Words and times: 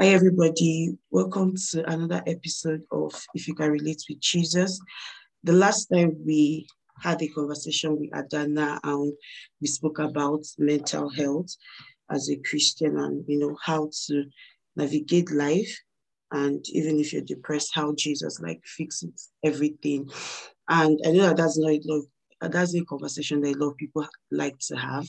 Hi, 0.00 0.08
everybody. 0.08 0.98
Welcome 1.12 1.54
to 1.70 1.88
another 1.88 2.20
episode 2.26 2.82
of 2.90 3.14
If 3.32 3.46
You 3.46 3.54
Can 3.54 3.70
Relate 3.70 4.02
with 4.08 4.18
Jesus. 4.18 4.80
The 5.44 5.52
last 5.52 5.86
time 5.86 6.16
we 6.26 6.66
had 7.00 7.22
a 7.22 7.28
conversation 7.28 8.00
with 8.00 8.10
Adana 8.12 8.80
and 8.82 9.12
we 9.60 9.68
spoke 9.68 10.00
about 10.00 10.40
mental 10.58 11.08
health 11.10 11.46
as 12.10 12.28
a 12.28 12.36
Christian 12.38 12.98
and, 12.98 13.24
you 13.28 13.38
know, 13.38 13.56
how 13.62 13.88
to 14.08 14.24
navigate 14.74 15.30
life. 15.30 15.80
And 16.32 16.64
even 16.70 16.98
if 16.98 17.12
you're 17.12 17.22
depressed, 17.22 17.70
how 17.72 17.94
Jesus 17.96 18.40
like 18.40 18.62
fixes 18.64 19.30
everything. 19.44 20.10
And 20.68 20.98
I 21.06 21.12
know 21.12 21.28
that 21.28 21.36
that's 21.36 21.56
not 21.56 21.70
that's 22.40 22.74
a 22.74 22.84
conversation 22.84 23.42
that 23.42 23.54
a 23.54 23.58
lot 23.58 23.70
of 23.70 23.76
people 23.76 24.08
like 24.32 24.58
to 24.58 24.76
have, 24.76 25.06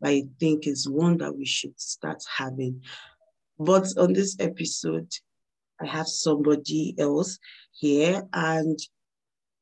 but 0.00 0.10
I 0.10 0.24
think 0.40 0.66
it's 0.66 0.88
one 0.88 1.18
that 1.18 1.36
we 1.36 1.46
should 1.46 1.80
start 1.80 2.20
having 2.36 2.82
but 3.58 3.86
on 3.98 4.12
this 4.12 4.36
episode, 4.40 5.10
I 5.80 5.86
have 5.86 6.08
somebody 6.08 6.94
else 6.98 7.38
here 7.72 8.22
and 8.32 8.78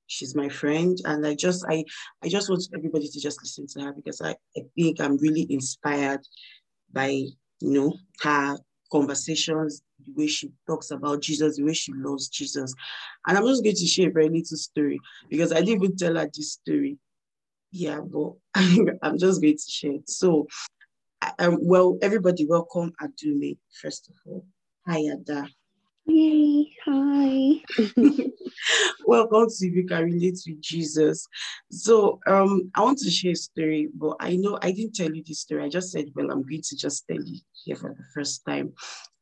she's 0.07 0.35
my 0.35 0.49
friend 0.49 0.99
and 1.07 1.27
I 1.27 1.35
just 1.35 1.65
I 1.69 1.85
I 2.23 2.29
just 2.29 2.51
want 2.51 2.69
everybody 2.75 3.09
to 3.09 3.21
just 3.21 3.41
listen 3.43 3.67
to 3.69 3.81
her 3.87 3.93
because 3.93 4.21
I, 4.21 4.37
I 4.57 4.63
think 4.77 5.01
I'm 5.01 5.17
really 5.17 5.47
inspired 5.51 6.21
by 6.93 7.09
you 7.09 7.33
know 7.61 7.95
her 8.23 8.59
conversations, 8.93 9.83
the 10.05 10.13
way 10.15 10.27
she 10.27 10.53
talks 10.67 10.91
about 10.91 11.23
Jesus, 11.23 11.57
the 11.57 11.65
way 11.65 11.73
she 11.73 11.93
loves 11.95 12.29
Jesus. 12.29 12.75
And 13.27 13.39
I'm 13.39 13.47
just 13.47 13.65
going 13.65 13.75
to 13.75 13.87
share 13.87 14.11
a 14.11 14.13
very 14.13 14.29
little 14.29 14.57
story 14.59 15.01
because 15.31 15.51
I 15.51 15.61
didn't 15.61 15.83
even 15.83 15.97
tell 15.97 16.17
her 16.17 16.29
this 16.33 16.53
story. 16.53 16.99
Yeah, 17.71 18.01
but 18.01 18.35
I'm 19.03 19.19
just 19.19 19.41
going 19.41 19.57
to 19.57 19.71
share 19.71 19.93
it. 19.93 20.11
So 20.11 20.47
um, 21.39 21.59
well, 21.61 21.99
everybody, 22.03 22.47
welcome 22.47 22.93
Adume, 23.03 23.57
first 23.81 24.09
of 24.09 24.15
all. 24.27 24.45
Hi, 24.87 24.99
Ada. 24.99 25.49
Yay, 26.07 26.71
hi. 26.85 27.63
welcome 29.07 29.47
to 29.49 29.67
If 29.67 29.75
You 29.75 29.87
Can 29.87 30.05
Relate 30.05 30.39
with 30.47 30.61
Jesus. 30.61 31.27
So, 31.71 32.19
um, 32.27 32.71
I 32.75 32.83
want 32.83 32.99
to 32.99 33.11
share 33.11 33.33
a 33.33 33.37
story, 33.37 33.89
but 33.95 34.17
I 34.21 34.37
know 34.37 34.59
I 34.63 34.73
didn't 34.73 34.95
tell 34.95 35.13
you 35.13 35.23
this 35.27 35.41
story. 35.41 35.65
I 35.65 35.69
just 35.69 35.93
said, 35.93 36.07
well, 36.15 36.31
I'm 36.31 36.43
going 36.43 36.63
to 36.63 36.77
just 36.77 37.07
tell 37.07 37.21
you 37.23 37.41
here 37.65 37.77
for 37.77 37.95
the 37.95 38.05
first 38.15 38.45
time. 38.47 38.73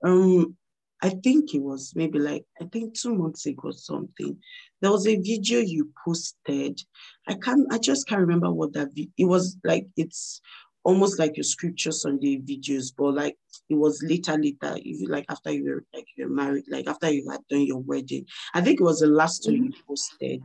Um, 0.05 0.57
I 1.03 1.11
think 1.11 1.55
it 1.55 1.63
was 1.63 1.93
maybe 1.95 2.19
like, 2.19 2.45
I 2.61 2.65
think 2.67 2.95
two 2.95 3.15
months 3.15 3.47
ago 3.47 3.69
or 3.69 3.73
something. 3.73 4.37
There 4.81 4.91
was 4.91 5.07
a 5.07 5.17
video 5.17 5.61
you 5.61 5.91
posted. 6.05 6.81
I 7.27 7.35
can't, 7.35 7.73
I 7.73 7.79
just 7.79 8.07
can't 8.07 8.21
remember 8.21 8.53
what 8.53 8.75
that, 8.75 8.89
it 8.97 9.25
was 9.25 9.57
like, 9.65 9.87
it's 9.97 10.41
almost 10.85 11.19
like 11.19 11.37
your 11.37 11.45
scripture 11.45 11.93
Sunday 11.93 12.39
videos, 12.39 12.93
but 12.97 13.15
like 13.15 13.37
it 13.69 13.75
was 13.75 14.03
later, 14.03 14.37
later, 14.37 14.77
if 14.77 15.01
you 15.01 15.09
like 15.09 15.27
after 15.29 15.51
you 15.53 15.65
were 15.65 15.85
like 15.95 16.07
you 16.17 16.27
were 16.29 16.35
married, 16.35 16.65
like 16.69 16.89
after 16.89 17.11
you 17.11 17.29
had 17.31 17.41
done 17.49 17.67
your 17.67 17.81
wedding. 17.81 18.27
I 18.55 18.61
think 18.61 18.81
it 18.81 18.85
was 18.85 19.01
the 19.01 19.07
last 19.07 19.47
one 19.47 19.57
you 19.57 19.63
mm-hmm. 19.65 19.87
posted. 19.87 20.43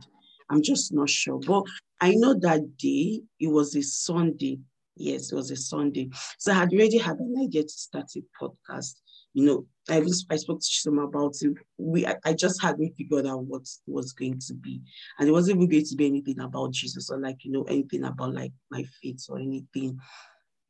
I'm 0.50 0.62
just 0.62 0.92
not 0.92 1.10
sure. 1.10 1.40
But 1.40 1.64
I 2.00 2.12
know 2.14 2.34
that 2.34 2.76
day 2.76 3.22
it 3.40 3.48
was 3.48 3.74
a 3.74 3.82
Sunday. 3.82 4.60
Yes, 4.96 5.32
it 5.32 5.34
was 5.34 5.50
a 5.50 5.56
Sunday. 5.56 6.10
So 6.38 6.52
I 6.52 6.56
had 6.56 6.72
already 6.72 6.98
had 6.98 7.18
an 7.18 7.34
idea 7.42 7.62
to 7.62 7.68
start 7.68 8.06
a 8.16 8.22
podcast. 8.42 8.94
You 9.36 9.44
know, 9.44 9.66
I 9.90 10.00
was 10.00 10.24
I 10.30 10.36
spoke 10.36 10.60
to 10.60 10.66
some 10.66 10.98
about 10.98 11.34
it. 11.42 11.52
We 11.76 12.06
I, 12.06 12.16
I 12.24 12.32
just 12.32 12.62
hadn't 12.62 12.94
figured 12.96 13.26
out 13.26 13.44
what 13.44 13.68
was 13.86 14.12
going 14.12 14.38
to 14.46 14.54
be. 14.54 14.80
And 15.18 15.28
it 15.28 15.32
wasn't 15.32 15.58
even 15.58 15.68
going 15.68 15.84
to 15.84 15.94
be 15.94 16.06
anything 16.06 16.40
about 16.40 16.72
Jesus 16.72 17.10
or 17.10 17.18
like, 17.18 17.44
you 17.44 17.52
know, 17.52 17.64
anything 17.64 18.04
about 18.04 18.32
like 18.32 18.52
my 18.70 18.82
faith 19.02 19.26
or 19.28 19.38
anything. 19.38 19.98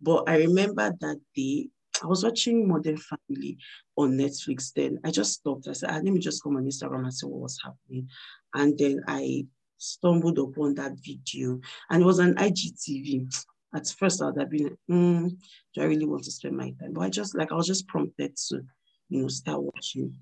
But 0.00 0.28
I 0.28 0.38
remember 0.38 0.92
that 1.00 1.20
day, 1.36 1.68
I 2.02 2.08
was 2.08 2.24
watching 2.24 2.66
Modern 2.66 2.96
Family 2.96 3.56
on 3.96 4.18
Netflix 4.18 4.72
then. 4.72 4.98
I 5.04 5.12
just 5.12 5.34
stopped. 5.34 5.68
I 5.68 5.72
said, 5.72 5.90
ah, 5.92 6.00
let 6.02 6.04
me 6.06 6.18
just 6.18 6.42
come 6.42 6.56
on 6.56 6.64
Instagram 6.64 7.04
and 7.04 7.14
see 7.14 7.26
what 7.28 7.42
was 7.42 7.60
happening. 7.64 8.08
And 8.52 8.76
then 8.76 9.00
I 9.06 9.46
stumbled 9.78 10.40
upon 10.40 10.74
that 10.74 10.94
video 11.04 11.60
and 11.88 12.02
it 12.02 12.04
was 12.04 12.18
an 12.18 12.34
IGTV. 12.34 13.32
At 13.74 13.88
first, 13.88 14.22
I 14.22 14.26
would 14.26 14.38
have 14.38 14.50
been 14.50 14.64
like, 14.64 14.78
mm, 14.90 15.36
do 15.74 15.80
I 15.80 15.84
really 15.84 16.06
want 16.06 16.24
to 16.24 16.30
spend 16.30 16.56
my 16.56 16.70
time? 16.80 16.92
But 16.92 17.02
I 17.02 17.10
just 17.10 17.36
like, 17.36 17.52
I 17.52 17.56
was 17.56 17.66
just 17.66 17.86
prompted 17.88 18.36
to, 18.48 18.62
you 19.08 19.22
know, 19.22 19.28
start 19.28 19.62
watching. 19.62 20.16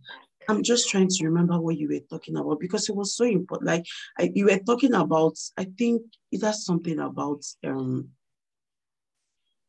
I'm 0.48 0.62
just 0.62 0.88
trying 0.88 1.08
to 1.08 1.24
remember 1.24 1.60
what 1.60 1.78
you 1.78 1.88
were 1.88 2.00
talking 2.10 2.36
about 2.36 2.60
because 2.60 2.88
it 2.88 2.96
was 2.96 3.16
so 3.16 3.24
important. 3.24 3.66
Like 3.66 3.86
I, 4.18 4.30
you 4.34 4.46
were 4.46 4.58
talking 4.58 4.94
about, 4.94 5.38
I 5.56 5.66
think 5.78 6.02
it 6.32 6.42
has 6.42 6.64
something 6.64 6.98
about 6.98 7.44
um 7.64 8.08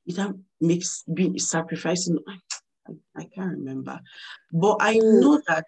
it 0.06 0.36
makes 0.62 1.04
being 1.12 1.40
sacrificing. 1.40 2.20
I, 2.28 2.94
I 3.16 3.24
can't 3.24 3.58
remember, 3.58 4.00
but 4.52 4.78
I 4.80 4.96
mm. 4.96 5.22
know 5.22 5.42
that 5.48 5.66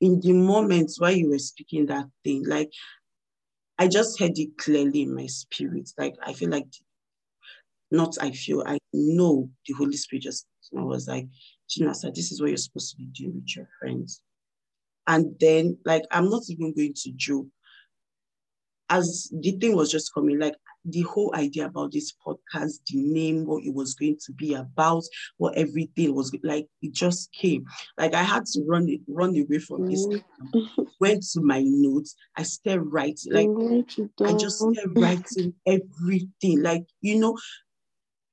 in 0.00 0.20
the 0.20 0.32
moment 0.32 0.92
while 0.98 1.12
you 1.12 1.30
were 1.30 1.38
speaking 1.38 1.86
that 1.86 2.06
thing, 2.24 2.44
like 2.46 2.72
I 3.78 3.88
just 3.88 4.18
heard 4.18 4.38
it 4.38 4.56
clearly 4.56 5.02
in 5.02 5.14
my 5.14 5.26
spirit. 5.26 5.90
Like 5.98 6.14
I 6.22 6.32
feel 6.32 6.50
like 6.50 6.66
not 7.90 8.16
I 8.20 8.30
feel, 8.30 8.62
I 8.66 8.78
know 8.92 9.50
the 9.66 9.74
Holy 9.74 9.96
Spirit 9.96 10.22
just 10.22 10.46
I 10.76 10.82
was 10.82 11.08
like, 11.08 11.26
Chinasa, 11.70 12.14
this 12.14 12.30
is 12.30 12.40
what 12.40 12.48
you're 12.48 12.56
supposed 12.56 12.90
to 12.90 12.96
be 12.96 13.06
doing 13.06 13.36
with 13.36 13.56
your 13.56 13.68
friends. 13.80 14.22
And 15.06 15.34
then 15.40 15.78
like 15.84 16.04
I'm 16.10 16.28
not 16.28 16.42
even 16.48 16.74
going 16.74 16.94
to 16.94 17.12
joke. 17.16 17.46
As 18.90 19.30
the 19.38 19.52
thing 19.52 19.76
was 19.76 19.90
just 19.90 20.14
coming, 20.14 20.38
like 20.38 20.54
the 20.84 21.02
whole 21.02 21.34
idea 21.34 21.66
about 21.66 21.92
this 21.92 22.14
podcast, 22.26 22.80
the 22.86 22.96
name, 22.96 23.44
what 23.44 23.62
it 23.62 23.74
was 23.74 23.94
going 23.94 24.16
to 24.24 24.32
be 24.32 24.54
about, 24.54 25.02
what 25.36 25.56
everything 25.58 26.14
was 26.14 26.34
like, 26.42 26.66
it 26.80 26.94
just 26.94 27.30
came. 27.32 27.66
Like 27.98 28.14
I 28.14 28.22
had 28.22 28.46
to 28.46 28.64
run 28.66 28.88
it, 28.88 29.00
run 29.06 29.36
away 29.36 29.58
from 29.58 29.90
this. 29.90 30.06
Mm-hmm. 30.06 30.82
Went 31.00 31.22
to 31.32 31.42
my 31.42 31.62
notes. 31.64 32.14
I 32.36 32.44
started 32.44 32.82
writing, 32.82 33.32
like 33.32 33.48
I 34.26 34.32
just 34.34 34.58
started 34.58 34.90
writing 34.96 35.54
everything. 35.66 36.62
Like, 36.62 36.84
you 37.02 37.18
know, 37.18 37.36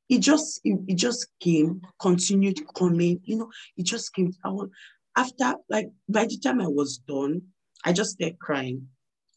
it 0.09 0.19
just 0.19 0.61
it, 0.63 0.79
it 0.87 0.95
just 0.95 1.27
came, 1.39 1.81
continued 1.99 2.59
coming, 2.75 3.19
you 3.23 3.37
know, 3.37 3.49
it 3.77 3.85
just 3.85 4.13
came. 4.13 4.31
I 4.43 4.49
was, 4.49 4.69
after 5.15 5.55
like 5.69 5.89
by 6.09 6.25
the 6.25 6.37
time 6.37 6.61
I 6.61 6.67
was 6.67 6.97
done, 6.97 7.41
I 7.83 7.93
just 7.93 8.11
started 8.11 8.39
crying. 8.39 8.87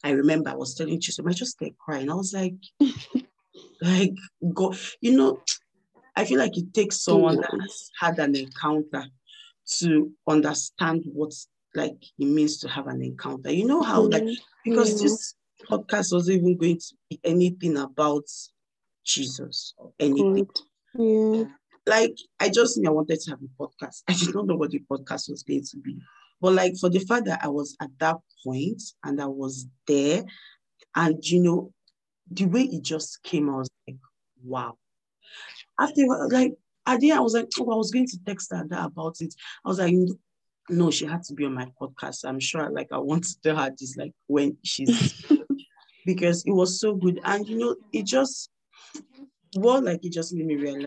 I 0.04 0.10
remember 0.10 0.50
I 0.50 0.54
was 0.54 0.74
telling 0.74 1.00
Chisom, 1.00 1.28
I 1.28 1.32
just 1.32 1.52
started 1.52 1.76
crying. 1.78 2.10
I 2.10 2.14
was 2.14 2.32
like, 2.32 2.54
like, 3.82 4.14
go, 4.54 4.74
you 5.00 5.16
know, 5.16 5.42
I 6.14 6.24
feel 6.24 6.38
like 6.38 6.56
it 6.56 6.72
takes 6.74 7.02
someone 7.02 7.36
that 7.36 7.50
has 7.60 7.90
had 8.00 8.18
an 8.18 8.36
encounter 8.36 9.04
to 9.78 10.10
understand 10.26 11.04
what 11.12 11.32
like 11.74 11.96
it 12.18 12.24
means 12.24 12.58
to 12.58 12.68
have 12.68 12.86
an 12.86 13.02
encounter. 13.02 13.50
You 13.50 13.66
know 13.66 13.82
how 13.82 14.02
like 14.02 14.24
because 14.64 14.94
mm-hmm. 14.94 15.02
this 15.02 15.34
podcast 15.70 16.12
wasn't 16.12 16.38
even 16.38 16.56
going 16.56 16.78
to 16.78 16.94
be 17.10 17.20
anything 17.24 17.76
about 17.76 18.24
Jesus 19.04 19.74
or 19.76 19.92
anything. 19.98 20.48
Yeah. 20.94 21.44
Like 21.86 22.16
I 22.38 22.50
just 22.50 22.76
knew 22.76 22.88
I 22.88 22.92
wanted 22.92 23.20
to 23.20 23.30
have 23.30 23.40
a 23.42 23.62
podcast. 23.62 24.02
I 24.08 24.12
did 24.12 24.34
not 24.34 24.46
know 24.46 24.56
what 24.56 24.70
the 24.70 24.82
podcast 24.90 25.30
was 25.30 25.42
going 25.42 25.64
to 25.70 25.76
be. 25.78 25.98
But 26.40 26.52
like 26.52 26.76
for 26.78 26.88
the 26.88 27.00
fact 27.00 27.26
that 27.26 27.40
I 27.42 27.48
was 27.48 27.76
at 27.80 27.90
that 27.98 28.18
point 28.44 28.82
and 29.04 29.20
I 29.20 29.26
was 29.26 29.66
there, 29.86 30.24
and 30.94 31.24
you 31.24 31.42
know, 31.42 31.72
the 32.30 32.44
way 32.44 32.62
it 32.62 32.82
just 32.82 33.22
came, 33.22 33.48
I 33.50 33.56
was 33.58 33.70
like, 33.86 33.96
wow. 34.44 34.76
After 35.78 36.06
like 36.30 36.54
I 36.86 36.96
did, 36.96 37.12
I 37.12 37.20
was 37.20 37.34
like, 37.34 37.48
oh, 37.58 37.72
I 37.72 37.76
was 37.76 37.90
going 37.90 38.06
to 38.06 38.18
text 38.24 38.52
her 38.52 38.66
about 38.70 39.16
it. 39.20 39.34
I 39.64 39.68
was 39.68 39.78
like, 39.78 39.94
no, 40.70 40.90
she 40.90 41.06
had 41.06 41.22
to 41.24 41.34
be 41.34 41.44
on 41.44 41.54
my 41.54 41.70
podcast. 41.80 42.24
I'm 42.24 42.40
sure 42.40 42.70
like 42.70 42.88
I 42.92 42.98
want 42.98 43.24
to 43.24 43.40
tell 43.40 43.56
her 43.56 43.70
this 43.78 43.96
like 43.96 44.12
when 44.26 44.56
she's 44.62 45.24
because 46.06 46.44
it 46.46 46.52
was 46.52 46.80
so 46.80 46.94
good. 46.94 47.20
And 47.24 47.46
you 47.48 47.58
know, 47.58 47.76
it 47.92 48.04
just 48.04 48.50
well, 49.56 49.82
like 49.82 50.04
it 50.04 50.12
just 50.12 50.34
made 50.34 50.46
me 50.46 50.56
realize 50.56 50.86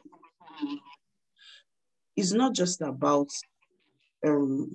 it's 2.16 2.34
not 2.34 2.54
just 2.54 2.82
about 2.82 3.30
um 4.26 4.72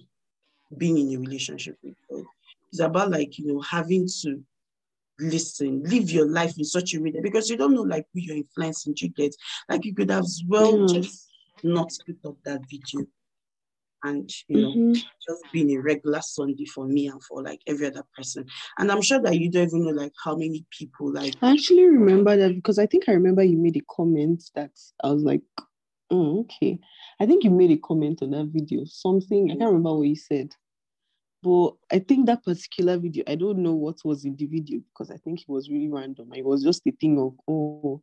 being 0.77 0.99
in 0.99 1.17
a 1.17 1.21
relationship 1.21 1.77
with 1.83 1.95
God. 2.11 2.25
It's 2.71 2.81
about 2.81 3.11
like, 3.11 3.39
you 3.39 3.47
know, 3.47 3.61
having 3.61 4.09
to 4.23 4.43
listen, 5.19 5.83
live 5.85 6.11
your 6.11 6.29
life 6.29 6.59
in 6.59 6.65
such 6.65 6.95
a 6.95 7.01
way 7.01 7.11
that 7.13 7.23
because 7.23 7.49
you 7.49 7.57
don't 7.57 7.75
know 7.75 7.83
like 7.83 8.07
who 8.13 8.21
you're 8.21 8.37
influencing, 8.37 8.95
you 8.97 9.09
get 9.11 9.35
like 9.69 9.85
you 9.85 9.95
could 9.95 10.11
have 10.11 10.25
as 10.25 10.43
well 10.47 10.73
mm. 10.73 10.93
just 10.93 11.29
not 11.63 11.91
picked 12.07 12.25
up 12.27 12.37
that 12.45 12.61
video 12.69 13.07
and 14.05 14.31
you 14.49 14.61
know 14.61 14.69
mm-hmm. 14.69 14.93
just 14.93 15.45
being 15.53 15.71
a 15.77 15.81
regular 15.81 16.21
Sunday 16.21 16.65
for 16.67 16.87
me 16.87 17.09
and 17.09 17.23
for 17.25 17.43
like 17.43 17.61
every 17.67 17.87
other 17.87 18.05
person. 18.17 18.47
And 18.79 18.91
I'm 18.91 19.03
sure 19.03 19.21
that 19.23 19.39
you 19.39 19.51
don't 19.51 19.69
even 19.69 19.85
know 19.85 19.91
like 19.91 20.13
how 20.25 20.37
many 20.37 20.65
people 20.71 21.13
like 21.13 21.35
I 21.43 21.53
actually 21.53 21.85
remember 21.85 22.37
that 22.37 22.55
because 22.55 22.79
I 22.79 22.87
think 22.87 23.05
I 23.09 23.13
remember 23.13 23.43
you 23.43 23.57
made 23.57 23.77
a 23.77 23.83
comment 23.91 24.43
that 24.55 24.73
I 25.03 25.09
was 25.09 25.23
like, 25.23 25.43
oh, 26.11 26.41
okay. 26.41 26.79
I 27.21 27.27
think 27.27 27.45
you 27.45 27.51
made 27.51 27.71
a 27.71 27.79
comment 27.79 28.23
on 28.23 28.31
that 28.31 28.51
video, 28.53 28.85
something, 28.85 29.51
I 29.51 29.57
can't 29.57 29.67
remember 29.67 29.95
what 29.95 30.09
you 30.09 30.17
said. 30.17 30.53
But 31.43 31.75
I 31.93 32.01
think 32.01 32.27
that 32.27 32.45
particular 32.45 32.99
video, 32.99 33.25
I 33.27 33.37
don't 33.37 33.59
know 33.59 33.75
what 33.75 34.05
was 34.05 34.25
in 34.25 34.37
the 34.37 34.47
video 34.47 34.81
because 34.93 35.11
I 35.11 35.17
think 35.19 35.43
it 35.43 35.49
was 35.49 35.71
really 35.71 35.89
random. 35.89 36.33
It 36.35 36.45
was 36.45 36.63
just 36.63 36.83
a 36.87 36.93
thing 36.93 37.19
of, 37.19 37.35
oh, 37.49 38.03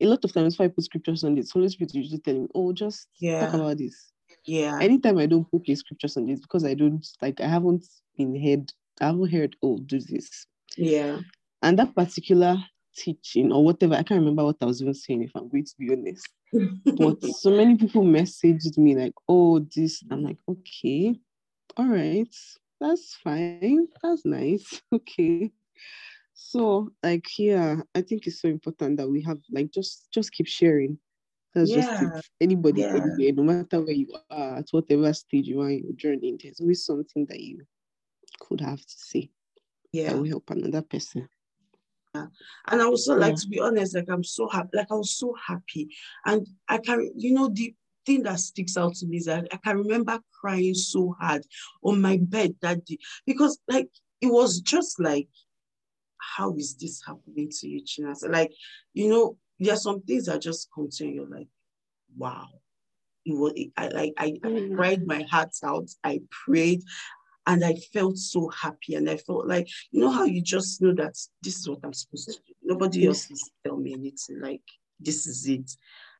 a 0.00 0.06
lot 0.06 0.24
of 0.24 0.32
times 0.32 0.54
if 0.54 0.60
I 0.60 0.68
put 0.68 0.84
scriptures 0.84 1.24
on 1.24 1.34
this, 1.34 1.50
Holy 1.50 1.68
Spirit 1.68 1.94
usually 1.94 2.18
telling 2.18 2.42
me, 2.42 2.48
oh, 2.54 2.72
just 2.72 3.08
yeah. 3.20 3.46
talk 3.46 3.54
about 3.54 3.78
this. 3.78 4.12
Yeah. 4.44 4.78
Anytime 4.80 5.18
I 5.18 5.26
don't 5.26 5.50
put 5.50 5.64
the 5.64 5.74
scriptures 5.74 6.16
on 6.16 6.26
this 6.26 6.40
because 6.40 6.64
I 6.64 6.74
don't 6.74 7.06
like 7.22 7.40
I 7.40 7.46
haven't 7.48 7.84
been 8.16 8.40
heard, 8.40 8.72
I 9.00 9.06
haven't 9.06 9.32
heard, 9.32 9.56
oh, 9.62 9.78
do 9.78 10.00
this. 10.00 10.46
Yeah. 10.76 11.20
And 11.62 11.78
that 11.78 11.94
particular 11.94 12.56
teaching 12.96 13.52
or 13.52 13.64
whatever, 13.64 13.94
I 13.94 14.02
can't 14.02 14.20
remember 14.20 14.44
what 14.44 14.56
I 14.60 14.66
was 14.66 14.82
even 14.82 14.94
saying 14.94 15.22
if 15.22 15.30
I'm 15.34 15.48
going 15.48 15.64
to 15.64 15.74
be 15.78 15.92
honest. 15.92 16.28
But 16.96 17.22
so 17.24 17.50
many 17.50 17.76
people 17.76 18.04
messaged 18.04 18.78
me 18.78 18.94
like, 18.94 19.14
oh, 19.28 19.58
this. 19.74 20.02
I'm 20.10 20.22
like, 20.22 20.38
okay, 20.48 21.18
all 21.76 21.86
right, 21.86 22.34
that's 22.80 23.16
fine. 23.22 23.88
That's 24.02 24.24
nice. 24.24 24.80
Okay. 24.92 25.50
So 26.34 26.90
like 27.02 27.26
yeah, 27.38 27.76
I 27.94 28.02
think 28.02 28.26
it's 28.26 28.40
so 28.40 28.48
important 28.48 28.98
that 28.98 29.08
we 29.08 29.22
have 29.22 29.38
like 29.50 29.70
just 29.72 30.08
just 30.12 30.32
keep 30.32 30.46
sharing. 30.46 30.98
That's 31.54 31.72
just 31.72 31.88
Yeah. 31.88 32.18
it. 32.18 32.26
Anybody, 32.40 32.80
Yeah. 32.82 32.96
anywhere, 32.96 33.32
no 33.34 33.42
matter 33.44 33.80
where 33.80 33.92
you 33.94 34.08
are, 34.30 34.56
at 34.58 34.68
whatever 34.70 35.12
stage 35.12 35.46
you 35.46 35.60
are 35.60 35.70
in 35.70 35.84
your 35.84 35.92
journey, 35.92 36.36
there's 36.42 36.60
always 36.60 36.84
something 36.84 37.26
that 37.26 37.40
you 37.40 37.64
could 38.40 38.60
have 38.60 38.80
to 38.80 38.94
say 38.96 39.30
yeah. 39.92 40.10
that 40.10 40.18
will 40.18 40.24
help 40.28 40.50
another 40.50 40.82
person. 40.82 41.28
Yeah, 42.14 42.26
And 42.68 42.80
I 42.82 42.84
also 42.84 43.14
like 43.16 43.34
Yeah. 43.34 43.36
to 43.36 43.48
be 43.48 43.60
honest, 43.60 43.94
like 43.94 44.08
I'm 44.08 44.24
so 44.24 44.48
happy, 44.48 44.70
like 44.74 44.90
I 44.90 44.94
was 44.94 45.16
so 45.16 45.34
happy. 45.46 45.88
And 46.24 46.46
I 46.68 46.78
can, 46.78 47.10
you 47.16 47.32
know, 47.34 47.48
the 47.48 47.74
thing 48.06 48.22
that 48.24 48.38
sticks 48.40 48.76
out 48.76 48.94
to 48.96 49.06
me 49.06 49.16
is 49.18 49.24
that 49.26 49.46
I 49.52 49.56
can 49.56 49.78
remember 49.78 50.20
crying 50.40 50.74
so 50.74 51.14
hard 51.20 51.42
on 51.82 52.00
my 52.00 52.18
bed 52.18 52.54
that 52.62 52.84
day 52.84 52.98
because 53.26 53.58
like 53.68 53.88
it 54.20 54.26
was 54.26 54.60
just 54.60 55.00
like, 55.00 55.28
how 56.36 56.54
is 56.56 56.76
this 56.76 57.02
happening 57.06 57.50
to 57.50 57.68
you, 57.68 57.82
Chinas? 57.82 58.28
Like, 58.28 58.52
you 58.92 59.08
know, 59.08 59.36
there 59.64 59.74
are 59.74 59.78
some 59.78 60.02
things 60.02 60.26
that 60.26 60.42
just 60.42 60.68
come 60.74 60.88
to 60.90 61.06
you, 61.06 61.14
you're 61.14 61.28
like, 61.28 61.48
wow. 62.16 62.48
It 63.26 63.32
was 63.34 63.52
I 63.76 63.88
like 63.88 64.12
I, 64.18 64.38
I 64.44 64.48
Mm. 64.48 64.76
cried 64.76 65.06
my 65.06 65.22
heart 65.30 65.54
out. 65.64 65.88
I 66.04 66.20
prayed 66.30 66.82
and 67.46 67.64
I 67.64 67.74
felt 67.92 68.18
so 68.18 68.48
happy. 68.48 68.94
And 68.94 69.08
I 69.08 69.16
felt 69.16 69.46
like, 69.46 69.68
you 69.90 70.00
know 70.00 70.10
how 70.10 70.24
you 70.24 70.42
just 70.42 70.82
know 70.82 70.92
that 70.94 71.14
this 71.42 71.56
is 71.58 71.68
what 71.68 71.78
I'm 71.82 71.94
supposed 71.94 72.26
to 72.28 72.32
do. 72.34 72.52
Nobody 72.62 73.04
Yes. 73.04 73.08
else 73.08 73.30
is 73.30 73.50
tell 73.64 73.76
me 73.76 73.94
anything. 73.94 74.40
Like 74.40 74.62
this 75.00 75.26
is 75.26 75.46
it. 75.48 75.70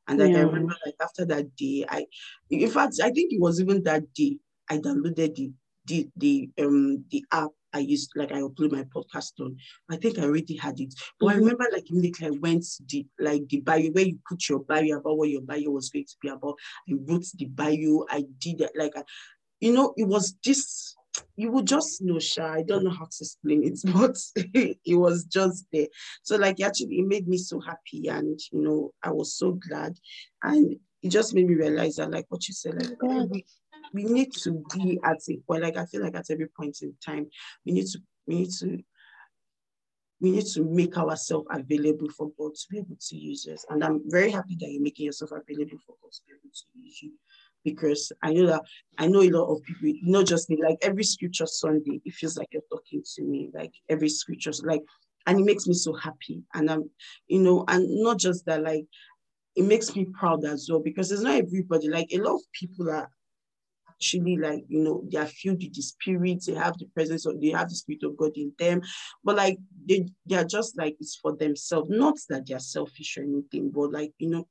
And 0.09 0.19
like 0.19 0.35
I 0.35 0.41
remember 0.41 0.75
like 0.85 0.97
after 1.03 1.25
that 1.27 1.55
day, 1.57 1.85
I 1.89 2.07
in 2.51 2.69
fact 2.71 2.95
I 3.03 3.11
think 3.11 3.33
it 3.33 3.41
was 3.41 3.61
even 3.61 3.83
that 3.85 4.13
day 4.15 4.39
I 4.71 4.79
downloaded 4.79 5.35
the 5.35 5.53
the 5.87 6.09
the 6.17 6.51
um 6.59 7.05
the 7.11 7.25
app 7.33 7.51
I 7.75 7.81
used 7.81 8.13
like 8.17 8.33
I 8.33 8.41
upload 8.41 8.73
my 8.73 8.85
podcast 8.85 9.33
on. 9.41 9.57
I 9.91 9.97
think 9.97 10.19
I 10.19 10.23
already 10.23 10.57
had 10.57 10.81
it. 10.81 10.95
But 11.19 11.27
I 11.29 11.35
Mhm. 11.35 11.39
remember 11.41 11.67
like 11.73 11.91
immediately 11.91 12.27
I 12.29 12.31
went 12.31 12.65
the 12.89 13.07
like 13.19 13.49
the 13.49 13.61
bio 13.61 13.91
where 13.91 14.07
you 14.07 14.19
put 14.29 14.49
your 14.49 14.61
bio 14.61 14.99
about 14.99 15.19
what 15.19 15.29
your 15.29 15.43
bio 15.43 15.71
was 15.71 15.91
going 15.91 16.07
to 16.07 16.17
be 16.23 16.29
about. 16.29 16.57
I 16.89 16.95
wrote 17.07 17.27
the 17.35 17.47
bio, 17.47 18.07
I 18.09 18.25
did 18.39 18.61
it 18.61 18.73
like 18.77 18.97
I, 18.97 19.03
you 19.61 19.73
know, 19.73 19.93
it 19.97 20.07
was 20.09 20.33
just 20.43 20.97
you 21.37 21.51
would 21.53 21.67
just 21.67 22.03
know, 22.03 22.19
Sha. 22.19 22.55
I 22.55 22.63
don't 22.63 22.85
know 22.85 22.91
how 22.91 23.05
to 23.05 23.17
explain 23.21 23.63
it, 23.65 23.79
but 23.93 24.17
it 24.85 24.97
was 24.97 25.25
just 25.25 25.65
there. 25.73 25.87
So, 26.23 26.37
like, 26.37 26.61
actually, 26.61 26.99
it 26.99 27.07
made 27.07 27.29
me 27.29 27.39
so 27.39 27.61
happy, 27.61 28.09
and 28.09 28.39
you 28.53 28.63
know, 28.63 28.93
I 29.03 29.11
was 29.11 29.35
so 29.35 29.53
glad, 29.53 29.97
and 30.43 30.77
it 31.03 31.09
just 31.11 31.35
made 31.35 31.47
me 31.47 31.55
realize 31.55 31.97
that, 31.97 32.11
like, 32.11 32.27
what 32.31 32.49
you 32.49 32.55
said, 32.55 32.83
like, 32.83 32.99
Yeah. 33.03 33.27
We, 33.93 34.05
need 34.05 34.33
to 34.43 34.65
be 34.75 34.99
at 35.05 35.19
a 35.29 35.37
point, 35.47 35.63
like, 35.63 35.77
I 35.77 35.87
feel 35.87 36.03
like 36.03 36.17
at 36.17 36.31
every 36.31 36.49
point 36.49 36.79
in 36.83 36.95
time, 37.05 37.27
we 37.65 37.73
need 37.73 37.87
to, 37.87 37.99
we 38.27 38.35
need 38.37 38.51
to, 38.61 38.79
we 40.21 40.31
need 40.31 40.47
to 40.47 40.65
make 40.65 40.97
ourselves 40.97 41.47
available 41.51 42.09
for 42.17 42.31
God 42.39 42.55
to 42.55 42.67
be 42.71 42.79
able 42.79 42.97
to 42.99 43.17
use 43.17 43.47
us. 43.47 43.65
And 43.69 43.85
I'm 43.85 44.01
very 44.07 44.31
happy 44.31 44.57
that 44.61 44.71
you're 44.71 44.83
making 44.83 45.07
yourself 45.07 45.33
available 45.33 45.79
for 45.87 45.97
God 46.03 46.13
to 46.13 46.21
be 46.27 46.33
able 46.33 46.51
to 46.53 46.81
use 46.81 47.03
you 47.03 47.13
because 47.65 48.13
I 48.23 48.33
know 48.33 48.47
that 48.47 48.63
I 48.99 49.07
know 49.07 49.23
a 49.23 49.31
lot 49.31 49.53
of 49.53 49.63
people, 49.65 49.99
not 50.03 50.27
just 50.27 50.51
me, 50.51 50.59
like 50.63 50.79
every 50.83 51.03
scripture 51.03 51.47
Sunday, 51.47 52.01
it 52.05 52.15
feels 52.15 52.37
like 52.37 52.49
you're 52.53 52.63
talking 52.71 53.03
to 53.17 53.23
me, 53.23 53.51
like 53.53 53.73
every 53.89 54.09
scripture, 54.09 54.53
like, 54.63 54.83
and 55.27 55.41
it 55.41 55.45
makes 55.45 55.67
me 55.67 55.75
so 55.75 55.95
happy. 55.95 56.43
And 56.55 56.71
I'm, 56.71 56.91
you 57.27 57.41
know, 57.41 57.65
and 57.69 57.87
not 58.03 58.19
just 58.19 58.45
that, 58.47 58.63
like, 58.63 58.85
it 59.57 59.65
makes 59.65 59.97
me 59.97 60.07
proud 60.19 60.45
as 60.45 60.69
well 60.71 60.81
because 60.81 61.11
it's 61.11 61.23
not 61.23 61.37
everybody, 61.37 61.89
like, 61.89 62.09
a 62.13 62.19
lot 62.19 62.35
of 62.35 62.43
people 62.53 62.91
are 62.91 63.09
actually 64.05 64.37
like, 64.37 64.65
you 64.69 64.81
know, 64.81 65.03
they 65.11 65.19
are 65.19 65.27
filled 65.27 65.63
with 65.63 65.75
the 65.75 65.83
spirit, 65.83 66.45
they 66.47 66.55
have 66.55 66.77
the 66.79 66.87
presence 66.87 67.25
of, 67.25 67.41
they 67.41 67.49
have 67.49 67.69
the 67.69 67.75
spirit 67.75 68.03
of 68.03 68.17
God 68.17 68.33
in 68.37 68.53
them, 68.59 68.83
but 69.25 69.37
like, 69.37 69.59
they, 69.89 70.07
they 70.27 70.37
are 70.37 70.45
just 70.45 70.77
like, 70.77 70.97
it's 71.01 71.17
for 71.17 71.35
themselves, 71.37 71.89
not 71.91 72.17
that 72.29 72.47
they're 72.47 72.59
selfish 72.59 73.17
or 73.17 73.23
anything, 73.23 73.71
but 73.71 73.93
like, 73.93 74.13
you 74.19 74.29
know, 74.29 74.47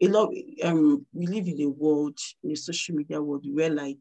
a 0.00 0.06
lot 0.06 0.32
um 0.62 1.04
we 1.12 1.26
live 1.26 1.48
in 1.48 1.60
a 1.60 1.68
world 1.68 2.16
in 2.44 2.52
a 2.52 2.56
social 2.56 2.94
media 2.94 3.20
world 3.20 3.44
where 3.52 3.70
like 3.70 3.98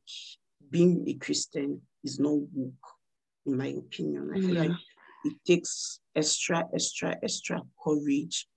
being 0.70 1.04
a 1.08 1.16
christian 1.16 1.82
is 2.04 2.20
not 2.20 2.36
woke 2.54 2.88
in 3.48 3.58
my 3.58 3.70
opinion. 3.70 4.30
I 4.32 4.40
feel 4.40 4.56
like 4.56 4.78
it 5.26 5.34
takes 5.44 6.00
extra 6.16 6.66
extra 6.72 7.16
extra 7.24 7.62
courage 7.84 8.48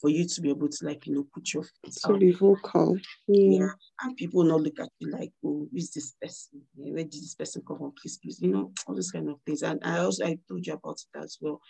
for 0.00 0.08
you 0.10 0.26
to 0.26 0.40
be 0.40 0.48
able 0.50 0.68
to 0.68 0.84
like 0.86 1.06
you 1.06 1.14
know 1.14 1.26
put 1.34 1.52
your 1.52 1.62
feet 1.62 1.94
To 2.02 2.12
out 2.12 2.20
be 2.20 2.32
vocal. 2.32 2.96
yeah. 3.28 3.58
Yeah. 3.58 3.68
and 4.02 4.16
people 4.16 4.42
not 4.44 4.60
look 4.62 4.78
at 4.80 4.88
you 4.98 5.10
like 5.10 5.32
oh 5.44 5.68
who 5.70 5.76
is 5.76 5.90
this 5.92 6.14
person 6.20 6.62
where 6.74 7.04
did 7.04 7.12
this 7.22 7.34
person 7.34 7.62
come 7.66 7.78
from 7.78 7.92
please 8.00 8.18
please 8.18 8.40
you 8.40 8.50
know 8.50 8.72
all 8.86 8.94
those 8.94 9.10
kind 9.10 9.28
of 9.28 9.36
things 9.46 9.62
and 9.62 9.80
i 9.84 9.98
also 9.98 10.24
i 10.24 10.38
told 10.48 10.66
you 10.66 10.72
about 10.72 10.98
it 11.14 11.18
as 11.22 11.36
well 11.40 11.60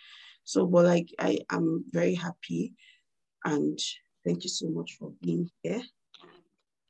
so 0.43 0.65
but 0.65 0.85
like 0.85 1.09
i 1.19 1.37
am 1.51 1.83
very 1.91 2.15
happy 2.15 2.73
and 3.45 3.77
thank 4.25 4.43
you 4.43 4.49
so 4.49 4.69
much 4.69 4.95
for 4.97 5.11
being 5.21 5.49
here 5.63 5.81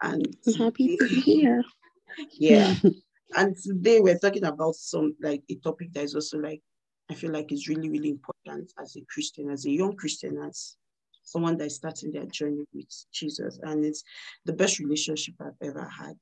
and 0.04 0.28
I'm 0.48 0.54
happy 0.54 0.98
to 0.98 1.08
be 1.08 1.22
here. 1.22 1.64
yeah 2.34 2.76
and 3.38 3.56
today 3.56 4.00
we're 4.00 4.20
talking 4.20 4.44
about 4.46 4.76
some 4.76 5.16
like 5.22 5.44
a 5.50 5.56
topic 5.56 5.94
that 5.94 6.04
is 6.04 6.14
also 6.16 6.38
like 6.38 6.62
i 7.10 7.14
feel 7.14 7.32
like 7.32 7.52
is 7.52 7.68
really 7.68 7.90
really 7.90 8.10
important 8.10 8.72
as 8.82 8.96
a 8.98 9.02
christian 9.14 9.50
as 9.50 9.66
a 9.66 9.72
young 9.72 9.96
christian 9.96 10.38
as 10.48 10.76
someone 11.24 11.58
that 11.58 11.66
is 11.66 11.76
starting 11.76 12.12
their 12.12 12.26
journey 12.26 12.64
with 12.74 12.86
jesus 13.12 13.60
and 13.64 13.86
it's 13.86 14.04
the 14.46 14.54
best 14.54 14.80
relationship 14.80 15.34
i've 15.42 15.68
ever 15.68 15.88
had 15.88 16.18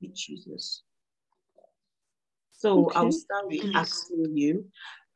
with 0.00 0.14
jesus 0.14 0.82
so 2.52 2.90
i'll 2.94 3.12
start 3.12 3.46
with 3.48 3.64
asking 3.74 4.36
you 4.36 4.64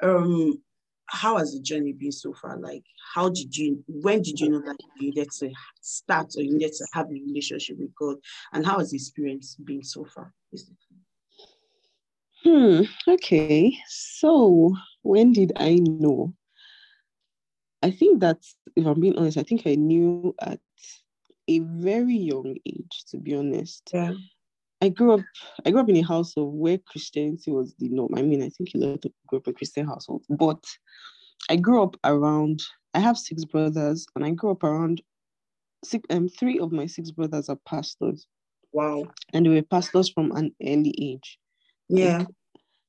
um 0.03 0.61
how 1.09 1.37
has 1.39 1.53
the 1.53 1.61
journey 1.61 1.93
been 1.93 2.11
so 2.11 2.35
far 2.35 2.59
like 2.59 2.83
how 3.15 3.29
did 3.29 3.57
you 3.57 3.83
when 3.87 4.21
did 4.23 4.41
you 4.41 4.51
know 4.51 4.61
that 4.61 4.77
you 4.97 5.09
needed 5.09 5.29
to 5.31 5.49
start 5.81 6.27
or 6.37 6.43
you 6.43 6.53
needed 6.55 6.73
to 6.73 6.85
have 6.93 7.07
a 7.07 7.13
relationship 7.13 7.79
with 7.79 7.95
god 7.95 8.17
and 8.53 8.67
how 8.67 8.79
has 8.79 8.91
the 8.91 8.97
experience 8.97 9.55
been 9.57 9.83
so 9.83 10.05
far? 10.05 10.33
Hmm. 12.43 12.83
Okay. 13.09 13.77
So 13.89 14.75
when 15.03 15.33
did 15.33 15.53
I 15.57 15.75
know? 15.75 16.35
I 17.83 17.91
think 17.91 18.21
that 18.21 18.39
if 18.77 18.87
I'm 18.87 19.01
being 19.01 19.19
honest, 19.19 19.39
I 19.39 19.43
think 19.43 19.67
I 19.67 19.75
knew 19.75 20.35
at 20.41 20.61
a 21.49 21.59
very 21.61 22.17
young 22.17 22.57
age, 22.67 23.05
to 23.11 23.19
be 23.19 23.35
honest. 23.35 23.91
yeah 23.93 24.13
I 24.83 24.91
grew 24.91 25.15
up 25.15 25.21
I 25.65 25.71
grew 25.71 25.81
up 25.81 25.89
in 25.89 25.97
a 25.97 26.03
household 26.03 26.55
where 26.55 26.79
Christianity 26.79 27.51
was 27.51 27.75
the 27.79 27.89
norm. 27.89 28.13
I 28.15 28.23
mean, 28.23 28.43
I 28.43 28.51
think 28.51 28.71
a 28.75 28.79
lot 28.79 28.95
of 28.95 29.01
people 29.01 29.17
grew 29.27 29.39
up 29.39 29.49
in 29.49 29.55
Christian 29.55 29.87
households, 29.87 30.27
but 30.29 30.63
I 31.49 31.57
grew 31.57 31.83
up 31.83 31.97
around 32.05 32.61
I 32.95 33.01
have 33.01 33.19
six 33.19 33.45
brothers 33.45 34.07
and 34.15 34.25
I 34.25 34.31
grew 34.31 34.51
up 34.51 34.63
around 34.65 35.03
six 35.85 36.05
um 36.11 36.29
three 36.29 36.59
of 36.59 36.73
my 36.73 36.87
six 36.87 37.11
brothers 37.11 37.49
are 37.49 37.59
pastors 37.67 38.27
wow 38.73 39.05
and 39.33 39.47
they 39.47 39.51
were 39.51 39.63
pastors 39.63 40.11
from 40.11 40.33
an 40.33 40.55
early 40.63 40.95
age. 41.01 41.39
yeah 41.89 42.25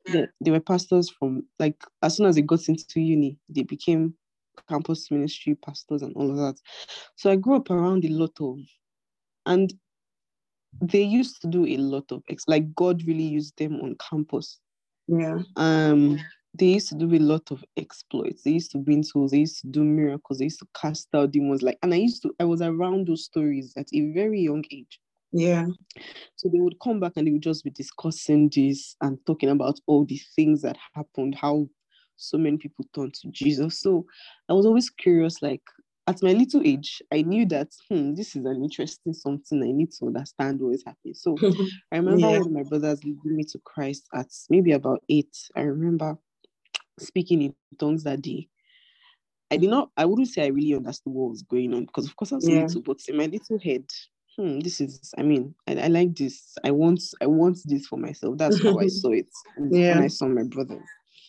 They, 0.07 0.27
they 0.41 0.51
were 0.51 0.59
pastors 0.59 1.09
from 1.09 1.45
like 1.59 1.81
as 2.01 2.17
soon 2.17 2.25
as 2.27 2.35
they 2.35 2.41
got 2.41 2.67
into 2.67 2.99
uni, 2.99 3.37
they 3.49 3.63
became 3.63 4.13
campus 4.67 5.11
ministry 5.11 5.55
pastors 5.55 6.01
and 6.01 6.15
all 6.15 6.29
of 6.29 6.37
that. 6.37 6.55
So 7.15 7.31
I 7.31 7.35
grew 7.35 7.55
up 7.55 7.69
around 7.69 8.05
a 8.05 8.09
lot 8.09 8.33
of 8.39 8.59
and 9.45 9.73
they 10.81 11.01
used 11.01 11.41
to 11.41 11.47
do 11.47 11.65
a 11.65 11.77
lot 11.77 12.11
of 12.11 12.23
like 12.47 12.73
God 12.75 13.03
really 13.07 13.23
used 13.23 13.57
them 13.57 13.79
on 13.81 13.95
campus. 14.09 14.59
yeah. 15.07 15.39
Um 15.55 16.19
they 16.53 16.65
used 16.65 16.89
to 16.89 16.95
do 16.95 17.13
a 17.13 17.19
lot 17.19 17.51
of 17.51 17.63
exploits. 17.75 18.41
They 18.41 18.51
used 18.51 18.71
to 18.71 18.79
win 18.79 19.03
souls. 19.03 19.29
They 19.31 19.39
used 19.39 19.61
to 19.61 19.67
do 19.67 19.83
miracles. 19.83 20.39
They 20.39 20.45
used 20.45 20.59
to 20.59 20.67
cast 20.79 21.07
out 21.13 21.31
demons. 21.31 21.61
Like 21.61 21.77
and 21.83 21.93
i 21.93 21.97
used 21.97 22.23
to 22.23 22.33
i 22.39 22.45
was 22.45 22.61
around 22.61 23.07
those 23.07 23.25
stories 23.25 23.73
at 23.77 23.87
a 23.93 24.11
very 24.11 24.41
young 24.41 24.63
age. 24.71 24.99
Yeah. 25.31 25.67
So 26.35 26.49
they 26.49 26.59
would 26.59 26.79
come 26.79 26.99
back 26.99 27.13
and 27.15 27.27
they 27.27 27.31
would 27.31 27.43
just 27.43 27.63
be 27.63 27.69
discussing 27.69 28.49
this 28.53 28.95
and 29.01 29.17
talking 29.25 29.49
about 29.49 29.79
all 29.87 30.05
the 30.05 30.19
things 30.35 30.61
that 30.61 30.77
happened 30.93 31.35
how 31.35 31.67
so 32.17 32.37
many 32.37 32.57
people 32.57 32.85
turned 32.95 33.13
to 33.13 33.29
jesus 33.31 33.81
so 33.81 34.05
i 34.49 34.53
was 34.53 34.65
always 34.65 34.89
curious 34.89 35.41
like 35.41 35.63
at 36.07 36.21
my 36.23 36.33
little 36.33 36.61
age 36.65 37.01
i 37.13 37.21
knew 37.21 37.45
that 37.45 37.69
hmm, 37.89 38.15
this 38.15 38.35
is 38.35 38.45
an 38.45 38.63
interesting 38.63 39.13
something 39.13 39.63
i 39.63 39.71
need 39.71 39.91
to 39.91 40.07
understand 40.07 40.59
what 40.61 40.75
is 40.75 40.83
happening 40.85 41.13
so 41.15 41.41
I 41.91 41.97
remember 41.97 42.29
Yeah. 42.29 42.43
my 42.51 42.63
brothers 42.63 43.03
leading 43.03 43.37
me 43.37 43.45
to 43.45 43.59
Christ 43.59 44.07
at 44.13 44.27
maybe 44.49 44.73
about 44.73 45.03
eight. 45.09 45.35
I 45.55 45.61
remember 45.61 46.17
speaking 46.99 47.41
in 47.43 47.55
tongues 47.79 48.03
that 48.03 48.21
day. 48.21 48.49
I 49.51 49.57
did 49.57 49.69
not, 49.69 49.91
I 49.97 50.05
wouldn't 50.05 50.29
say 50.29 50.43
I 50.43 50.47
really 50.49 50.75
understood 50.75 51.13
what 51.13 51.31
was 51.31 51.43
going 51.43 51.73
on 51.73 51.85
because, 51.85 52.07
of 52.07 52.15
course, 52.17 52.33
I 52.33 52.35
was 52.35 52.49
Yeah. 52.49 52.67
little, 52.67 52.81
but 52.81 52.99
in 53.07 53.17
my 53.17 53.27
little 53.27 53.59
head, 53.59 53.85
hmm, 54.37 54.59
this 54.59 54.81
is 54.81 55.13
I 55.17 55.23
mean, 55.23 55.55
I, 55.67 55.75
I 55.75 55.87
like 55.87 56.15
this. 56.15 56.55
I 56.63 56.71
want 56.71 57.01
I 57.21 57.27
want 57.27 57.59
this 57.65 57.87
for 57.87 57.97
myself. 57.97 58.37
That's 58.37 58.61
how 58.61 58.79
I 58.79 58.87
saw 58.87 59.11
it 59.11 59.29
Yeah. 59.69 59.89
when 59.89 60.01
I 60.01 60.07
saw 60.07 60.27
my 60.27 60.43
brother. 60.43 60.79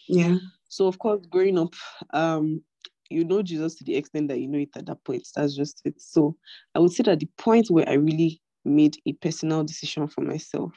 Yeah. 0.08 0.36
So 0.68 0.86
of 0.86 0.98
course, 0.98 1.24
growing 1.30 1.58
up, 1.58 1.74
um, 2.12 2.62
you 3.10 3.24
know 3.24 3.42
Jesus 3.42 3.74
to 3.76 3.84
the 3.84 3.96
extent 3.96 4.28
that 4.28 4.38
you 4.38 4.48
know 4.48 4.58
it 4.58 4.70
at 4.76 4.86
that 4.86 5.02
point. 5.04 5.26
That's 5.34 5.56
just 5.56 5.80
it. 5.84 6.00
So 6.00 6.36
I 6.74 6.78
would 6.78 6.92
say 6.92 7.02
that 7.04 7.20
the 7.20 7.28
point 7.38 7.70
where 7.70 7.88
I 7.88 7.94
really 7.94 8.40
made 8.64 8.96
a 9.06 9.12
personal 9.14 9.64
decision 9.64 10.06
for 10.08 10.20
myself. 10.20 10.72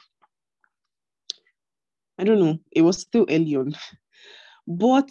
I 2.18 2.24
don't 2.24 2.40
know, 2.40 2.58
it 2.70 2.82
was 2.82 2.98
still 2.98 3.26
early 3.28 3.56
on. 3.56 3.74
But 4.66 5.10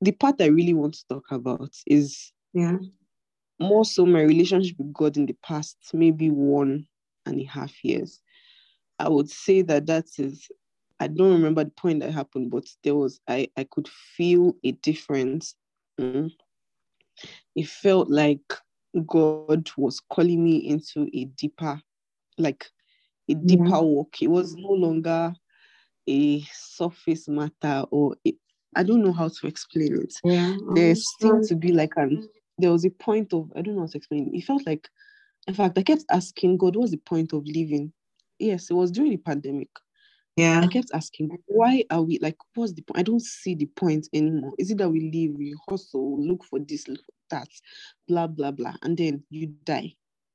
the 0.00 0.12
part 0.12 0.40
I 0.40 0.46
really 0.46 0.74
want 0.74 0.94
to 0.94 1.06
talk 1.08 1.30
about 1.30 1.70
is 1.86 2.32
Yeah. 2.52 2.78
more 3.60 3.84
so 3.84 4.04
my 4.04 4.22
relationship 4.22 4.76
with 4.78 4.92
God 4.92 5.16
in 5.16 5.26
the 5.26 5.36
past, 5.44 5.76
maybe 5.92 6.30
one 6.30 6.86
and 7.26 7.40
a 7.40 7.44
half 7.44 7.72
years. 7.84 8.20
I 8.98 9.08
would 9.08 9.30
say 9.30 9.62
that 9.62 9.86
that 9.86 10.06
is, 10.18 10.48
I 11.02 11.08
don't 11.08 11.32
remember 11.32 11.64
the 11.64 11.70
point 11.70 12.00
that 12.00 12.12
happened, 12.12 12.50
but 12.50 12.64
there 12.84 12.94
was, 12.94 13.20
I, 13.28 13.48
I 13.56 13.64
could 13.64 13.88
feel 13.88 14.54
a 14.62 14.72
difference. 14.72 15.56
Mm. 16.00 16.30
It 17.56 17.66
felt 17.66 18.08
like 18.08 18.40
God 19.06 19.68
was 19.76 20.00
calling 20.00 20.44
me 20.44 20.56
into 20.58 21.08
a 21.12 21.24
deeper, 21.24 21.80
like 22.38 22.66
a 23.28 23.34
deeper 23.34 23.64
Yeah. 23.64 23.80
walk. 23.80 24.22
It 24.22 24.28
was 24.28 24.54
no 24.54 24.70
longer 24.70 25.34
a 26.08 26.40
surface 26.52 27.28
matter 27.28 27.84
or 27.90 28.16
it, 28.24 28.36
I 28.76 28.82
don't 28.84 29.02
know 29.04 29.12
how 29.12 29.28
to 29.28 29.46
explain 29.46 30.02
it 30.02 30.14
Yeah. 30.24 30.56
there 30.74 30.94
seemed 30.94 31.44
to 31.44 31.54
be 31.54 31.72
like 31.72 31.92
an 31.96 32.28
there 32.58 32.72
was 32.72 32.84
a 32.84 32.90
point 32.90 33.32
of 33.32 33.50
I 33.56 33.62
don't 33.62 33.74
know 33.74 33.82
how 33.82 33.86
to 33.88 33.96
explain. 33.96 34.30
It 34.34 34.44
felt 34.44 34.64
like, 34.66 34.88
in 35.48 35.54
fact, 35.54 35.76
I 35.78 35.82
kept 35.82 36.04
asking 36.10 36.58
God, 36.58 36.76
what's 36.76 36.92
the 36.92 36.96
point 36.98 37.32
of 37.32 37.44
living? 37.46 37.92
Yes, 38.38 38.70
it 38.70 38.74
was 38.74 38.90
during 38.90 39.10
the 39.12 39.16
pandemic. 39.16 39.68
Yeah. 40.36 40.60
I 40.62 40.66
kept 40.66 40.90
asking, 40.94 41.36
why 41.46 41.84
are 41.90 42.02
we 42.02 42.18
like, 42.20 42.36
what's 42.54 42.72
the 42.72 42.82
point? 42.82 42.98
I 42.98 43.02
don't 43.02 43.22
see 43.22 43.54
the 43.54 43.66
point 43.66 44.08
anymore. 44.12 44.52
Is 44.58 44.70
it 44.70 44.78
that 44.78 44.88
we 44.90 45.00
live, 45.12 45.36
we 45.36 45.54
hustle, 45.68 46.20
look 46.22 46.44
for 46.44 46.58
this, 46.58 46.88
look 46.88 47.04
for 47.04 47.12
that, 47.30 47.48
blah, 48.08 48.26
blah, 48.26 48.50
blah, 48.50 48.74
and 48.82 48.96
then 48.96 49.22
you 49.30 49.48
die? 49.64 49.94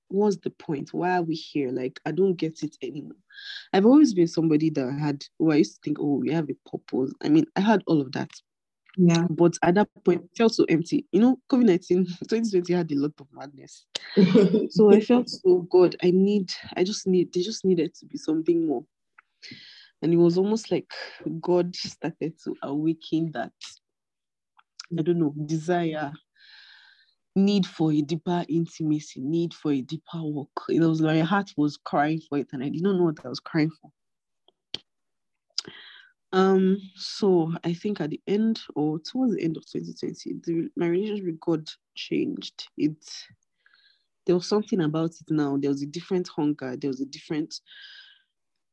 What's 0.10 0.38
the 0.38 0.52
point? 0.52 0.94
Why 0.94 1.18
are 1.18 1.24
we 1.24 1.36
here? 1.36 1.70
Like, 1.72 2.00
I 2.06 2.12
don't 2.12 2.36
get 2.36 2.64
it 2.64 2.78
anymore. 2.82 3.18
I've 3.74 3.86
always 3.86 4.14
been 4.14 4.28
somebody 4.28 4.70
that 4.70 4.98
had, 5.00 5.26
oh, 5.40 5.52
I 5.52 5.56
used 5.56 5.76
to 5.76 5.80
think, 5.84 6.00
oh, 6.00 6.20
we 6.20 6.32
have 6.32 6.50
a 6.50 6.70
purpose. 6.70 7.14
I 7.22 7.30
mean, 7.30 7.46
I 7.56 7.62
had 7.62 7.84
all 7.88 8.00
of 8.00 8.12
that. 8.14 8.30
Yeah. 8.98 9.26
But 9.30 9.54
at 9.64 9.76
that 9.76 9.90
point, 10.06 10.24
it 10.24 10.38
felt 10.38 10.56
so 10.56 10.66
empty. 10.70 11.06
You 11.12 11.22
know, 11.22 11.40
COVID 11.52 11.66
19, 11.66 12.06
2020 12.30 12.74
had 12.74 12.92
a 12.92 12.96
lot 12.96 13.14
of 13.20 13.28
madness. 13.32 13.86
So 14.72 14.92
I 14.92 15.00
felt 15.02 15.30
so 15.30 15.68
God, 15.70 15.96
I 16.04 16.12
need, 16.12 16.52
I 16.76 16.84
just 16.84 17.06
need, 17.06 17.34
they 17.34 17.42
just 17.42 17.66
needed 17.66 17.94
to 17.96 18.06
be 18.06 18.18
something 18.18 18.66
more. 18.66 18.84
And 20.02 20.14
it 20.14 20.18
was 20.18 20.38
almost 20.38 20.72
like 20.72 20.92
God 21.42 21.76
started 21.76 22.34
to 22.44 22.56
awaken 22.62 23.32
that, 23.34 23.52
I 24.98 25.02
don't 25.02 25.20
know, 25.20 25.34
desire, 25.46 26.14
need 27.36 27.66
for 27.66 27.92
a 27.92 28.02
deeper 28.02 28.46
intimacy, 28.48 29.22
need 29.22 29.54
for 29.54 29.72
a 29.72 29.82
deeper 29.82 30.22
walk. 30.22 30.66
It 30.70 30.82
was 30.82 31.02
like 31.02 31.18
my 31.18 31.22
heart 31.22 31.52
was 31.58 31.78
crying 31.78 32.22
for 32.28 32.38
it, 32.38 32.50
and 32.54 32.64
I 32.64 32.70
didn't 32.70 32.98
know 32.98 33.06
what 33.06 33.26
I 33.26 33.30
was 33.30 33.40
crying 33.40 33.72
for. 33.82 33.92
Um, 36.34 36.78
so 36.96 37.54
I 37.64 37.74
think 37.74 38.02
at 38.02 38.10
the 38.10 38.22
end 38.28 38.60
or 38.76 39.00
towards 39.00 39.36
the 39.36 39.44
end 39.44 39.56
of 39.58 39.66
2020, 39.66 40.42
the, 40.44 40.70
my 40.76 40.88
relationship 40.88 41.26
with 41.26 41.40
God 41.40 41.70
changed. 41.96 42.68
It 42.78 42.98
there 44.26 44.36
was 44.36 44.46
something 44.46 44.82
about 44.82 45.12
it 45.12 45.30
now. 45.32 45.56
There 45.58 45.72
was 45.72 45.82
a 45.82 45.88
different 45.88 46.28
hunger. 46.28 46.76
There 46.76 46.90
was 46.90 47.00
a 47.00 47.06
different 47.06 47.62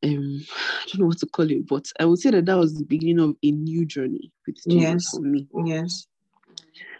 um, 0.02 0.40
I 0.50 0.86
don't 0.86 1.00
know 1.00 1.06
what 1.06 1.18
to 1.18 1.26
call 1.26 1.50
it, 1.50 1.66
but 1.66 1.86
I 1.98 2.04
would 2.04 2.18
say 2.18 2.30
that 2.30 2.46
that 2.46 2.58
was 2.58 2.74
the 2.74 2.84
beginning 2.84 3.20
of 3.20 3.36
a 3.42 3.50
new 3.50 3.84
journey 3.84 4.32
with 4.46 4.56
Jesus 4.68 4.82
Yes. 4.82 5.10
for 5.10 5.20
me. 5.20 5.48
yes. 5.64 6.06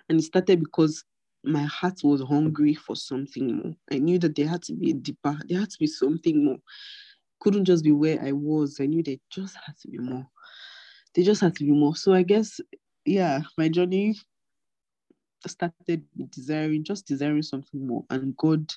And 0.09 0.21
it 0.21 0.25
started 0.25 0.61
because 0.61 1.05
my 1.43 1.65
heart 1.65 2.01
was 2.03 2.23
hungry 2.23 2.75
for 2.75 2.97
something 2.97 3.57
more. 3.57 3.75
I 3.93 3.99
knew 3.99 4.19
that 4.19 4.37
there 4.37 4.49
had 4.49 4.63
to 4.65 4.75
be 4.75 4.91
a 4.91 4.95
deeper, 4.95 5.39
there 5.49 5.61
had 5.61 5.71
to 5.71 5.79
be 5.79 5.87
something 5.87 6.45
more. 6.45 6.59
Couldn't 7.41 7.67
just 7.67 7.85
be 7.85 7.93
where 7.93 8.21
I 8.23 8.33
was. 8.33 8.79
I 8.81 8.87
knew 8.87 9.03
there 9.03 9.17
just 9.31 9.57
had 9.67 9.77
to 9.83 9.89
be 9.89 9.99
more. 9.99 10.27
There 11.15 11.25
just 11.25 11.41
had 11.41 11.55
to 11.57 11.65
be 11.65 11.71
more. 11.71 11.95
So 11.97 12.15
I 12.15 12.23
guess, 12.23 12.61
yeah, 13.05 13.41
my 13.59 13.69
journey 13.69 14.15
started 15.47 16.05
with 16.17 16.31
desiring, 16.31 16.85
just 16.85 17.07
desiring 17.07 17.43
something 17.43 17.87
more, 17.87 18.05
and 18.09 18.35
God 18.37 18.73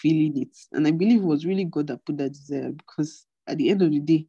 feeling 0.00 0.40
it. 0.40 0.56
And 0.72 0.86
I 0.86 0.90
believe 0.90 1.22
it 1.22 1.26
was 1.26 1.46
really 1.46 1.64
God 1.64 1.88
that 1.88 2.04
put 2.04 2.18
that 2.18 2.32
desire 2.32 2.70
because 2.70 3.26
at 3.46 3.58
the 3.58 3.70
end 3.70 3.82
of 3.82 3.90
the 3.90 4.00
day, 4.00 4.26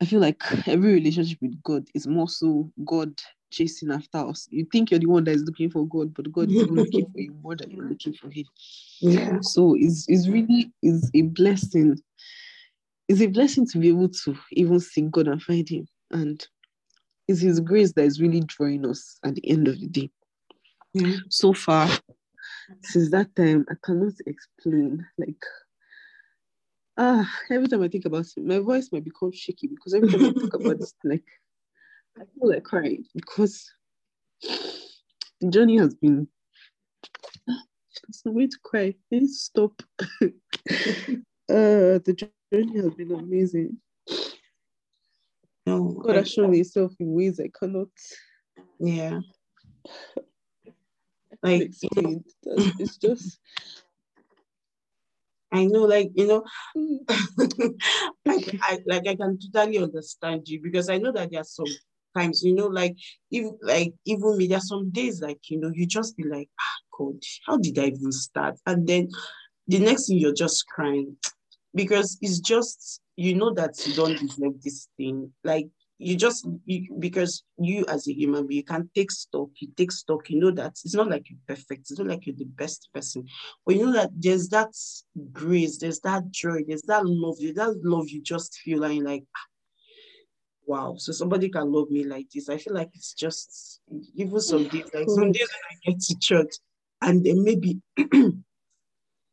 I 0.00 0.04
feel 0.04 0.20
like 0.20 0.42
every 0.66 0.94
relationship 0.94 1.38
with 1.40 1.62
God 1.62 1.86
is 1.94 2.06
more 2.06 2.28
so 2.28 2.70
God 2.84 3.20
chasing 3.52 3.92
after 3.92 4.18
us. 4.18 4.48
You 4.50 4.66
think 4.72 4.90
you're 4.90 4.98
the 4.98 5.06
one 5.06 5.24
that 5.24 5.32
is 5.32 5.44
looking 5.44 5.70
for 5.70 5.86
God, 5.86 6.12
but 6.14 6.32
God 6.32 6.50
is 6.50 6.68
looking 6.68 7.06
for 7.12 7.20
you 7.20 7.34
more 7.42 7.54
than 7.54 7.70
you're 7.70 7.88
looking 7.88 8.14
for 8.14 8.28
Him. 8.28 8.46
Yeah. 9.00 9.38
So 9.42 9.76
it's, 9.78 10.06
it's 10.08 10.26
really 10.26 10.72
is 10.82 11.08
a 11.14 11.22
blessing. 11.22 12.00
It's 13.08 13.20
a 13.20 13.26
blessing 13.26 13.66
to 13.68 13.78
be 13.78 13.90
able 13.90 14.08
to 14.08 14.36
even 14.52 14.80
seek 14.80 15.10
God 15.10 15.28
and 15.28 15.42
find 15.42 15.68
Him. 15.68 15.86
And 16.10 16.44
it's 17.28 17.40
His 17.40 17.60
grace 17.60 17.92
that 17.92 18.04
is 18.04 18.20
really 18.20 18.40
drawing 18.40 18.84
us 18.86 19.18
at 19.24 19.36
the 19.36 19.48
end 19.48 19.68
of 19.68 19.78
the 19.78 19.86
day. 19.86 20.10
Yeah. 20.94 21.16
So 21.28 21.52
far, 21.52 21.88
since 22.82 23.10
that 23.10 23.34
time, 23.36 23.66
I 23.70 23.74
cannot 23.82 24.14
explain. 24.26 25.06
Like, 25.18 25.42
ah, 26.96 27.28
every 27.50 27.68
time 27.68 27.82
I 27.82 27.88
think 27.88 28.04
about 28.04 28.26
it, 28.36 28.44
my 28.44 28.58
voice 28.58 28.90
might 28.92 29.04
become 29.04 29.32
shaky 29.32 29.68
because 29.68 29.94
every 29.94 30.08
time 30.08 30.24
I 30.24 30.32
talk 30.32 30.54
about 30.54 30.78
this, 30.78 30.94
like, 31.04 31.24
I 32.16 32.20
feel 32.20 32.50
like 32.50 32.64
crying 32.64 33.04
because 33.14 33.72
the 35.40 35.48
journey 35.48 35.78
has 35.78 35.94
been. 35.94 36.28
It's 38.08 38.24
no 38.24 38.32
way 38.32 38.46
to 38.46 38.58
cry. 38.62 38.94
To 39.12 39.28
stop. 39.28 39.82
uh, 40.00 40.26
the 41.48 42.30
journey 42.52 42.76
has 42.78 42.94
been 42.94 43.12
amazing. 43.12 43.76
No. 45.66 45.90
God 46.02 46.16
has 46.16 46.30
shown 46.30 46.52
Himself 46.52 46.92
in 46.98 47.12
ways 47.12 47.38
I 47.38 47.50
cannot 47.56 47.88
yeah. 48.78 49.20
Like 51.42 51.72
you 51.82 52.02
know, 52.02 52.22
It's 52.78 52.96
just. 52.96 53.38
I 55.52 55.66
know, 55.66 55.82
like 55.84 56.10
you 56.14 56.26
know, 56.26 56.44
I, 58.26 58.38
I 58.62 58.78
like 58.86 59.06
I 59.06 59.14
can 59.16 59.38
totally 59.38 59.78
understand 59.78 60.48
you 60.48 60.60
because 60.62 60.88
I 60.88 60.96
know 60.98 61.12
that 61.12 61.30
there 61.30 61.40
are 61.40 61.44
some 61.44 61.66
times, 62.16 62.42
you 62.42 62.54
know, 62.54 62.68
like 62.68 62.96
if 63.30 63.52
like 63.62 63.92
even 64.06 64.38
me, 64.38 64.46
there 64.46 64.58
are 64.58 64.62
some 64.62 64.90
days 64.90 65.20
like 65.20 65.40
you 65.50 65.60
know, 65.60 65.70
you 65.74 65.86
just 65.86 66.16
be 66.16 66.24
like, 66.24 66.48
ah 66.58 66.78
God, 66.98 67.20
how 67.46 67.58
did 67.58 67.78
I 67.78 67.86
even 67.88 68.12
start? 68.12 68.58
And 68.66 68.86
then 68.86 69.08
the 69.68 69.78
next 69.78 70.08
thing 70.08 70.18
you're 70.18 70.32
just 70.32 70.66
crying 70.68 71.16
because 71.74 72.16
it's 72.22 72.40
just 72.40 73.00
you 73.16 73.34
know 73.34 73.52
that 73.52 73.74
you 73.86 73.94
don't 73.94 74.18
deserve 74.18 74.62
this 74.62 74.88
thing. 74.96 75.32
Like 75.44 75.68
you 76.02 76.16
just 76.16 76.46
you, 76.64 76.94
because 76.98 77.44
you 77.58 77.84
as 77.88 78.08
a 78.08 78.12
human 78.12 78.46
being, 78.46 78.58
you 78.58 78.64
can 78.64 78.90
take 78.94 79.10
stock, 79.10 79.50
you 79.60 79.68
take 79.76 79.92
stock, 79.92 80.28
you 80.28 80.40
know 80.40 80.50
that 80.50 80.72
it's 80.84 80.94
not 80.94 81.08
like 81.08 81.28
you're 81.30 81.38
perfect, 81.46 81.90
it's 81.90 81.98
not 81.98 82.08
like 82.08 82.26
you're 82.26 82.36
the 82.36 82.44
best 82.44 82.88
person. 82.92 83.24
But 83.64 83.76
you 83.76 83.86
know 83.86 83.92
that 83.92 84.10
there's 84.16 84.48
that 84.48 84.74
grace, 85.32 85.78
there's 85.78 86.00
that 86.00 86.30
joy, 86.30 86.62
there's 86.66 86.82
that 86.82 87.06
love, 87.06 87.36
there's 87.40 87.54
that 87.54 87.76
love 87.84 88.08
you 88.08 88.22
just 88.22 88.54
feel 88.56 88.84
and 88.84 89.04
like, 89.04 89.24
"Ah, 89.36 89.46
wow, 90.66 90.94
so 90.96 91.12
somebody 91.12 91.48
can 91.48 91.70
love 91.72 91.90
me 91.90 92.04
like 92.04 92.26
this. 92.34 92.48
I 92.48 92.58
feel 92.58 92.74
like 92.74 92.90
it's 92.94 93.14
just 93.14 93.80
even 94.16 94.40
some 94.40 94.64
days, 94.68 94.90
like 94.94 95.08
some 95.08 95.32
days 95.32 95.48
when 95.48 95.70
I 95.70 95.90
get 95.92 96.00
to 96.00 96.16
church 96.20 96.54
and 97.00 97.24
then 97.24 97.42
maybe 97.44 97.80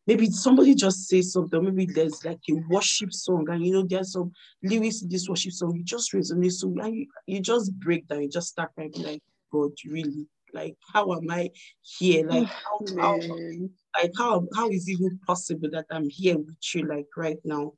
maybe 0.09 0.25
somebody 0.31 0.73
just 0.73 1.07
says 1.07 1.33
something, 1.33 1.63
maybe 1.63 1.85
there's 1.85 2.25
like 2.25 2.39
a 2.49 2.53
worship 2.67 3.13
song, 3.13 3.45
and 3.49 3.63
you 3.63 3.73
know, 3.73 3.85
there's 3.87 4.13
some 4.13 4.31
lyrics 4.63 5.03
in 5.03 5.09
this 5.09 5.29
worship 5.29 5.51
song, 5.51 5.75
you 5.75 5.83
just 5.83 6.11
resonate 6.13 6.51
so 6.51 6.67
and 6.81 6.95
you, 6.95 7.05
you 7.27 7.39
just 7.39 7.71
break 7.79 8.07
down, 8.07 8.23
you 8.23 8.29
just 8.29 8.47
start 8.47 8.73
crying, 8.73 8.91
like, 8.97 9.21
God, 9.53 9.69
really? 9.85 10.25
Like, 10.51 10.75
how 10.91 11.13
am 11.13 11.29
I 11.29 11.51
here? 11.83 12.25
Like, 12.27 12.47
how, 12.47 12.79
how, 12.97 13.19
like 13.97 14.11
how 14.17 14.47
how 14.55 14.69
is 14.69 14.87
it 14.87 14.93
even 14.93 15.19
possible 15.27 15.69
that 15.71 15.85
I'm 15.91 16.09
here 16.09 16.37
with 16.37 16.57
you 16.73 16.87
like 16.87 17.07
right 17.15 17.39
now? 17.43 17.73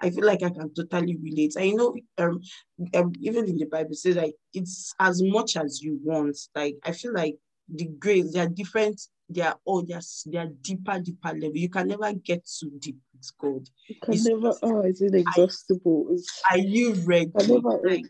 I 0.00 0.10
feel 0.10 0.24
like 0.24 0.42
I 0.42 0.50
can 0.50 0.72
totally 0.74 1.16
relate. 1.16 1.54
I 1.58 1.70
know 1.70 1.94
um, 2.18 2.40
um 2.94 3.12
even 3.20 3.48
in 3.48 3.58
the 3.58 3.66
Bible 3.66 3.92
it 3.92 3.96
says 3.96 4.16
like 4.16 4.34
it's 4.52 4.94
as 5.00 5.22
much 5.22 5.56
as 5.56 5.82
you 5.82 5.98
want. 6.02 6.36
Like 6.54 6.76
I 6.84 6.92
feel 6.92 7.12
like 7.12 7.36
the 7.68 7.86
grace, 7.86 8.32
they 8.32 8.40
are 8.40 8.48
different, 8.48 9.00
they 9.28 9.42
are 9.42 9.58
all 9.64 9.80
are, 9.80 10.00
they 10.26 10.38
are 10.38 10.48
deeper, 10.60 10.98
deeper 10.98 11.32
level. 11.32 11.56
You 11.56 11.68
can 11.68 11.88
never 11.88 12.12
get 12.12 12.46
too 12.46 12.72
deep 12.78 12.98
with 13.12 13.30
God. 13.38 13.68
You 13.88 13.96
can 14.02 14.14
It's 14.14 14.26
never. 14.26 14.48
just- 14.48 14.60
Oh, 14.62 14.80
it's 14.80 15.00
inexhaustible. 15.00 16.08
It's, 16.10 16.42
Are 16.50 16.58
you 16.58 16.94
ready? 17.04 17.30
Never. 17.46 17.80
Like, 17.84 18.06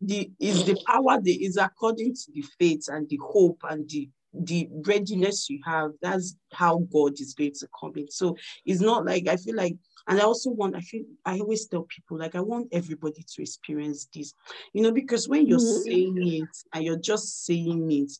the 0.00 0.30
is 0.40 0.64
the 0.64 0.80
power 0.86 1.20
that 1.20 1.44
is 1.44 1.56
according 1.56 2.14
to 2.14 2.32
the 2.32 2.42
faith 2.58 2.84
and 2.88 3.08
the 3.08 3.18
hope 3.22 3.60
and 3.68 3.88
the 3.88 4.08
the 4.36 4.68
readiness 4.86 5.48
you 5.48 5.60
have, 5.64 5.92
that's 6.02 6.36
how 6.52 6.78
God 6.92 7.12
is 7.20 7.34
going 7.34 7.52
to 7.52 7.68
come 7.78 7.92
in. 7.96 8.10
So 8.10 8.36
it's 8.66 8.80
not 8.80 9.06
like 9.06 9.28
I 9.28 9.36
feel 9.36 9.54
like, 9.54 9.76
and 10.08 10.20
I 10.20 10.24
also 10.24 10.50
want, 10.50 10.74
I 10.74 10.80
feel 10.80 11.04
I 11.24 11.38
always 11.38 11.66
tell 11.68 11.86
people 11.88 12.18
like 12.18 12.34
I 12.34 12.40
want 12.40 12.68
everybody 12.72 13.24
to 13.26 13.42
experience 13.42 14.08
this, 14.12 14.34
you 14.72 14.82
know, 14.82 14.92
because 14.92 15.28
when 15.28 15.46
you're 15.46 15.58
mm-hmm. 15.60 15.88
saying 15.88 16.42
it 16.42 16.56
and 16.72 16.84
you're 16.84 16.98
just 16.98 17.44
saying 17.46 17.90
it, 17.92 18.12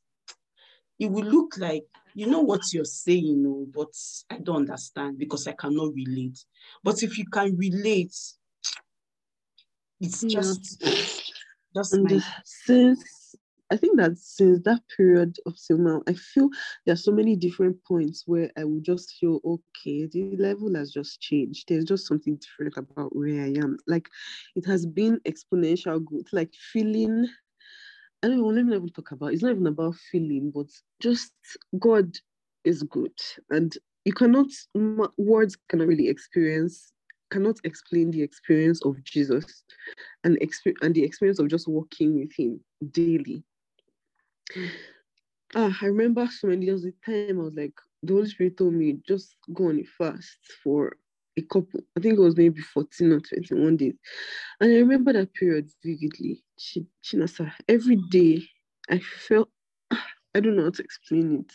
it 0.99 1.11
will 1.11 1.25
look 1.25 1.57
like 1.59 1.85
you 2.15 2.27
know 2.29 2.41
what 2.41 2.73
you're 2.73 2.85
saying, 2.85 3.73
but 3.75 3.89
I 4.31 4.39
don't 4.39 4.69
understand 4.69 5.19
because 5.19 5.49
I 5.49 5.53
cannot 5.53 5.93
relate. 5.95 6.39
But 6.83 7.03
if 7.03 7.19
you 7.19 7.27
can 7.27 7.57
relate, 7.57 8.15
it's 10.01 10.23
yeah. 10.23 10.41
just 10.41 10.81
just 11.75 11.99
my... 11.99 12.21
since 12.45 13.35
I 13.71 13.77
think 13.77 13.97
that 13.99 14.17
since 14.19 14.61
that 14.65 14.83
period 14.97 15.37
of 15.47 15.55
Silma, 15.55 16.03
I 16.07 16.13
feel 16.13 16.49
there 16.87 16.93
are 16.93 16.97
so 16.97 17.11
many 17.11 17.35
different 17.35 17.83
points 17.85 18.23
where 18.27 18.51
I 18.57 18.63
will 18.65 18.81
just 18.81 19.15
feel 19.19 19.41
okay, 19.45 20.07
the 20.07 20.37
level 20.39 20.73
has 20.77 20.93
just 20.93 21.21
changed. 21.21 21.65
There's 21.69 21.85
just 21.85 22.07
something 22.07 22.37
different 22.37 22.77
about 22.77 23.17
where 23.17 23.43
I 23.43 23.55
am. 23.57 23.79
Like 23.89 24.09
it 24.55 24.65
has 24.67 24.87
been 24.87 25.19
exponential 25.27 26.05
growth, 26.05 26.29
like 26.33 26.53
feeling 26.73 27.27
I 28.25 28.29
don't 28.29 28.39
even 28.39 28.55
let 28.57 28.65
me 28.65 28.75
even 28.77 28.89
talk 28.89 29.11
about 29.11 29.35
it's 29.35 29.43
not 29.43 29.51
even 29.51 29.67
about 29.67 29.97
feeling, 29.97 30.51
but 30.51 30.69
just 30.99 31.33
God 31.79 32.17
is 32.65 32.83
good. 32.83 33.13
And 33.51 33.77
you 34.07 34.15
cannot 34.15 34.47
words 35.19 35.59
cannot 35.69 35.89
really 35.89 36.09
experience 36.09 36.91
cannot 37.31 37.57
explain 37.65 38.11
the 38.11 38.23
experience 38.23 38.83
of 38.87 39.03
Jesus 39.05 39.65
and 40.25 40.39
experience 40.41 40.81
and 40.83 40.95
the 40.95 41.03
experience 41.05 41.39
of 41.39 41.49
just 41.49 41.69
walking 41.69 42.19
with 42.19 42.33
him 42.35 42.61
daily. 42.93 43.45
Ah, 45.55 45.77
I 45.83 45.87
remember 45.87 46.27
so 46.27 46.47
many 46.47 46.65
years 46.65 46.83
the 46.83 46.95
time 47.05 47.39
I 47.39 47.45
was 47.45 47.55
like, 47.55 47.75
the 48.03 48.15
Holy 48.15 48.29
Spirit 48.29 48.57
told 48.57 48.73
me 48.73 49.01
just 49.07 49.37
go 49.53 49.69
on 49.69 49.81
a 49.81 49.85
fast 49.85 50.39
for 50.63 50.97
a 51.37 51.43
couple, 51.43 51.81
I 51.97 52.01
think 52.01 52.19
it 52.19 52.23
was 52.23 52.37
maybe 52.37 52.61
14 52.61 53.13
or 53.13 53.21
21 53.21 53.77
days. 53.77 53.95
And 54.61 54.73
I 54.73 54.77
remember 54.77 55.13
that 55.13 55.35
period 55.35 55.71
vividly. 55.85 56.43
She, 56.59 56.87
Chinasa, 57.05 57.53
every 57.69 57.97
day 58.11 58.43
I 58.91 58.99
felt, 58.99 59.49
I 59.91 60.41
don't 60.41 60.57
know 60.57 60.65
how 60.65 60.71
to 60.71 60.83
explain 60.83 61.41
it. 61.41 61.53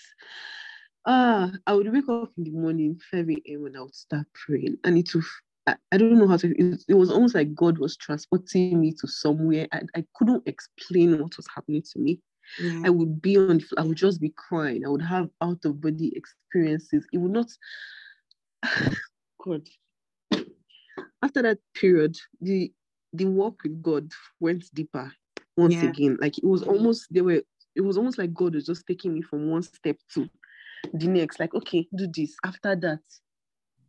Ah, 1.05 1.51
I 1.65 1.73
would 1.73 1.91
wake 1.91 2.09
up 2.09 2.31
in 2.37 2.43
the 2.43 2.51
morning, 2.51 2.99
5 3.11 3.29
a.m., 3.29 3.65
and 3.65 3.77
I 3.77 3.81
would 3.81 3.95
start 3.95 4.27
praying. 4.33 4.77
And 4.83 4.97
it 4.97 5.13
was, 5.15 5.25
I, 5.65 5.75
I 5.91 5.97
don't 5.97 6.17
know 6.17 6.27
how 6.27 6.37
to, 6.37 6.49
it, 6.49 6.83
it, 6.87 6.93
was 6.93 7.11
almost 7.11 7.35
like 7.35 7.55
God 7.55 7.77
was 7.77 7.95
transporting 7.97 8.79
me 8.79 8.93
to 8.99 9.07
somewhere. 9.07 9.67
I, 9.71 9.81
I 9.95 10.05
couldn't 10.15 10.43
explain 10.45 11.19
what 11.19 11.37
was 11.37 11.47
happening 11.53 11.83
to 11.93 11.99
me. 11.99 12.19
Yeah. 12.61 12.81
I 12.85 12.89
would 12.89 13.21
be 13.21 13.37
on, 13.37 13.61
I 13.77 13.83
would 13.83 13.97
just 13.97 14.19
be 14.19 14.33
crying. 14.35 14.85
I 14.85 14.89
would 14.89 15.01
have 15.01 15.29
out 15.41 15.63
of 15.65 15.81
body 15.81 16.11
experiences. 16.15 17.07
It 17.13 17.17
would 17.19 17.31
not, 17.31 17.47
God. 19.43 19.67
After 21.21 21.41
that 21.41 21.59
period, 21.73 22.17
the 22.41 22.71
the 23.13 23.25
walk 23.25 23.63
with 23.63 23.81
God 23.81 24.11
went 24.39 24.65
deeper 24.73 25.11
once 25.57 25.75
yeah. 25.75 25.89
again. 25.89 26.17
Like 26.21 26.37
it 26.37 26.45
was 26.45 26.63
almost 26.63 27.07
they 27.11 27.21
were 27.21 27.41
it 27.75 27.81
was 27.81 27.97
almost 27.97 28.17
like 28.17 28.33
God 28.33 28.55
was 28.55 28.65
just 28.65 28.85
taking 28.87 29.13
me 29.13 29.21
from 29.21 29.49
one 29.49 29.63
step 29.63 29.97
to 30.13 30.29
the 30.93 31.07
next. 31.07 31.39
Like, 31.39 31.53
okay, 31.53 31.87
do 31.95 32.07
this. 32.13 32.35
After 32.43 32.75
that, 32.75 32.99